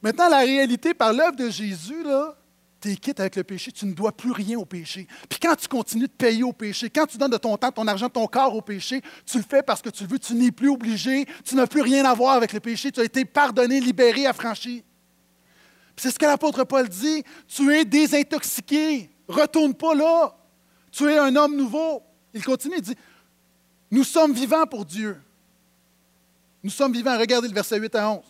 Maintenant, 0.01 0.29
la 0.29 0.39
réalité, 0.39 0.93
par 0.93 1.11
l'œuvre 1.11 1.35
de 1.35 1.49
Jésus, 1.49 2.03
là, 2.03 2.35
tu 2.83 2.91
es 2.91 2.95
quitte 2.97 3.21
avec 3.21 3.37
le 3.37 3.45
péché, 3.45 3.71
tu 3.71 3.85
ne 3.85 3.93
dois 3.93 4.11
plus 4.11 4.31
rien 4.31 4.57
au 4.57 4.65
péché. 4.65 5.07
Puis 5.29 5.39
quand 5.39 5.55
tu 5.55 5.69
continues 5.69 6.07
de 6.07 6.11
payer 6.11 6.43
au 6.43 6.51
péché, 6.51 6.89
quand 6.89 7.05
tu 7.05 7.17
donnes 7.17 7.31
de 7.31 7.37
ton 7.37 7.55
temps, 7.55 7.71
ton 7.71 7.87
argent, 7.87 8.09
ton 8.09 8.27
corps 8.27 8.53
au 8.53 8.61
péché, 8.61 9.01
tu 9.25 9.37
le 9.37 9.43
fais 9.43 9.63
parce 9.63 9.81
que 9.81 9.89
tu 9.89 10.05
veux, 10.05 10.19
tu 10.19 10.33
n'es 10.33 10.51
plus 10.51 10.69
obligé, 10.69 11.25
tu 11.45 11.55
n'as 11.55 11.65
plus 11.65 11.81
rien 11.81 12.03
à 12.03 12.13
voir 12.13 12.35
avec 12.35 12.51
le 12.51 12.59
péché, 12.59 12.91
tu 12.91 12.99
as 12.99 13.05
été 13.05 13.23
pardonné, 13.23 13.79
libéré, 13.79 14.25
affranchi. 14.25 14.83
C'est 15.95 16.11
ce 16.11 16.19
que 16.19 16.25
l'apôtre 16.25 16.65
Paul 16.65 16.89
dit, 16.89 17.23
tu 17.47 17.73
es 17.73 17.85
désintoxiqué, 17.85 19.09
retourne 19.29 19.73
pas 19.73 19.95
là, 19.95 20.35
tu 20.91 21.09
es 21.09 21.17
un 21.17 21.33
homme 21.37 21.55
nouveau. 21.55 22.03
Il 22.33 22.43
continue, 22.43 22.75
il 22.77 22.81
dit, 22.81 22.95
nous 23.91 24.03
sommes 24.03 24.33
vivants 24.33 24.65
pour 24.65 24.83
Dieu. 24.83 25.17
Nous 26.61 26.71
sommes 26.71 26.91
vivants, 26.91 27.17
regardez 27.17 27.47
le 27.47 27.53
verset 27.53 27.79
8 27.79 27.95
à 27.95 28.09
11. 28.09 28.23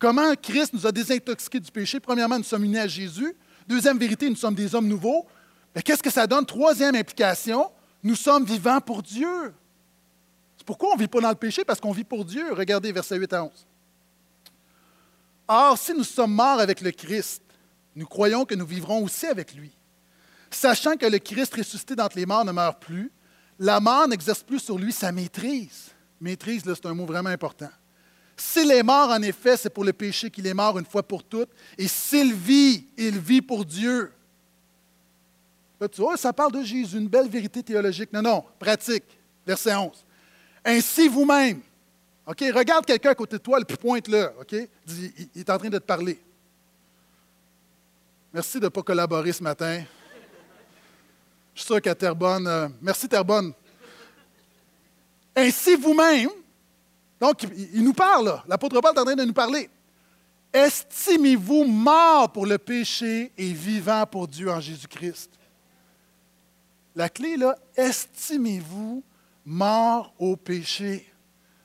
Comment 0.00 0.34
Christ 0.34 0.72
nous 0.72 0.84
a 0.88 0.90
désintoxiqués 0.90 1.60
du 1.60 1.70
péché? 1.70 2.00
Premièrement, 2.00 2.38
nous 2.38 2.44
sommes 2.44 2.64
unis 2.64 2.78
à 2.78 2.88
Jésus. 2.88 3.36
Deuxième 3.68 3.98
vérité, 3.98 4.28
nous 4.28 4.36
sommes 4.36 4.54
des 4.54 4.74
hommes 4.74 4.88
nouveaux. 4.88 5.26
Mais 5.74 5.82
qu'est-ce 5.82 6.02
que 6.02 6.10
ça 6.10 6.26
donne? 6.26 6.44
Troisième 6.44 6.94
implication, 6.94 7.70
nous 8.02 8.16
sommes 8.16 8.44
vivants 8.44 8.80
pour 8.80 9.02
Dieu. 9.02 9.54
C'est 10.56 10.66
pourquoi 10.66 10.90
on 10.90 10.94
ne 10.94 11.00
vit 11.00 11.08
pas 11.08 11.20
dans 11.20 11.30
le 11.30 11.34
péché? 11.34 11.64
Parce 11.64 11.80
qu'on 11.80 11.92
vit 11.92 12.04
pour 12.04 12.24
Dieu. 12.24 12.52
Regardez 12.52 12.92
verset 12.92 13.16
8 13.16 13.32
à 13.32 13.44
11. 13.44 13.50
Or, 15.48 15.78
si 15.78 15.92
nous 15.92 16.04
sommes 16.04 16.34
morts 16.34 16.60
avec 16.60 16.80
le 16.80 16.90
Christ, 16.92 17.42
nous 17.94 18.06
croyons 18.06 18.44
que 18.44 18.54
nous 18.54 18.66
vivrons 18.66 19.02
aussi 19.04 19.26
avec 19.26 19.54
lui. 19.54 19.70
Sachant 20.50 20.96
que 20.96 21.06
le 21.06 21.18
Christ 21.18 21.54
ressuscité 21.54 21.96
d'entre 21.96 22.16
les 22.16 22.26
morts 22.26 22.44
ne 22.44 22.52
meurt 22.52 22.80
plus, 22.80 23.10
la 23.58 23.80
mort 23.80 24.08
n'exerce 24.08 24.42
plus 24.42 24.60
sur 24.60 24.78
lui 24.78 24.92
sa 24.92 25.12
maîtrise. 25.12 25.90
Maîtrise, 26.20 26.62
c'est 26.64 26.86
un 26.86 26.94
mot 26.94 27.06
vraiment 27.06 27.30
important. 27.30 27.70
S'il 28.36 28.70
est 28.70 28.82
mort, 28.82 29.10
en 29.10 29.22
effet, 29.22 29.56
c'est 29.56 29.70
pour 29.70 29.84
le 29.84 29.92
péché 29.92 30.30
qu'il 30.30 30.46
est 30.46 30.54
mort 30.54 30.78
une 30.78 30.86
fois 30.86 31.02
pour 31.02 31.22
toutes. 31.22 31.50
Et 31.78 31.88
s'il 31.88 32.34
vit, 32.34 32.86
il 32.96 33.18
vit 33.18 33.42
pour 33.42 33.64
Dieu. 33.64 34.12
Là, 35.80 35.88
tu 35.88 36.00
vois, 36.00 36.16
ça 36.16 36.32
parle 36.32 36.52
de 36.52 36.62
Jésus, 36.62 36.96
une 36.96 37.08
belle 37.08 37.28
vérité 37.28 37.62
théologique. 37.62 38.12
Non, 38.12 38.22
non, 38.22 38.44
pratique. 38.58 39.04
Verset 39.46 39.74
11. 39.74 40.04
Ainsi 40.64 41.08
vous-même. 41.08 41.60
OK, 42.26 42.44
regarde 42.54 42.86
quelqu'un 42.86 43.10
à 43.10 43.14
côté 43.14 43.36
de 43.36 43.42
toi, 43.42 43.58
le 43.58 43.64
pointe 43.64 44.06
là. 44.08 44.32
OK? 44.40 44.52
il, 44.52 44.68
il 45.34 45.40
est 45.40 45.50
en 45.50 45.58
train 45.58 45.68
de 45.68 45.78
te 45.78 45.84
parler. 45.84 46.20
Merci 48.32 48.58
de 48.58 48.64
ne 48.64 48.68
pas 48.68 48.82
collaborer 48.82 49.32
ce 49.32 49.42
matin. 49.42 49.82
Je 51.54 51.60
suis 51.60 51.66
sûr 51.66 51.82
qu'à 51.82 51.94
Terrebonne, 51.94 52.46
euh, 52.46 52.68
merci 52.80 53.08
Terrebonne. 53.08 53.52
Ainsi 55.36 55.76
vous-même, 55.76 56.30
donc 57.22 57.46
il, 57.72 57.84
nous 57.84 57.92
parle, 57.92 58.42
l'apôtre 58.48 58.80
Paul 58.80 58.96
est 58.96 58.98
en 58.98 59.04
train 59.04 59.14
de 59.14 59.22
nous 59.22 59.32
parler. 59.32 59.70
Estimez-vous 60.52 61.62
mort 61.62 62.32
pour 62.32 62.46
le 62.46 62.58
péché 62.58 63.30
et 63.38 63.52
vivant 63.52 64.04
pour 64.10 64.26
Dieu 64.26 64.50
en 64.50 64.58
Jésus-Christ? 64.58 65.30
La 66.96 67.08
clé, 67.08 67.36
là, 67.36 67.56
estimez-vous 67.76 69.04
mort 69.46 70.12
au 70.18 70.34
péché? 70.34 71.14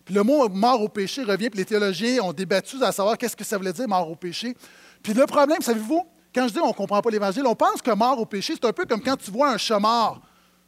Puis 0.06 0.13
le 0.13 0.22
mot 0.22 0.48
mort 0.48 0.80
au 0.80 0.89
péché 0.89 1.24
revient, 1.24 1.50
puis 1.50 1.58
les 1.58 1.65
théologiens 1.65 2.22
ont 2.22 2.34
débattu 2.34 2.84
à 2.84 2.91
savoir 2.91 3.17
qu'est-ce 3.17 3.36
que 3.36 3.43
ça 3.43 3.58
voulait 3.58 3.74
dire 3.74 3.88
mort 3.88 4.12
au 4.12 4.15
péché. 4.15 4.56
Puis 5.02 5.15
le 5.15 5.26
problème, 5.26 5.62
savez-vous, 5.62 6.06
quand 6.36 6.48
je 6.48 6.54
dis 6.54 6.60
on 6.60 6.67
ne 6.67 6.74
comprend 6.74 7.02
pas 7.02 7.10
l'Évangile, 7.10 7.48
on 7.48 7.56
pense 7.56 7.82
que 7.82 7.89
mort 7.96 8.20
au 8.20 8.28
péché, 8.28 8.54
c'est 8.54 8.67
un 8.67 8.74
peu 8.74 8.86
comme 8.86 9.02
quand 9.02 9.17
tu 9.17 9.32
vois 9.32 9.50
un 9.50 9.58
chat 9.58 9.80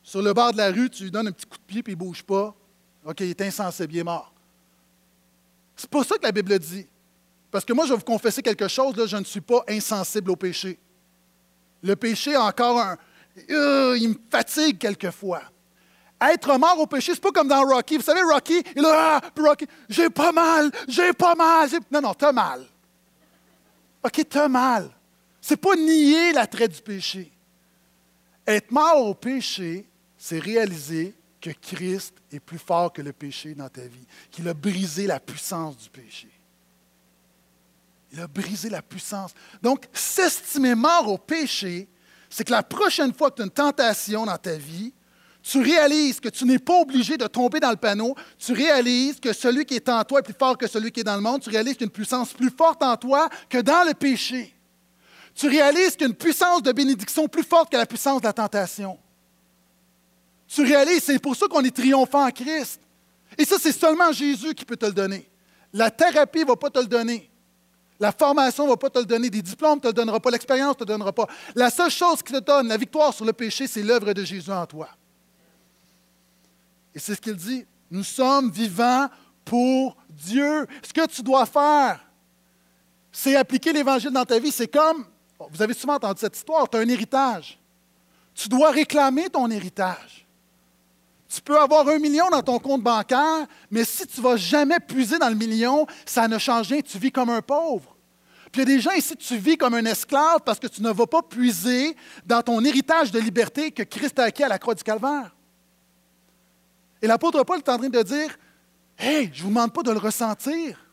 sur 0.01 0.23
le 0.23 0.33
bord 0.33 0.51
de 0.51 0.57
la 0.57 0.71
rue, 0.71 0.89
tu 0.89 1.03
lui 1.03 1.11
donnes 1.11 1.27
un 1.27 1.31
petit 1.31 1.45
coup 1.45 1.59
de 1.59 1.63
pied 1.63 1.83
puis 1.83 1.93
il 1.93 1.95
ne 1.95 2.03
bouge 2.03 2.23
pas. 2.23 2.55
OK, 3.05 3.19
il 3.19 3.29
est 3.29 3.41
insensé, 3.41 3.85
bien 3.85 4.03
mort. 4.03 4.33
C'est 5.79 5.89
pas 5.89 6.03
ça 6.03 6.17
que 6.17 6.23
la 6.23 6.33
Bible 6.33 6.59
dit. 6.59 6.85
Parce 7.49 7.63
que 7.63 7.71
moi, 7.71 7.85
je 7.85 7.91
vais 7.91 7.97
vous 7.97 8.03
confesser 8.03 8.41
quelque 8.41 8.67
chose, 8.67 8.93
je 9.07 9.15
ne 9.15 9.23
suis 9.23 9.39
pas 9.39 9.63
insensible 9.69 10.29
au 10.31 10.35
péché. 10.35 10.77
Le 11.81 11.95
péché 11.95 12.35
a 12.35 12.43
encore 12.43 12.81
un. 12.81 12.97
Euh, 13.49 13.97
il 13.97 14.09
me 14.09 14.15
fatigue 14.29 14.77
quelquefois. 14.77 15.41
Être 16.19 16.57
mort 16.57 16.77
au 16.79 16.85
péché, 16.85 17.13
c'est 17.13 17.21
pas 17.21 17.31
comme 17.31 17.47
dans 17.47 17.63
Rocky. 17.63 17.95
Vous 17.95 18.03
savez, 18.03 18.21
Rocky, 18.21 18.61
il 18.75 18.85
a, 18.85 19.21
ah, 19.21 19.21
Rocky, 19.37 19.67
j'ai 19.87 20.09
pas 20.09 20.33
mal, 20.33 20.69
j'ai 20.85 21.13
pas 21.13 21.33
mal. 21.33 21.69
Non, 21.89 22.01
non, 22.01 22.13
t'as 22.13 22.33
mal. 22.33 22.65
OK, 24.03 24.21
t'as 24.29 24.49
mal. 24.49 24.89
C'est 25.39 25.55
pas 25.55 25.77
nier 25.77 26.33
l'attrait 26.33 26.67
du 26.67 26.81
péché. 26.81 27.31
Être 28.45 28.69
mort 28.71 29.07
au 29.07 29.13
péché, 29.13 29.87
c'est 30.17 30.39
réaliser 30.39 31.15
que 31.41 31.51
Christ 31.51 32.13
est 32.31 32.39
plus 32.39 32.57
fort 32.57 32.91
que 32.91 33.01
le 33.01 33.13
péché 33.13 33.53
dans 33.53 33.69
ta 33.69 33.81
vie, 33.81 34.05
qu'il 34.31 34.47
a 34.47 34.53
brisé 34.53 35.07
la 35.07 35.19
puissance 35.19 35.77
du 35.77 35.89
péché. 35.89 36.29
Il 38.11 38.19
a 38.19 38.27
brisé 38.27 38.69
la 38.69 38.81
puissance. 38.81 39.31
Donc, 39.61 39.85
s'estimer 39.93 40.75
mort 40.75 41.07
au 41.07 41.17
péché, 41.17 41.87
c'est 42.29 42.43
que 42.43 42.51
la 42.51 42.63
prochaine 42.63 43.13
fois 43.13 43.29
que 43.29 43.37
tu 43.37 43.41
as 43.43 43.45
une 43.45 43.51
tentation 43.51 44.25
dans 44.25 44.37
ta 44.37 44.55
vie, 44.55 44.93
tu 45.41 45.61
réalises 45.61 46.19
que 46.19 46.29
tu 46.29 46.45
n'es 46.45 46.59
pas 46.59 46.81
obligé 46.81 47.17
de 47.17 47.25
tomber 47.27 47.59
dans 47.59 47.69
le 47.69 47.77
panneau, 47.77 48.15
tu 48.37 48.51
réalises 48.51 49.19
que 49.19 49.31
celui 49.31 49.65
qui 49.65 49.75
est 49.75 49.89
en 49.89 50.03
toi 50.03 50.19
est 50.19 50.23
plus 50.23 50.35
fort 50.37 50.57
que 50.57 50.67
celui 50.67 50.91
qui 50.91 50.99
est 50.99 51.03
dans 51.03 51.15
le 51.15 51.21
monde, 51.21 51.41
tu 51.41 51.49
réalises 51.49 51.73
qu'il 51.73 51.81
y 51.81 51.85
a 51.85 51.87
une 51.87 51.91
puissance 51.91 52.33
plus 52.33 52.49
forte 52.49 52.83
en 52.83 52.97
toi 52.97 53.29
que 53.47 53.59
dans 53.59 53.87
le 53.87 53.93
péché. 53.93 54.53
Tu 55.33 55.47
réalises 55.47 55.91
qu'il 55.91 56.01
y 56.01 56.03
a 56.05 56.07
une 56.07 56.15
puissance 56.15 56.61
de 56.61 56.71
bénédiction 56.71 57.27
plus 57.27 57.43
forte 57.43 57.71
que 57.71 57.77
la 57.77 57.85
puissance 57.85 58.21
de 58.21 58.27
la 58.27 58.33
tentation. 58.33 58.97
Tu 60.49 60.63
réalises, 60.63 61.03
c'est 61.03 61.19
pour 61.19 61.35
ça 61.35 61.47
qu'on 61.47 61.63
est 61.63 61.75
triomphant 61.75 62.25
en 62.25 62.31
Christ. 62.31 62.81
Et 63.37 63.45
ça, 63.45 63.57
c'est 63.59 63.71
seulement 63.71 64.11
Jésus 64.11 64.55
qui 64.55 64.65
peut 64.65 64.75
te 64.75 64.87
le 64.87 64.93
donner. 64.93 65.29
La 65.71 65.91
thérapie 65.91 66.39
ne 66.39 66.45
va 66.45 66.55
pas 66.55 66.71
te 66.71 66.79
le 66.79 66.87
donner. 66.87 67.29
La 67.99 68.11
formation 68.11 68.63
ne 68.63 68.69
va 68.69 68.77
pas 68.77 68.89
te 68.89 68.97
le 68.97 69.05
donner. 69.05 69.29
Des 69.29 69.43
diplômes 69.43 69.75
ne 69.75 69.81
te 69.81 69.87
le 69.87 69.93
donnera 69.93 70.19
pas. 70.19 70.31
L'expérience 70.31 70.71
ne 70.71 70.73
te 70.73 70.79
le 70.79 70.87
donnera 70.87 71.13
pas. 71.13 71.27
La 71.53 71.69
seule 71.69 71.91
chose 71.91 72.23
qui 72.23 72.33
te 72.33 72.39
donne 72.39 72.67
la 72.67 72.77
victoire 72.77 73.13
sur 73.13 73.25
le 73.25 73.33
péché, 73.33 73.67
c'est 73.67 73.83
l'œuvre 73.83 74.11
de 74.11 74.23
Jésus 74.23 74.51
en 74.51 74.65
toi. 74.65 74.89
Et 76.95 76.99
c'est 76.99 77.13
ce 77.13 77.21
qu'il 77.21 77.35
dit. 77.35 77.65
Nous 77.91 78.03
sommes 78.03 78.49
vivants 78.49 79.07
pour 79.45 79.97
Dieu. 80.09 80.65
Ce 80.81 80.91
que 80.91 81.05
tu 81.05 81.21
dois 81.21 81.45
faire, 81.45 82.03
c'est 83.11 83.35
appliquer 83.35 83.71
l'Évangile 83.71 84.11
dans 84.11 84.25
ta 84.25 84.39
vie. 84.39 84.51
C'est 84.51 84.67
comme, 84.67 85.05
vous 85.51 85.61
avez 85.61 85.75
souvent 85.75 85.95
entendu 85.95 86.21
cette 86.21 86.35
histoire, 86.35 86.67
tu 86.67 86.77
as 86.77 86.79
un 86.79 86.89
héritage. 86.89 87.59
Tu 88.33 88.49
dois 88.49 88.71
réclamer 88.71 89.29
ton 89.29 89.49
héritage. 89.51 90.25
Tu 91.29 91.41
peux 91.41 91.59
avoir 91.59 91.87
un 91.87 91.99
million 91.99 92.27
dans 92.31 92.41
ton 92.41 92.57
compte 92.57 92.81
bancaire, 92.81 93.45
mais 93.69 93.85
si 93.85 94.07
tu 94.07 94.19
ne 94.19 94.25
vas 94.25 94.35
jamais 94.35 94.79
puiser 94.79 95.19
dans 95.19 95.29
le 95.29 95.35
million, 95.35 95.85
ça 96.03 96.27
ne 96.27 96.39
change 96.39 96.69
rien, 96.69 96.81
tu 96.81 96.97
vis 96.97 97.11
comme 97.11 97.29
un 97.29 97.43
pauvre. 97.43 97.95
Puis 98.51 98.63
il 98.63 98.67
y 98.67 98.71
a 98.71 98.75
des 98.75 98.81
gens 98.81 98.91
ici, 98.93 99.15
tu 99.15 99.37
vis 99.37 99.55
comme 99.55 99.75
un 99.75 99.85
esclave 99.85 100.39
parce 100.43 100.57
que 100.57 100.65
tu 100.65 100.81
ne 100.81 100.89
vas 100.89 101.05
pas 101.05 101.21
puiser 101.21 101.95
dans 102.25 102.41
ton 102.41 102.65
héritage 102.65 103.11
de 103.11 103.19
liberté 103.19 103.69
que 103.69 103.83
Christ 103.83 104.17
a 104.17 104.23
acquis 104.23 104.43
à 104.43 104.47
la 104.47 104.57
croix 104.57 104.73
du 104.73 104.81
Calvaire. 104.81 105.35
Et 106.99 107.05
l'apôtre 107.05 107.43
Paul 107.43 107.59
est 107.59 107.69
en 107.69 107.77
train 107.77 107.89
de 107.89 108.01
dire 108.01 108.35
Hey, 108.97 109.29
je 109.31 109.39
ne 109.39 109.43
vous 109.43 109.49
demande 109.49 109.71
pas 109.71 109.83
de 109.83 109.91
le 109.91 109.99
ressentir. 109.99 110.83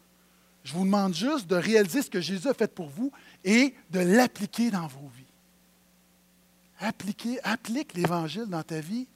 Je 0.65 0.75
vous 0.75 0.85
demande 0.85 1.15
juste 1.15 1.47
de 1.47 1.57
réaliser 1.57 2.03
ce 2.03 2.11
que 2.11 2.21
Jésus 2.21 2.47
a 2.47 2.55
fait 2.55 2.73
pour 2.73 2.91
vous 2.91 3.11
et 3.43 3.75
de 3.91 4.01
l'appliquer 4.01 4.71
dans 4.71 4.87
vos 4.87 5.09
vies. 5.17 5.25
Appliquez, 6.79 7.41
applique 7.43 7.95
l'Évangile 7.95 8.47
dans 8.47 8.63
ta 8.63 8.81
vie 8.81 9.09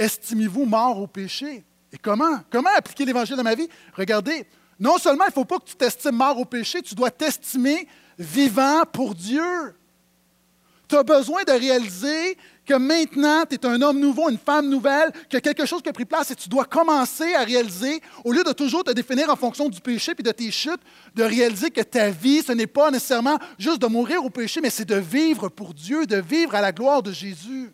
estimez-vous 0.00 0.64
mort 0.64 0.98
au 0.98 1.06
péché? 1.06 1.64
Et 1.92 1.98
comment? 1.98 2.40
Comment 2.50 2.70
appliquer 2.76 3.04
l'Évangile 3.04 3.36
dans 3.36 3.42
ma 3.42 3.54
vie? 3.54 3.68
Regardez, 3.94 4.46
non 4.78 4.96
seulement 4.98 5.24
il 5.24 5.28
ne 5.28 5.34
faut 5.34 5.44
pas 5.44 5.58
que 5.58 5.66
tu 5.66 5.76
t'estimes 5.76 6.16
mort 6.16 6.38
au 6.38 6.44
péché, 6.44 6.80
tu 6.82 6.94
dois 6.94 7.10
t'estimer 7.10 7.86
vivant 8.18 8.82
pour 8.92 9.14
Dieu. 9.14 9.74
Tu 10.88 10.96
as 10.96 11.02
besoin 11.04 11.44
de 11.44 11.52
réaliser 11.52 12.36
que 12.66 12.74
maintenant, 12.74 13.44
tu 13.48 13.54
es 13.54 13.66
un 13.66 13.80
homme 13.82 14.00
nouveau, 14.00 14.28
une 14.28 14.38
femme 14.38 14.68
nouvelle, 14.68 15.12
a 15.32 15.40
quelque 15.40 15.66
chose 15.66 15.82
qui 15.82 15.88
a 15.88 15.92
pris 15.92 16.04
place 16.04 16.30
et 16.30 16.34
tu 16.34 16.48
dois 16.48 16.64
commencer 16.64 17.34
à 17.34 17.44
réaliser, 17.44 18.00
au 18.24 18.32
lieu 18.32 18.42
de 18.42 18.52
toujours 18.52 18.82
te 18.82 18.90
définir 18.90 19.28
en 19.28 19.36
fonction 19.36 19.68
du 19.68 19.80
péché 19.80 20.12
et 20.18 20.22
de 20.22 20.32
tes 20.32 20.50
chutes, 20.50 20.80
de 21.14 21.22
réaliser 21.22 21.70
que 21.70 21.80
ta 21.80 22.10
vie, 22.10 22.42
ce 22.42 22.52
n'est 22.52 22.66
pas 22.66 22.90
nécessairement 22.90 23.38
juste 23.58 23.80
de 23.80 23.86
mourir 23.86 24.24
au 24.24 24.30
péché, 24.30 24.60
mais 24.60 24.70
c'est 24.70 24.84
de 24.84 24.96
vivre 24.96 25.48
pour 25.48 25.74
Dieu, 25.74 26.06
de 26.06 26.16
vivre 26.16 26.54
à 26.54 26.60
la 26.60 26.72
gloire 26.72 27.02
de 27.02 27.12
Jésus. 27.12 27.70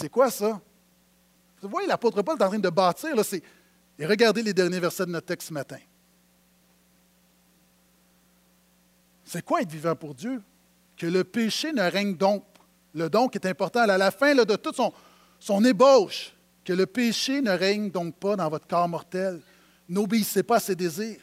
C'est 0.00 0.08
quoi 0.08 0.30
ça? 0.30 0.58
Vous 1.60 1.68
voyez, 1.68 1.86
l'apôtre 1.86 2.22
Paul 2.22 2.38
est 2.38 2.42
en 2.42 2.48
train 2.48 2.58
de 2.58 2.70
bâtir. 2.70 3.14
Et 3.98 4.06
regardez 4.06 4.42
les 4.42 4.54
derniers 4.54 4.80
versets 4.80 5.04
de 5.04 5.10
notre 5.10 5.26
texte 5.26 5.48
ce 5.48 5.52
matin. 5.52 5.76
C'est 9.24 9.44
quoi 9.44 9.60
être 9.60 9.70
vivant 9.70 9.94
pour 9.94 10.14
Dieu? 10.14 10.42
Que 10.96 11.06
le 11.06 11.22
péché 11.22 11.74
ne 11.74 11.82
règne 11.82 12.16
donc. 12.16 12.44
Le 12.94 13.10
don 13.10 13.28
est 13.28 13.44
important. 13.44 13.80
À 13.80 13.98
la 13.98 14.10
fin 14.10 14.34
de 14.34 14.56
toute 14.56 14.74
son, 14.74 14.90
son 15.38 15.62
ébauche, 15.66 16.32
que 16.64 16.72
le 16.72 16.86
péché 16.86 17.42
ne 17.42 17.50
règne 17.50 17.90
donc 17.90 18.16
pas 18.16 18.36
dans 18.36 18.48
votre 18.48 18.66
corps 18.66 18.88
mortel. 18.88 19.42
N'obéissez 19.86 20.42
pas 20.42 20.56
à 20.56 20.60
ses 20.60 20.74
désirs. 20.74 21.20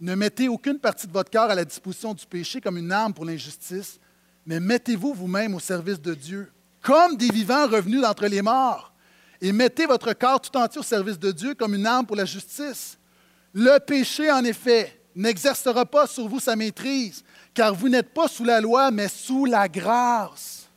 Ne 0.00 0.16
mettez 0.16 0.48
aucune 0.48 0.80
partie 0.80 1.06
de 1.06 1.12
votre 1.12 1.30
corps 1.30 1.50
à 1.50 1.54
la 1.54 1.64
disposition 1.64 2.14
du 2.14 2.26
péché 2.26 2.60
comme 2.60 2.78
une 2.78 2.90
arme 2.90 3.14
pour 3.14 3.24
l'injustice, 3.24 4.00
mais 4.44 4.58
mettez-vous 4.58 5.14
vous-même 5.14 5.54
au 5.54 5.60
service 5.60 6.00
de 6.00 6.14
Dieu 6.14 6.50
comme 6.82 7.16
des 7.16 7.28
vivants 7.28 7.66
revenus 7.66 8.02
d'entre 8.02 8.26
les 8.26 8.42
morts, 8.42 8.92
et 9.40 9.52
mettez 9.52 9.86
votre 9.86 10.12
corps 10.12 10.40
tout 10.40 10.56
entier 10.56 10.80
au 10.80 10.84
service 10.84 11.18
de 11.18 11.32
Dieu 11.32 11.54
comme 11.54 11.74
une 11.74 11.86
arme 11.86 12.06
pour 12.06 12.16
la 12.16 12.24
justice. 12.24 12.98
Le 13.54 13.78
péché, 13.78 14.30
en 14.30 14.44
effet, 14.44 15.00
n'exercera 15.14 15.84
pas 15.84 16.06
sur 16.06 16.28
vous 16.28 16.40
sa 16.40 16.56
maîtrise, 16.56 17.24
car 17.54 17.74
vous 17.74 17.88
n'êtes 17.88 18.12
pas 18.12 18.28
sous 18.28 18.44
la 18.44 18.60
loi, 18.60 18.90
mais 18.90 19.08
sous 19.08 19.44
la 19.44 19.68
grâce. 19.68 20.68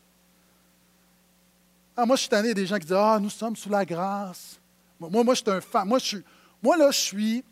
Ah, 1.95 2.05
moi, 2.05 2.15
je 2.15 2.21
suis 2.21 2.29
tanné 2.29 2.53
des 2.53 2.65
gens 2.65 2.77
qui 2.77 2.85
disent 2.85 2.97
Ah, 2.97 3.17
nous 3.21 3.29
sommes 3.29 3.55
sous 3.55 3.69
la 3.69 3.85
grâce. 3.85 4.59
Moi, 4.99 5.23
moi, 5.23 5.33
je 5.33 5.41
suis 5.41 5.49
un 5.49 5.61
fan. 5.61 5.87
Moi, 5.87 5.99
je 5.99 6.05
suis, 6.05 6.23
moi, 6.61 6.75
là, 6.75 6.91
je 6.91 6.99
suis 6.99 7.43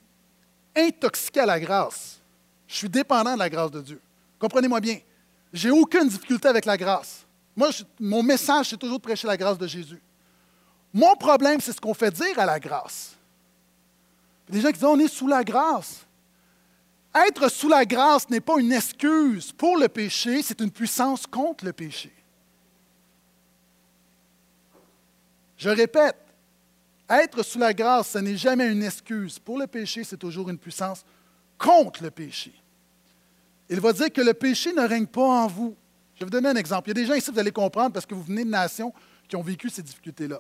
intoxiqué 0.76 1.41
à 1.41 1.45
la 1.45 1.60
grâce. 1.60 2.20
Je 2.68 2.76
suis 2.76 2.89
dépendant 2.89 3.34
de 3.36 3.39
la 3.39 3.49
grâce 3.49 3.72
de 3.72 3.82
Dieu. 3.82 4.01
Comprenez-moi 4.39 4.80
bien. 4.80 4.99
J'ai 5.54 5.70
aucune 5.70 6.08
difficulté 6.08 6.47
avec 6.47 6.66
la 6.66 6.76
grâce. 6.76 7.26
Moi, 7.56 7.70
mon 7.99 8.24
message, 8.24 8.70
c'est 8.70 8.78
toujours 8.78 8.97
de 8.97 9.04
prêcher 9.04 9.28
la 9.28 9.38
grâce 9.38 9.58
de 9.58 9.68
Jésus. 9.68 10.01
Mon 10.93 11.16
problème, 11.16 11.60
c'est 11.60 11.74
ce 11.74 11.82
qu'on 11.82 11.93
fait 11.93 12.12
dire 12.12 12.38
à 12.38 12.45
la 12.45 12.60
grâce. 12.60 13.16
Les 14.49 14.62
gens 14.62 14.68
qui 14.68 14.74
disent 14.74 14.84
on 14.84 14.99
est 14.99 15.08
sous 15.08 15.28
la 15.28 15.43
grâce. 15.43 16.06
Être 17.16 17.49
sous 17.49 17.70
la 17.70 17.86
grâce 17.86 18.30
n'est 18.30 18.41
pas 18.41 18.60
une 18.60 18.72
excuse 18.72 19.51
pour 19.51 19.78
le 19.78 19.88
péché, 19.88 20.41
c'est 20.41 20.60
une 20.62 20.72
puissance 20.72 21.28
contre 21.28 21.66
le 21.66 21.74
péché. 21.74 22.12
Je 25.58 25.70
répète, 25.70 26.18
être 27.10 27.43
sous 27.43 27.60
la 27.60 27.74
grâce, 27.74 28.10
ce 28.10 28.18
n'est 28.18 28.36
jamais 28.36 28.72
une 28.72 28.84
excuse 28.84 29.38
pour 29.38 29.60
le 29.60 29.68
péché, 29.68 30.04
c'est 30.04 30.18
toujours 30.18 30.49
une 30.49 30.58
puissance 30.58 31.06
contre 31.58 32.04
le 32.04 32.12
péché. 32.12 32.54
Il 33.70 33.80
va 33.80 33.93
dire 33.93 34.12
que 34.12 34.22
le 34.22 34.34
péché 34.34 34.74
ne 34.74 34.82
règne 34.82 35.06
pas 35.06 35.22
en 35.22 35.47
vous. 35.47 35.76
Je 36.16 36.20
vais 36.20 36.26
vous 36.26 36.32
donner 36.32 36.49
un 36.49 36.55
exemple. 36.55 36.89
Il 36.89 36.97
y 36.97 36.99
a 36.99 37.01
des 37.01 37.05
gens 37.05 37.16
ici, 37.16 37.32
vous 37.32 37.39
allez 37.39 37.51
comprendre, 37.51 37.93
parce 37.93 38.05
que 38.05 38.14
vous 38.14 38.24
venez 38.24 38.43
de 38.43 38.49
nations 38.49 38.93
qui 39.28 39.36
ont 39.36 39.41
vécu 39.41 39.70
ces 39.70 39.82
difficultés-là. 39.82 40.39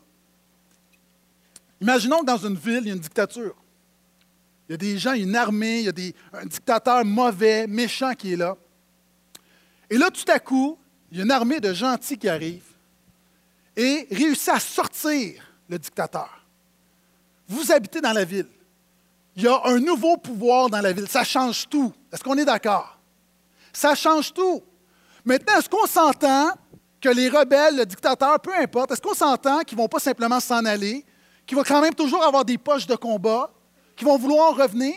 Imaginons 1.81 2.19
que 2.19 2.25
dans 2.25 2.37
une 2.37 2.55
ville, 2.55 2.81
il 2.81 2.87
y 2.87 2.91
a 2.91 2.93
une 2.93 2.99
dictature. 2.99 3.55
Il 4.67 4.73
y 4.73 4.75
a 4.75 4.77
des 4.77 4.97
gens, 4.97 5.13
une 5.13 5.35
armée, 5.35 5.81
il 5.81 5.85
y 5.85 5.89
a 5.89 6.39
un 6.39 6.45
dictateur 6.45 7.03
mauvais, 7.03 7.67
méchant 7.67 8.13
qui 8.13 8.33
est 8.33 8.37
là. 8.37 8.55
Et 9.89 9.97
là, 9.97 10.09
tout 10.09 10.29
à 10.31 10.39
coup, 10.39 10.77
il 11.11 11.17
y 11.17 11.21
a 11.21 11.23
une 11.23 11.31
armée 11.31 11.59
de 11.59 11.73
gentils 11.73 12.17
qui 12.17 12.29
arrive 12.29 12.63
et 13.75 14.07
réussit 14.09 14.49
à 14.49 14.59
sortir 14.59 15.43
le 15.67 15.77
dictateur. 15.77 16.45
Vous 17.47 17.71
habitez 17.71 18.01
dans 18.01 18.13
la 18.13 18.23
ville. 18.23 18.47
Il 19.35 19.43
y 19.43 19.47
a 19.47 19.59
un 19.65 19.79
nouveau 19.79 20.17
pouvoir 20.17 20.69
dans 20.69 20.81
la 20.81 20.93
ville. 20.93 21.07
Ça 21.07 21.23
change 21.23 21.67
tout. 21.67 21.93
Est-ce 22.11 22.23
qu'on 22.23 22.37
est 22.37 22.45
d'accord? 22.45 22.97
Ça 23.73 23.95
change 23.95 24.33
tout. 24.33 24.63
Maintenant, 25.25 25.57
est-ce 25.57 25.69
qu'on 25.69 25.85
s'entend 25.85 26.51
que 26.99 27.09
les 27.09 27.29
rebelles, 27.29 27.77
le 27.77 27.85
dictateur, 27.85 28.39
peu 28.39 28.53
importe, 28.55 28.91
est-ce 28.91 29.01
qu'on 29.01 29.13
s'entend 29.13 29.61
qu'ils 29.61 29.77
ne 29.77 29.83
vont 29.83 29.87
pas 29.87 29.99
simplement 29.99 30.39
s'en 30.39 30.63
aller, 30.65 31.05
qu'ils 31.45 31.57
vont 31.57 31.63
quand 31.63 31.81
même 31.81 31.93
toujours 31.93 32.23
avoir 32.23 32.45
des 32.45 32.57
poches 32.57 32.87
de 32.87 32.95
combat, 32.95 33.51
qu'ils 33.95 34.07
vont 34.07 34.17
vouloir 34.17 34.55
revenir? 34.55 34.95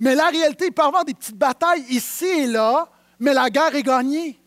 Mais 0.00 0.14
la 0.14 0.28
réalité, 0.28 0.66
il 0.66 0.72
peut 0.72 0.82
y 0.82 0.86
avoir 0.86 1.04
des 1.04 1.14
petites 1.14 1.36
batailles 1.36 1.84
ici 1.88 2.26
et 2.26 2.46
là, 2.46 2.88
mais 3.18 3.34
la 3.34 3.50
guerre 3.50 3.74
est 3.74 3.82
gagnée. 3.82 4.38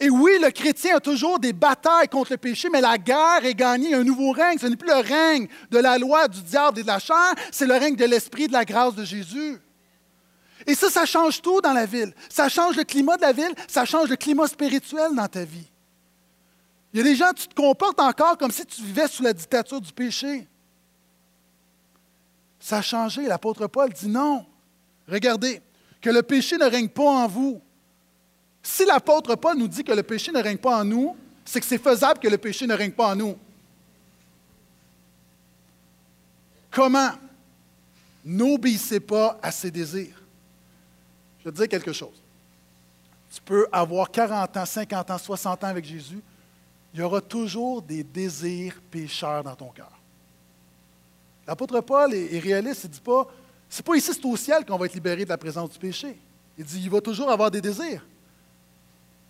Et 0.00 0.10
oui, 0.10 0.32
le 0.40 0.50
chrétien 0.50 0.96
a 0.96 1.00
toujours 1.00 1.38
des 1.38 1.52
batailles 1.52 2.08
contre 2.08 2.32
le 2.32 2.36
péché, 2.36 2.68
mais 2.70 2.80
la 2.80 2.98
guerre 2.98 3.44
est 3.44 3.54
gagnée. 3.54 3.94
Un 3.94 4.04
nouveau 4.04 4.32
règne, 4.32 4.58
ce 4.58 4.66
n'est 4.66 4.76
plus 4.76 4.88
le 4.88 5.00
règne 5.00 5.46
de 5.70 5.78
la 5.78 5.98
loi, 5.98 6.28
du 6.28 6.42
diable 6.42 6.80
et 6.80 6.82
de 6.82 6.88
la 6.88 6.98
chair, 6.98 7.34
c'est 7.50 7.66
le 7.66 7.74
règne 7.74 7.96
de 7.96 8.04
l'esprit, 8.04 8.48
de 8.48 8.52
la 8.52 8.64
grâce 8.64 8.94
de 8.94 9.04
Jésus. 9.04 9.58
Et 10.66 10.74
ça, 10.74 10.90
ça 10.90 11.04
change 11.04 11.42
tout 11.42 11.60
dans 11.60 11.72
la 11.72 11.86
ville. 11.86 12.14
Ça 12.28 12.48
change 12.48 12.76
le 12.76 12.84
climat 12.84 13.16
de 13.16 13.22
la 13.22 13.32
ville, 13.32 13.54
ça 13.68 13.84
change 13.84 14.08
le 14.08 14.16
climat 14.16 14.46
spirituel 14.46 15.14
dans 15.14 15.28
ta 15.28 15.44
vie. 15.44 15.66
Il 16.92 16.98
y 16.98 17.00
a 17.00 17.04
des 17.04 17.16
gens, 17.16 17.32
tu 17.34 17.48
te 17.48 17.54
comportes 17.54 18.00
encore 18.00 18.38
comme 18.38 18.52
si 18.52 18.64
tu 18.64 18.82
vivais 18.82 19.08
sous 19.08 19.22
la 19.22 19.32
dictature 19.32 19.80
du 19.80 19.92
péché. 19.92 20.46
Ça 22.60 22.78
a 22.78 22.82
changé. 22.82 23.26
L'apôtre 23.26 23.66
Paul 23.66 23.92
dit 23.92 24.08
non. 24.08 24.46
Regardez, 25.08 25.60
que 26.00 26.10
le 26.10 26.22
péché 26.22 26.56
ne 26.56 26.64
règne 26.64 26.88
pas 26.88 27.02
en 27.02 27.26
vous. 27.26 27.60
Si 28.62 28.84
l'apôtre 28.84 29.34
Paul 29.36 29.58
nous 29.58 29.68
dit 29.68 29.84
que 29.84 29.92
le 29.92 30.02
péché 30.02 30.32
ne 30.32 30.42
règne 30.42 30.58
pas 30.58 30.78
en 30.78 30.84
nous, 30.84 31.16
c'est 31.44 31.60
que 31.60 31.66
c'est 31.66 31.82
faisable 31.82 32.20
que 32.20 32.28
le 32.28 32.38
péché 32.38 32.66
ne 32.66 32.74
règne 32.74 32.92
pas 32.92 33.08
en 33.08 33.16
nous. 33.16 33.36
Comment? 36.70 37.10
N'obéissez 38.24 39.00
pas 39.00 39.38
à 39.42 39.50
ses 39.50 39.70
désirs? 39.70 40.23
Je 41.44 41.50
vais 41.50 41.52
te 41.52 41.58
dire 41.58 41.68
quelque 41.68 41.92
chose. 41.92 42.22
Tu 43.34 43.40
peux 43.42 43.66
avoir 43.70 44.10
40 44.10 44.56
ans, 44.56 44.64
50 44.64 45.10
ans, 45.10 45.18
60 45.18 45.64
ans 45.64 45.66
avec 45.66 45.84
Jésus, 45.84 46.22
il 46.94 47.00
y 47.00 47.02
aura 47.02 47.20
toujours 47.20 47.82
des 47.82 48.02
désirs 48.02 48.80
pécheurs 48.90 49.42
dans 49.42 49.56
ton 49.56 49.68
cœur. 49.68 49.90
L'apôtre 51.46 51.80
Paul 51.80 52.14
est, 52.14 52.38
réaliste, 52.38 52.84
il 52.84 52.90
ne 52.90 52.94
dit 52.94 53.00
pas, 53.00 53.26
c'est 53.68 53.84
pas 53.84 53.96
ici, 53.96 54.12
c'est 54.14 54.24
au 54.24 54.36
ciel 54.36 54.64
qu'on 54.64 54.78
va 54.78 54.86
être 54.86 54.94
libéré 54.94 55.24
de 55.24 55.28
la 55.28 55.36
présence 55.36 55.70
du 55.70 55.78
péché. 55.78 56.16
Il 56.56 56.64
dit, 56.64 56.80
il 56.82 56.90
va 56.90 57.00
toujours 57.00 57.30
avoir 57.30 57.50
des 57.50 57.60
désirs. 57.60 58.06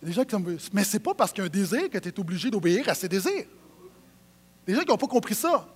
Il 0.01 0.03
y 0.03 0.05
a 0.05 0.07
des 0.09 0.13
gens 0.13 0.23
qui 0.23 0.37
disent, 0.37 0.69
mais 0.71 0.83
c'est 0.83 0.99
pas 0.99 1.13
parce 1.13 1.31
qu'il 1.31 1.39
y 1.39 1.41
a 1.41 1.47
un 1.47 1.49
désir 1.49 1.89
que 1.89 1.97
tu 1.97 2.07
es 2.07 2.19
obligé 2.19 2.51
d'obéir 2.51 2.87
à 2.87 2.93
ses 2.93 3.09
désirs. 3.09 3.45
Des 4.65 4.75
gens 4.75 4.81
qui 4.81 4.89
n'ont 4.89 4.97
pas 4.97 5.07
compris 5.07 5.35
ça. 5.35 5.67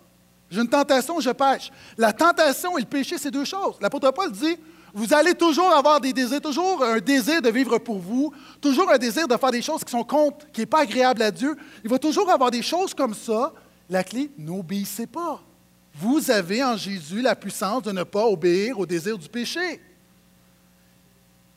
J'ai 0.49 0.61
une 0.61 0.69
tentation, 0.69 1.19
je 1.19 1.31
pêche. 1.31 1.71
La 1.97 2.13
tentation 2.13 2.77
et 2.77 2.81
le 2.81 2.87
péché, 2.87 3.17
c'est 3.17 3.31
deux 3.31 3.45
choses. 3.45 3.75
L'apôtre 3.81 4.11
Paul 4.11 4.31
dit, 4.31 4.57
vous 4.93 5.13
allez 5.13 5.35
toujours 5.35 5.71
avoir 5.71 5.99
des 6.01 6.13
désirs, 6.13 6.41
toujours 6.41 6.83
un 6.83 6.99
désir 6.99 7.41
de 7.41 7.49
vivre 7.49 7.77
pour 7.77 7.99
vous, 7.99 8.33
toujours 8.59 8.89
un 8.89 8.97
désir 8.97 9.27
de 9.27 9.37
faire 9.37 9.51
des 9.51 9.61
choses 9.61 9.83
qui 9.83 9.91
sont 9.91 10.03
contre, 10.03 10.49
qui 10.51 10.61
n'est 10.61 10.65
pas 10.65 10.81
agréable 10.81 11.21
à 11.21 11.31
Dieu. 11.31 11.55
Il 11.83 11.89
va 11.89 11.99
toujours 11.99 12.29
avoir 12.29 12.51
des 12.51 12.61
choses 12.61 12.93
comme 12.93 13.13
ça. 13.13 13.53
La 13.89 14.03
clé, 14.03 14.31
n'obéissez 14.37 15.07
pas. 15.07 15.41
Vous 15.95 16.31
avez 16.31 16.63
en 16.63 16.77
Jésus 16.77 17.21
la 17.21 17.35
puissance 17.35 17.83
de 17.83 17.91
ne 17.91 18.03
pas 18.03 18.25
obéir 18.25 18.79
au 18.79 18.85
désir 18.85 19.17
du 19.17 19.27
péché. 19.27 19.81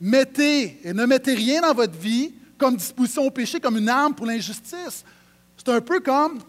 Mettez 0.01 0.79
et 0.83 0.93
ne 0.93 1.05
mettez 1.05 1.33
rien 1.33 1.61
dans 1.61 1.73
votre 1.73 1.97
vie 1.97 2.33
comme 2.57 2.75
disposition 2.75 3.23
au 3.23 3.31
péché, 3.31 3.59
comme 3.59 3.77
une 3.77 3.89
arme 3.89 4.13
pour 4.13 4.25
l'injustice. 4.25 5.03
C'est 5.57 5.69
un 5.69 5.81
peu 5.81 5.99
comme 5.99 6.39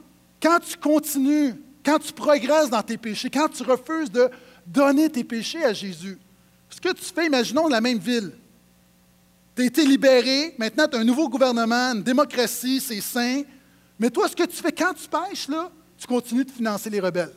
quand 0.43 0.59
tu 0.61 0.76
continues, 0.76 1.55
quand 1.85 1.99
tu 1.99 2.12
progresses 2.12 2.70
dans 2.70 2.82
tes 2.82 2.97
péchés, 2.97 3.30
quand 3.30 3.49
tu 3.49 3.62
refuses 3.62 4.11
de 4.11 4.28
donner 4.66 5.09
tes 5.09 5.24
péchés 5.24 5.64
à 5.64 5.72
Jésus. 5.72 6.18
Ce 6.75 6.81
que 6.81 6.93
tu 6.93 7.05
fais, 7.05 7.27
imaginons 7.27 7.68
la 7.68 7.81
même 7.81 7.99
ville. 7.99 8.33
Tu 9.55 9.62
as 9.62 9.66
été 9.66 9.87
libéré, 9.87 10.57
maintenant 10.59 10.89
tu 10.89 10.97
as 10.97 11.01
un 11.01 11.05
nouveau 11.05 11.29
gouvernement, 11.29 11.93
une 11.93 12.03
démocratie, 12.03 12.81
c'est 12.81 13.01
sain. 13.01 13.43
Mais 13.97 14.11
toi, 14.11 14.29
ce 14.29 14.35
que 14.35 14.43
tu 14.43 14.57
fais 14.57 14.72
quand 14.72 14.93
tu 14.93 15.09
pêches, 15.09 15.47
là, 15.49 15.70
tu 15.97 16.07
continues 16.09 16.45
de 16.45 16.51
financer 16.51 16.91
les 16.91 16.99
rebelles. 16.99 17.33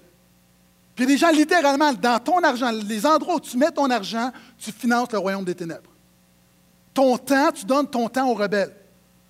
Puis 0.95 1.05
il 1.05 1.09
y 1.09 1.11
a 1.11 1.13
des 1.13 1.17
gens, 1.19 1.29
littéralement, 1.29 1.93
dans 1.93 2.19
ton 2.19 2.39
argent, 2.39 2.71
les 2.71 3.05
endroits 3.05 3.35
où 3.35 3.39
tu 3.39 3.55
mets 3.57 3.69
ton 3.69 3.87
argent, 3.91 4.31
tu 4.57 4.71
finances 4.71 5.11
le 5.11 5.19
royaume 5.19 5.45
des 5.45 5.53
ténèbres. 5.53 5.91
Ton 6.91 7.15
temps, 7.19 7.51
tu 7.51 7.63
donnes 7.63 7.87
ton 7.87 8.09
temps 8.09 8.31
aux 8.31 8.33
rebelles. 8.33 8.75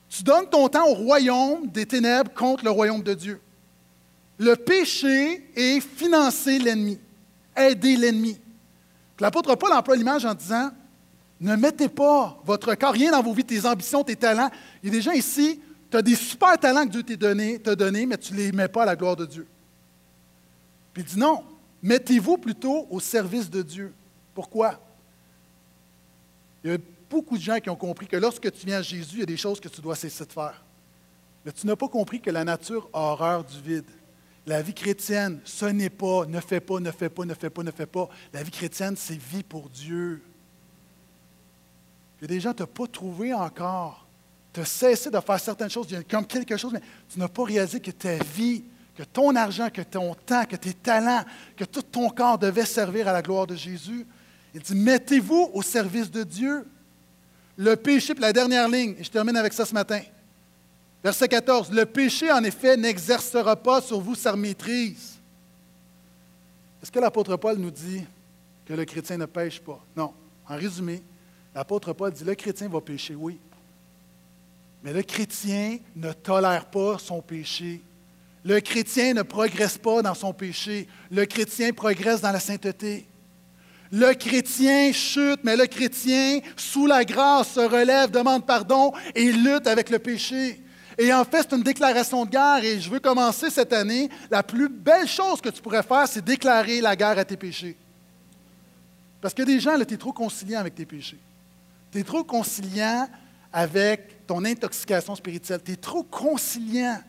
Tu 0.07 0.23
donnes 0.23 0.49
ton 0.49 0.69
temps 0.69 0.87
au 0.87 0.93
royaume 0.93 1.67
des 1.67 1.85
ténèbres 1.85 2.31
contre 2.33 2.63
le 2.63 2.71
royaume 2.71 3.03
de 3.03 3.13
Dieu. 3.13 3.41
Le 4.37 4.55
péché 4.55 5.51
est 5.53 5.81
financer 5.81 6.59
l'ennemi, 6.59 6.97
aider 7.57 7.97
l'ennemi. 7.97 8.39
L'apôtre 9.19 9.55
Paul 9.55 9.73
emploie 9.73 9.95
l'image 9.95 10.25
en 10.25 10.33
disant 10.33 10.71
Ne 11.39 11.55
mettez 11.55 11.89
pas 11.89 12.41
votre 12.45 12.75
corps, 12.75 12.93
rien 12.93 13.11
dans 13.11 13.23
vos 13.23 13.33
vies, 13.33 13.45
tes 13.45 13.65
ambitions, 13.65 14.03
tes 14.03 14.15
talents. 14.15 14.49
Il 14.83 14.89
y 14.89 14.91
a 14.91 14.95
des 14.95 15.01
gens 15.01 15.11
ici, 15.11 15.59
tu 15.89 15.97
as 15.97 16.01
des 16.01 16.15
super 16.15 16.57
talents 16.57 16.85
que 16.85 16.91
Dieu 16.91 17.03
t'a 17.03 17.75
donné, 17.75 18.05
mais 18.05 18.17
tu 18.17 18.33
ne 18.33 18.37
les 18.37 18.51
mets 18.51 18.67
pas 18.67 18.83
à 18.83 18.85
la 18.85 18.95
gloire 18.95 19.15
de 19.15 19.25
Dieu. 19.25 19.47
Puis 20.93 21.03
il 21.03 21.05
dit 21.05 21.19
non, 21.19 21.43
mettez-vous 21.81 22.37
plutôt 22.37 22.87
au 22.89 22.99
service 22.99 23.49
de 23.49 23.61
Dieu. 23.61 23.93
Pourquoi? 24.33 24.79
Il 26.63 26.71
y 26.71 26.73
a 26.73 26.77
beaucoup 27.09 27.37
de 27.37 27.41
gens 27.41 27.59
qui 27.59 27.69
ont 27.69 27.75
compris 27.75 28.07
que 28.07 28.17
lorsque 28.17 28.51
tu 28.51 28.65
viens 28.65 28.79
à 28.79 28.81
Jésus, 28.81 29.15
il 29.15 29.19
y 29.19 29.23
a 29.23 29.27
des 29.27 29.37
choses 29.37 29.59
que 29.59 29.69
tu 29.69 29.81
dois 29.81 29.95
cesser 29.95 30.25
de 30.25 30.31
faire. 30.31 30.63
Mais 31.45 31.51
tu 31.51 31.65
n'as 31.65 31.75
pas 31.75 31.87
compris 31.87 32.19
que 32.19 32.29
la 32.29 32.43
nature 32.43 32.89
a 32.93 32.99
horreur 32.99 33.43
du 33.43 33.61
vide. 33.61 33.85
La 34.47 34.61
vie 34.61 34.73
chrétienne, 34.73 35.41
ce 35.43 35.65
n'est 35.65 35.89
pas 35.89 36.25
ne 36.25 36.39
fais 36.39 36.61
pas, 36.61 36.79
ne 36.79 36.89
fais 36.89 37.09
pas, 37.09 37.25
ne 37.25 37.33
fais 37.33 37.49
pas, 37.49 37.63
ne 37.63 37.71
fais 37.71 37.85
pas. 37.85 38.07
La 38.31 38.41
vie 38.41 38.49
chrétienne, 38.49 38.95
c'est 38.97 39.19
vie 39.21 39.43
pour 39.43 39.69
Dieu. 39.69 40.23
Il 42.17 42.21
y 42.21 42.25
a 42.25 42.27
des 42.29 42.39
gens, 42.39 42.53
tu 42.53 42.63
n'as 42.63 42.67
pas 42.67 42.87
trouvé 42.87 43.33
encore. 43.33 44.07
Tu 44.53 44.61
as 44.61 44.65
cessé 44.65 45.11
de 45.11 45.19
faire 45.19 45.39
certaines 45.39 45.69
choses, 45.69 45.87
comme 46.09 46.25
quelque 46.25 46.55
chose, 46.55 46.71
mais 46.71 46.81
tu 47.11 47.19
n'as 47.19 47.27
pas 47.27 47.43
réalisé 47.43 47.81
que 47.81 47.91
ta 47.91 48.15
vie, 48.23 48.63
que 48.95 49.03
ton 49.03 49.35
argent, 49.35 49.69
que 49.69 49.81
ton 49.81 50.15
temps, 50.15 50.45
que 50.45 50.55
tes 50.55 50.73
talents, 50.73 51.25
que 51.57 51.65
tout 51.65 51.81
ton 51.81 52.09
corps 52.09 52.37
devait 52.37 52.65
servir 52.65 53.09
à 53.09 53.13
la 53.13 53.21
gloire 53.21 53.47
de 53.47 53.55
Jésus. 53.55 54.07
Il 54.55 54.61
dit, 54.61 54.75
mettez-vous 54.75 55.51
au 55.53 55.61
service 55.61 56.09
de 56.09 56.23
Dieu. 56.23 56.65
Le 57.57 57.75
péché, 57.75 58.13
puis 58.13 58.21
la 58.21 58.31
dernière 58.31 58.69
ligne, 58.69 58.95
et 58.97 59.03
je 59.03 59.11
termine 59.11 59.35
avec 59.35 59.51
ça 59.51 59.65
ce 59.65 59.73
matin. 59.73 59.99
Verset 61.03 61.27
14. 61.27 61.71
Le 61.71 61.85
péché, 61.85 62.31
en 62.31 62.43
effet, 62.43 62.75
n'exercera 62.75 63.55
pas 63.55 63.81
sur 63.81 63.99
vous 63.99 64.15
sa 64.15 64.35
maîtrise. 64.35 65.17
Est-ce 66.81 66.91
que 66.91 66.99
l'apôtre 66.99 67.35
Paul 67.37 67.57
nous 67.57 67.71
dit 67.71 68.03
que 68.65 68.73
le 68.73 68.85
chrétien 68.85 69.17
ne 69.17 69.25
pêche 69.25 69.59
pas? 69.59 69.79
Non. 69.95 70.13
En 70.47 70.55
résumé, 70.55 71.03
l'apôtre 71.53 71.93
Paul 71.93 72.11
dit 72.11 72.23
le 72.23 72.35
chrétien 72.35 72.69
va 72.69 72.81
pécher, 72.81 73.15
oui. 73.15 73.39
Mais 74.83 74.93
le 74.93 75.01
chrétien 75.01 75.79
ne 75.95 76.13
tolère 76.13 76.65
pas 76.65 76.97
son 76.99 77.21
péché. 77.21 77.81
Le 78.43 78.59
chrétien 78.61 79.13
ne 79.13 79.23
progresse 79.23 79.77
pas 79.77 80.01
dans 80.01 80.13
son 80.13 80.33
péché. 80.33 80.87
Le 81.11 81.25
chrétien 81.25 81.73
progresse 81.73 82.21
dans 82.21 82.31
la 82.31 82.39
sainteté. 82.39 83.05
Le 83.91 84.13
chrétien 84.13 84.91
chute, 84.93 85.39
mais 85.43 85.55
le 85.55 85.65
chrétien, 85.65 86.39
sous 86.55 86.87
la 86.87 87.03
grâce, 87.03 87.53
se 87.53 87.59
relève, 87.59 88.11
demande 88.11 88.45
pardon 88.45 88.93
et 89.15 89.31
lutte 89.31 89.67
avec 89.67 89.89
le 89.89 89.99
péché. 89.99 90.61
Et 90.97 91.13
en 91.13 91.23
fait, 91.23 91.47
c'est 91.47 91.55
une 91.55 91.63
déclaration 91.63 92.25
de 92.25 92.31
guerre 92.31 92.63
et 92.63 92.79
je 92.79 92.89
veux 92.89 92.99
commencer 92.99 93.49
cette 93.49 93.71
année. 93.71 94.09
La 94.31 94.41
plus 94.41 94.67
belle 94.67 95.07
chose 95.07 95.39
que 95.39 95.49
tu 95.49 95.61
pourrais 95.61 95.83
faire, 95.83 96.07
c'est 96.07 96.23
déclarer 96.23 96.81
la 96.81 96.95
guerre 96.95 97.19
à 97.19 97.25
tes 97.25 97.37
péchés. 97.37 97.77
Parce 99.21 99.33
que 99.33 99.43
des 99.43 99.59
gens, 99.59 99.77
tu 99.85 99.93
es 99.93 99.97
trop 99.97 100.13
conciliant 100.13 100.59
avec 100.59 100.73
tes 100.73 100.85
péchés. 100.85 101.19
Tu 101.91 101.99
es 101.99 102.03
trop 102.03 102.23
conciliant 102.23 103.07
avec 103.53 104.25
ton 104.25 104.43
intoxication 104.43 105.15
spirituelle. 105.15 105.61
Tu 105.63 105.73
es 105.73 105.75
trop 105.75 106.03
conciliant 106.03 106.99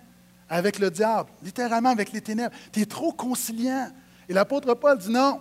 avec 0.49 0.78
le 0.78 0.91
diable, 0.91 1.30
littéralement 1.43 1.91
avec 1.91 2.12
les 2.12 2.20
ténèbres. 2.20 2.55
Tu 2.72 2.80
es 2.80 2.86
trop 2.86 3.12
conciliant. 3.12 3.91
Et 4.28 4.34
l'apôtre 4.34 4.74
Paul 4.74 4.99
dit 4.99 5.11
non, 5.11 5.41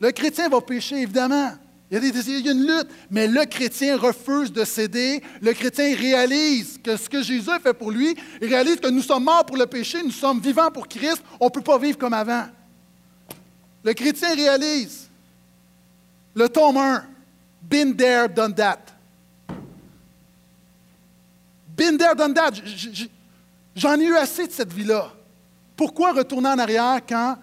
le 0.00 0.10
chrétien 0.12 0.48
va 0.48 0.60
pécher, 0.60 1.02
évidemment. 1.02 1.52
Il 1.94 1.98
y, 2.02 2.48
a 2.48 2.52
une 2.52 2.66
lutte, 2.66 2.88
mais 3.10 3.28
le 3.28 3.44
chrétien 3.44 3.98
refuse 3.98 4.50
de 4.50 4.64
céder. 4.64 5.22
Le 5.42 5.52
chrétien 5.52 5.94
réalise 5.94 6.80
que 6.82 6.96
ce 6.96 7.06
que 7.06 7.22
Jésus 7.22 7.50
a 7.50 7.58
fait 7.58 7.74
pour 7.74 7.90
lui, 7.90 8.16
il 8.40 8.48
réalise 8.48 8.76
que 8.76 8.88
nous 8.88 9.02
sommes 9.02 9.24
morts 9.24 9.44
pour 9.44 9.58
le 9.58 9.66
péché, 9.66 10.02
nous 10.02 10.10
sommes 10.10 10.40
vivants 10.40 10.70
pour 10.70 10.88
Christ, 10.88 11.22
on 11.38 11.46
ne 11.46 11.50
peut 11.50 11.60
pas 11.60 11.76
vivre 11.76 11.98
comme 11.98 12.14
avant. 12.14 12.46
Le 13.84 13.92
chrétien 13.92 14.34
réalise 14.34 15.10
Le 16.34 16.48
tome 16.48 16.78
1, 16.78 17.04
Been 17.60 17.94
there, 17.94 18.26
done 18.26 18.54
that. 18.54 18.78
Been 21.76 21.98
there, 21.98 22.14
done 22.14 22.32
that. 22.32 22.52
J'en 23.76 24.00
ai 24.00 24.04
eu 24.04 24.16
assez 24.16 24.46
de 24.46 24.52
cette 24.52 24.72
vie-là. 24.72 25.12
Pourquoi 25.76 26.12
retourner 26.12 26.48
en 26.48 26.58
arrière 26.58 27.00
quand 27.06 27.36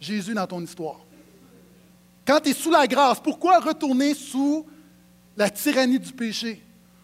Jésus 0.00 0.32
dans 0.32 0.46
ton 0.46 0.60
histoire? 0.60 1.03
Quand 2.26 2.40
tu 2.40 2.50
es 2.50 2.54
sous 2.54 2.70
la 2.70 2.86
grâce, 2.86 3.20
pourquoi 3.20 3.60
retourner 3.60 4.14
sous 4.14 4.66
la 5.36 5.50
tyrannie 5.50 5.98
du 5.98 6.12
péché? 6.12 6.62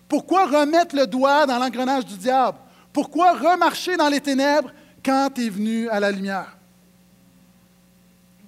Pourquoi 0.09 0.47
remettre 0.47 0.97
le 0.97 1.07
doigt 1.07 1.47
dans 1.47 1.59
l'engrenage 1.59 2.07
du 2.07 2.17
diable? 2.17 2.59
Pourquoi 2.93 3.35
remarcher 3.35 3.97
dans 3.97 4.09
les 4.09 4.21
ténèbres 4.21 4.73
quand 5.05 5.31
tu 5.35 5.47
es 5.47 5.49
venu 5.49 5.89
à 5.89 6.01
la 6.01 6.11
lumière? 6.11 6.57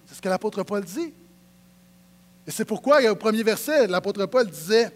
C'est 0.06 0.16
ce 0.16 0.22
que 0.22 0.28
l'apôtre 0.28 0.62
Paul 0.62 0.84
dit. 0.84 1.12
Et 2.46 2.50
c'est 2.50 2.64
pourquoi, 2.64 3.00
au 3.08 3.14
premier 3.14 3.42
verset, 3.42 3.86
l'apôtre 3.86 4.26
Paul 4.26 4.50
disait 4.50 4.90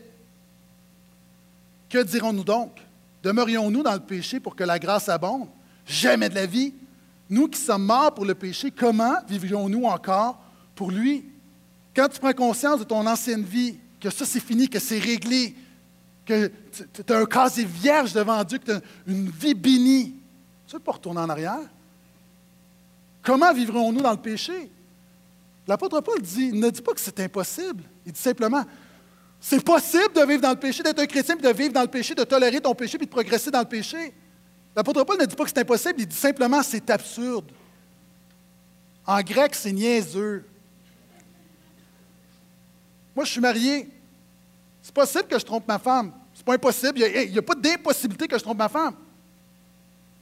Que 1.89 2.03
dirons-nous 2.03 2.45
donc? 2.45 2.73
Demeurions-nous 3.23 3.83
dans 3.83 3.95
le 3.95 4.01
péché 4.01 4.41
pour 4.41 4.57
que 4.57 4.65
la 4.65 4.79
grâce 4.79 5.09
abonde? 5.09 5.49
Jamais 5.87 6.29
de 6.29 6.35
la 6.35 6.47
vie. 6.47 6.75
Nous 7.29 7.49
qui 7.49 7.61
sommes 7.61 7.85
morts 7.85 8.15
pour 8.15 8.25
le 8.25 8.35
péché, 8.35 8.71
comment 8.71 9.15
vivrions-nous 9.29 9.85
encore 9.85 10.39
pour 10.75 10.91
lui? 10.91 11.25
Quand 11.97 12.09
tu 12.11 12.21
prends 12.21 12.35
conscience 12.35 12.81
de 12.81 12.85
ton 12.85 13.07
ancienne 13.07 13.43
vie, 13.43 13.79
que 13.99 14.11
ça 14.11 14.27
c'est 14.27 14.41
fini, 14.41 14.69
que 14.69 14.79
c'est 14.79 14.99
réglé, 14.99 15.57
que 16.27 16.53
tu 16.71 17.13
as 17.13 17.19
un 17.19 17.25
casier 17.25 17.65
vierge 17.65 18.13
devant 18.13 18.45
Dieu, 18.45 18.59
que 18.59 18.65
tu 18.67 18.73
as 18.73 18.81
une 19.07 19.31
vie 19.31 19.55
bénie, 19.55 20.15
tu 20.67 20.75
ne 20.75 20.79
veux 20.79 20.85
pas 20.85 20.93
retourner 20.93 21.21
en 21.21 21.31
arrière? 21.31 21.71
Comment 23.23 23.51
vivrons-nous 23.51 24.03
dans 24.03 24.11
le 24.11 24.19
péché? 24.19 24.71
L'apôtre 25.67 26.03
Paul 26.03 26.21
dit, 26.21 26.53
ne 26.53 26.69
dit 26.69 26.83
pas 26.83 26.93
que 26.93 27.01
c'est 27.01 27.19
impossible. 27.19 27.83
Il 28.05 28.13
dit 28.13 28.21
simplement, 28.21 28.65
c'est 29.41 29.65
possible 29.65 30.13
de 30.15 30.25
vivre 30.27 30.43
dans 30.43 30.51
le 30.51 30.57
péché, 30.57 30.83
d'être 30.83 30.99
un 30.99 31.07
chrétien, 31.07 31.35
puis 31.35 31.49
de 31.49 31.53
vivre 31.57 31.73
dans 31.73 31.83
le 31.83 31.89
péché, 31.89 32.15
de 32.15 32.25
tolérer 32.25 32.61
ton 32.61 32.75
péché, 32.75 32.99
puis 32.99 33.07
de 33.07 33.11
progresser 33.11 33.51
dans 33.51 33.61
le 33.61 33.65
péché. 33.65 34.13
L'apôtre 34.77 35.03
Paul 35.05 35.19
ne 35.19 35.25
dit 35.25 35.35
pas 35.35 35.45
que 35.45 35.51
c'est 35.51 35.61
impossible, 35.61 35.95
il 35.99 36.07
dit 36.07 36.15
simplement 36.15 36.63
c'est 36.63 36.91
absurde. 36.91 37.51
En 39.07 39.23
grec, 39.23 39.55
c'est 39.55 39.73
niaiseux. 39.73 40.45
Moi, 43.17 43.25
je 43.25 43.33
suis 43.33 43.41
marié. 43.41 43.89
C'est 44.83 44.95
possible 44.95 45.25
que 45.25 45.39
je 45.39 45.45
trompe 45.45 45.67
ma 45.67 45.79
femme. 45.79 46.13
C'est 46.35 46.45
pas 46.45 46.53
impossible. 46.53 47.01
Il 47.01 47.33
n'y 47.33 47.39
a, 47.39 47.43
pas 47.43 47.55
d'impossibilité 47.55 48.29
que 48.29 48.37
je 48.37 48.43
trompe 48.43 48.59
ma 48.59 48.69
femme. 48.69 48.95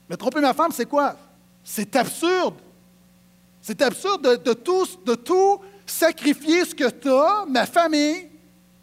Mais 0.08 0.16
tromper 0.16 0.40
ma 0.40 0.54
femme, 0.54 0.70
c'est 0.70 0.86
quoi? 0.86 1.16
C'est 1.64 1.96
absurde. 1.96 2.54
C'est 3.60 3.82
absurde 3.82 4.42
de, 4.44 4.52
tout, 4.52 5.60
sacrifier 5.84 6.64
ce 6.64 6.74
que 6.74 6.88
tu 6.88 7.10
as, 7.10 7.44
ma 7.48 7.66
famille, 7.66 8.28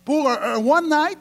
pour 0.04 0.30
un, 0.30 0.58
one 0.58 0.90
night. 0.90 1.18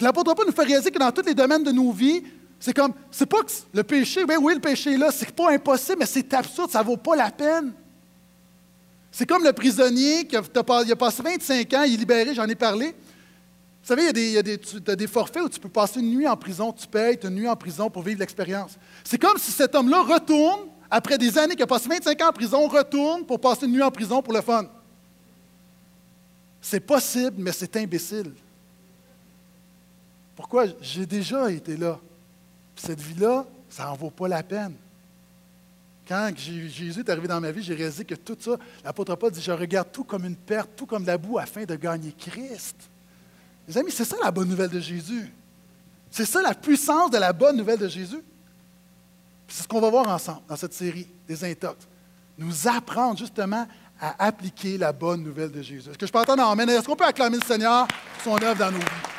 L'apôtre 0.00 0.32
Paul 0.34 0.46
nous 0.46 0.52
fait 0.52 0.64
réaliser 0.64 0.90
que 0.90 0.98
dans 0.98 1.12
tous 1.12 1.26
les 1.26 1.34
domaines 1.34 1.64
de 1.64 1.72
nos 1.72 1.90
vies, 1.90 2.22
c'est 2.58 2.72
comme, 2.72 2.94
c'est 3.10 3.26
pas 3.26 3.42
que 3.42 3.50
le 3.74 3.82
péché, 3.82 4.24
oui, 4.24 4.36
oui, 4.40 4.54
le 4.54 4.60
péché 4.60 4.94
est 4.94 4.96
là, 4.96 5.10
c'est 5.10 5.32
pas 5.32 5.50
impossible, 5.50 5.98
mais 6.00 6.06
c'est 6.06 6.32
absurde, 6.32 6.70
ça 6.70 6.82
vaut 6.82 6.96
pas 6.96 7.16
la 7.16 7.30
peine. 7.30 7.74
C'est 9.18 9.26
comme 9.26 9.42
le 9.42 9.52
prisonnier 9.52 10.28
qui 10.28 10.36
a, 10.36 10.42
a 10.42 10.96
passé 10.96 11.22
25 11.24 11.74
ans, 11.74 11.82
il 11.82 11.94
est 11.94 11.96
libéré, 11.96 12.34
j'en 12.34 12.46
ai 12.46 12.54
parlé. 12.54 12.94
Vous 13.82 13.82
savez, 13.82 14.10
il 14.14 14.30
y 14.30 14.38
a, 14.38 14.42
des, 14.44 14.56
des, 14.56 15.06
forfaits 15.08 15.42
où 15.42 15.48
tu 15.48 15.58
peux 15.58 15.68
passer 15.68 15.98
une 15.98 16.14
nuit 16.14 16.28
en 16.28 16.36
prison, 16.36 16.70
tu 16.70 16.86
payes 16.86 17.18
une 17.24 17.30
nuit 17.30 17.48
en 17.48 17.56
prison 17.56 17.90
pour 17.90 18.04
vivre 18.04 18.20
l'expérience. 18.20 18.78
C'est 19.02 19.18
comme 19.18 19.36
si 19.36 19.50
cet 19.50 19.74
homme-là 19.74 20.02
retourne, 20.02 20.68
après 20.88 21.18
des 21.18 21.36
années 21.36 21.56
qu'il 21.56 21.64
a 21.64 21.66
passé 21.66 21.88
25 21.88 22.22
ans 22.22 22.28
en 22.28 22.32
prison, 22.32 22.68
retourne 22.68 23.26
pour 23.26 23.40
passer 23.40 23.66
une 23.66 23.72
nuit 23.72 23.82
en 23.82 23.90
prison 23.90 24.22
pour 24.22 24.32
le 24.32 24.40
fun. 24.40 24.66
C'est 26.62 26.78
possible, 26.78 27.38
mais 27.38 27.50
c'est 27.50 27.76
imbécile. 27.76 28.32
Pourquoi? 30.36 30.66
J'ai 30.80 31.06
déjà 31.06 31.50
été 31.50 31.76
là. 31.76 31.98
cette 32.76 33.00
vie-là, 33.00 33.44
ça 33.68 33.86
n'en 33.86 33.96
vaut 33.96 34.10
pas 34.10 34.28
la 34.28 34.44
peine. 34.44 34.74
Quand 36.08 36.32
Jésus 36.34 37.00
est 37.00 37.10
arrivé 37.10 37.28
dans 37.28 37.40
ma 37.40 37.52
vie, 37.52 37.62
j'ai 37.62 37.74
réalisé 37.74 38.02
que 38.02 38.14
tout 38.14 38.36
ça, 38.40 38.52
l'apôtre 38.82 39.14
Paul 39.16 39.30
dit, 39.30 39.42
je 39.42 39.52
regarde 39.52 39.88
tout 39.92 40.04
comme 40.04 40.24
une 40.24 40.36
perte, 40.36 40.70
tout 40.74 40.86
comme 40.86 41.04
la 41.04 41.18
boue 41.18 41.38
afin 41.38 41.64
de 41.64 41.74
gagner 41.74 42.14
Christ. 42.18 42.76
Les 43.68 43.76
amis, 43.76 43.92
c'est 43.92 44.06
ça 44.06 44.16
la 44.22 44.30
bonne 44.30 44.48
nouvelle 44.48 44.70
de 44.70 44.80
Jésus. 44.80 45.30
C'est 46.10 46.24
ça 46.24 46.40
la 46.40 46.54
puissance 46.54 47.10
de 47.10 47.18
la 47.18 47.34
bonne 47.34 47.58
nouvelle 47.58 47.78
de 47.78 47.88
Jésus. 47.88 48.22
C'est 49.46 49.64
ce 49.64 49.68
qu'on 49.68 49.80
va 49.80 49.90
voir 49.90 50.08
ensemble 50.08 50.40
dans 50.48 50.56
cette 50.56 50.72
série 50.72 51.06
des 51.26 51.44
intox. 51.44 51.86
Nous 52.38 52.66
apprendre 52.66 53.18
justement 53.18 53.66
à 54.00 54.24
appliquer 54.24 54.78
la 54.78 54.92
bonne 54.92 55.22
nouvelle 55.22 55.50
de 55.50 55.60
Jésus. 55.60 55.90
Est-ce 55.90 55.98
que 55.98 56.06
je 56.06 56.12
peux 56.12 56.20
entendre 56.20 56.42
Amen? 56.42 56.70
Est-ce 56.70 56.86
qu'on 56.86 56.96
peut 56.96 57.04
acclamer 57.04 57.36
le 57.36 57.44
Seigneur 57.44 57.86
son 58.24 58.40
œuvre 58.42 58.56
dans 58.58 58.70
nos 58.70 58.78
vies? 58.78 59.17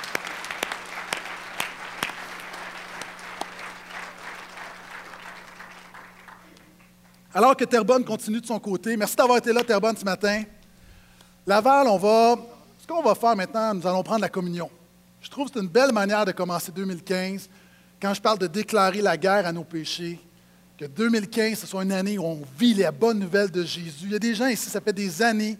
Alors 7.33 7.55
que 7.55 7.63
Terrebonne 7.63 8.03
continue 8.03 8.41
de 8.41 8.45
son 8.45 8.59
côté, 8.59 8.97
merci 8.97 9.15
d'avoir 9.15 9.37
été 9.37 9.53
là, 9.53 9.63
Terrebonne, 9.63 9.95
ce 9.95 10.03
matin. 10.03 10.43
Laval, 11.45 11.87
on 11.87 11.97
va. 11.97 12.37
Ce 12.79 12.87
qu'on 12.87 13.03
va 13.03 13.13
faire 13.13 13.35
maintenant, 13.35 13.75
nous 13.75 13.85
allons 13.85 14.01
prendre 14.01 14.21
la 14.21 14.29
communion. 14.29 14.69
Je 15.21 15.29
trouve 15.29 15.47
que 15.47 15.53
c'est 15.53 15.59
une 15.59 15.69
belle 15.69 15.91
manière 15.91 16.25
de 16.25 16.31
commencer 16.31 16.71
2015 16.71 17.47
quand 18.01 18.13
je 18.15 18.21
parle 18.21 18.39
de 18.39 18.47
déclarer 18.47 19.01
la 19.01 19.15
guerre 19.15 19.45
à 19.45 19.51
nos 19.51 19.63
péchés. 19.63 20.19
Que 20.75 20.85
2015, 20.85 21.59
ce 21.59 21.67
soit 21.67 21.83
une 21.83 21.91
année 21.91 22.17
où 22.17 22.23
on 22.23 22.41
vit 22.57 22.73
la 22.73 22.91
bonne 22.91 23.19
nouvelle 23.19 23.51
de 23.51 23.63
Jésus. 23.63 24.05
Il 24.05 24.11
y 24.11 24.15
a 24.15 24.19
des 24.19 24.33
gens 24.33 24.47
ici, 24.47 24.67
ça 24.69 24.81
fait 24.81 24.93
des 24.93 25.21
années 25.21 25.57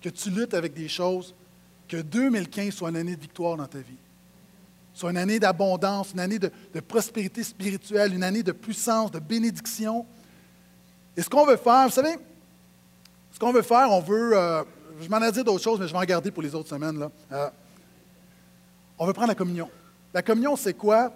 que 0.00 0.10
tu 0.10 0.30
luttes 0.30 0.54
avec 0.54 0.72
des 0.74 0.88
choses. 0.88 1.34
Que 1.88 1.96
2015 1.96 2.74
soit 2.74 2.90
une 2.90 2.96
année 2.96 3.16
de 3.16 3.20
victoire 3.20 3.56
dans 3.56 3.66
ta 3.66 3.78
vie. 3.78 3.96
Soit 4.94 5.10
une 5.10 5.16
année 5.16 5.40
d'abondance, 5.40 6.12
une 6.12 6.20
année 6.20 6.38
de 6.38 6.80
prospérité 6.86 7.42
spirituelle, 7.42 8.14
une 8.14 8.22
année 8.22 8.42
de 8.44 8.52
puissance, 8.52 9.10
de 9.10 9.18
bénédiction. 9.18 10.06
Et 11.18 11.22
ce 11.24 11.28
qu'on 11.28 11.44
veut 11.44 11.56
faire, 11.56 11.88
vous 11.88 11.94
savez, 11.94 12.16
ce 13.32 13.40
qu'on 13.40 13.52
veut 13.52 13.62
faire, 13.62 13.90
on 13.90 14.00
veut, 14.00 14.38
euh, 14.38 14.62
je 15.00 15.08
m'en 15.08 15.20
ai 15.20 15.32
dit 15.32 15.42
d'autres 15.42 15.64
choses, 15.64 15.80
mais 15.80 15.88
je 15.88 15.92
vais 15.92 15.98
en 15.98 16.04
garder 16.04 16.30
pour 16.30 16.44
les 16.44 16.54
autres 16.54 16.68
semaines. 16.68 16.96
Là. 16.96 17.10
Euh, 17.32 17.50
on 18.96 19.04
veut 19.04 19.12
prendre 19.12 19.26
la 19.26 19.34
communion. 19.34 19.68
La 20.14 20.22
communion, 20.22 20.54
c'est 20.54 20.74
quoi? 20.74 21.12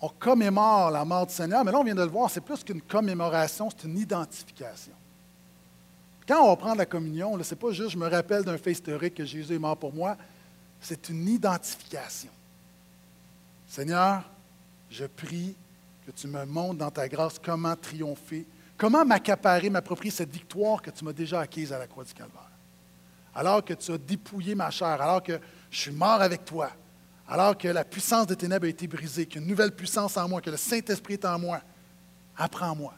On 0.00 0.08
commémore 0.10 0.92
la 0.92 1.04
mort 1.04 1.26
du 1.26 1.34
Seigneur, 1.34 1.64
mais 1.64 1.72
là, 1.72 1.80
on 1.80 1.82
vient 1.82 1.96
de 1.96 2.02
le 2.02 2.08
voir, 2.08 2.30
c'est 2.30 2.40
plus 2.40 2.62
qu'une 2.62 2.80
commémoration, 2.80 3.68
c'est 3.68 3.88
une 3.88 3.98
identification. 3.98 4.92
Quand 6.28 6.44
on 6.44 6.50
va 6.50 6.56
prendre 6.56 6.76
la 6.76 6.86
communion, 6.86 7.36
ce 7.42 7.52
n'est 7.52 7.60
pas 7.60 7.72
juste 7.72 7.90
je 7.90 7.98
me 7.98 8.08
rappelle 8.08 8.44
d'un 8.44 8.56
fait 8.56 8.70
historique 8.70 9.14
que 9.14 9.24
Jésus 9.24 9.56
est 9.56 9.58
mort 9.58 9.76
pour 9.76 9.92
moi, 9.92 10.16
c'est 10.80 11.08
une 11.08 11.26
identification. 11.26 12.30
Seigneur, 13.66 14.22
je 14.88 15.04
prie 15.04 15.56
que 16.06 16.12
tu 16.12 16.28
me 16.28 16.44
montres 16.44 16.78
dans 16.78 16.92
ta 16.92 17.08
grâce 17.08 17.40
comment 17.40 17.74
triompher 17.74 18.46
Comment 18.76 19.04
m'accaparer, 19.04 19.70
m'approprier 19.70 20.10
cette 20.10 20.30
victoire 20.30 20.82
que 20.82 20.90
tu 20.90 21.04
m'as 21.04 21.12
déjà 21.12 21.40
acquise 21.40 21.72
à 21.72 21.78
la 21.78 21.86
croix 21.86 22.04
du 22.04 22.12
Calvaire? 22.12 22.50
Alors 23.34 23.64
que 23.64 23.74
tu 23.74 23.92
as 23.92 23.98
dépouillé 23.98 24.54
ma 24.54 24.70
chair, 24.70 25.00
alors 25.00 25.22
que 25.22 25.38
je 25.70 25.78
suis 25.78 25.90
mort 25.90 26.20
avec 26.20 26.44
toi, 26.44 26.70
alors 27.28 27.56
que 27.56 27.68
la 27.68 27.84
puissance 27.84 28.26
des 28.26 28.36
ténèbres 28.36 28.66
a 28.66 28.68
été 28.68 28.86
brisée, 28.86 29.26
qu'une 29.26 29.46
nouvelle 29.46 29.72
puissance 29.72 30.16
en 30.16 30.28
moi, 30.28 30.40
que 30.40 30.50
le 30.50 30.56
Saint-Esprit 30.56 31.14
est 31.14 31.24
en 31.24 31.38
moi, 31.38 31.60
apprends-moi. 32.36 32.94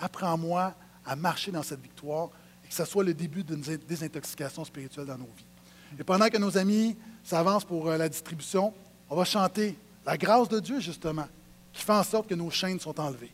Apprends-moi 0.00 0.74
à 1.06 1.16
marcher 1.16 1.52
dans 1.52 1.62
cette 1.62 1.80
victoire 1.80 2.30
et 2.64 2.68
que 2.68 2.74
ce 2.74 2.84
soit 2.84 3.04
le 3.04 3.14
début 3.14 3.44
d'une 3.44 3.60
désintoxication 3.60 4.64
spirituelle 4.64 5.06
dans 5.06 5.18
nos 5.18 5.30
vies. 5.36 5.46
Et 5.98 6.04
pendant 6.04 6.28
que 6.28 6.38
nos 6.38 6.56
amis 6.58 6.96
s'avancent 7.22 7.64
pour 7.64 7.88
euh, 7.88 7.96
la 7.96 8.08
distribution, 8.08 8.74
on 9.08 9.16
va 9.16 9.24
chanter 9.24 9.78
la 10.04 10.16
grâce 10.16 10.48
de 10.48 10.58
Dieu, 10.58 10.80
justement, 10.80 11.28
qui 11.72 11.82
fait 11.82 11.92
en 11.92 12.02
sorte 12.02 12.28
que 12.28 12.34
nos 12.34 12.50
chaînes 12.50 12.80
sont 12.80 12.98
enlevées. 12.98 13.32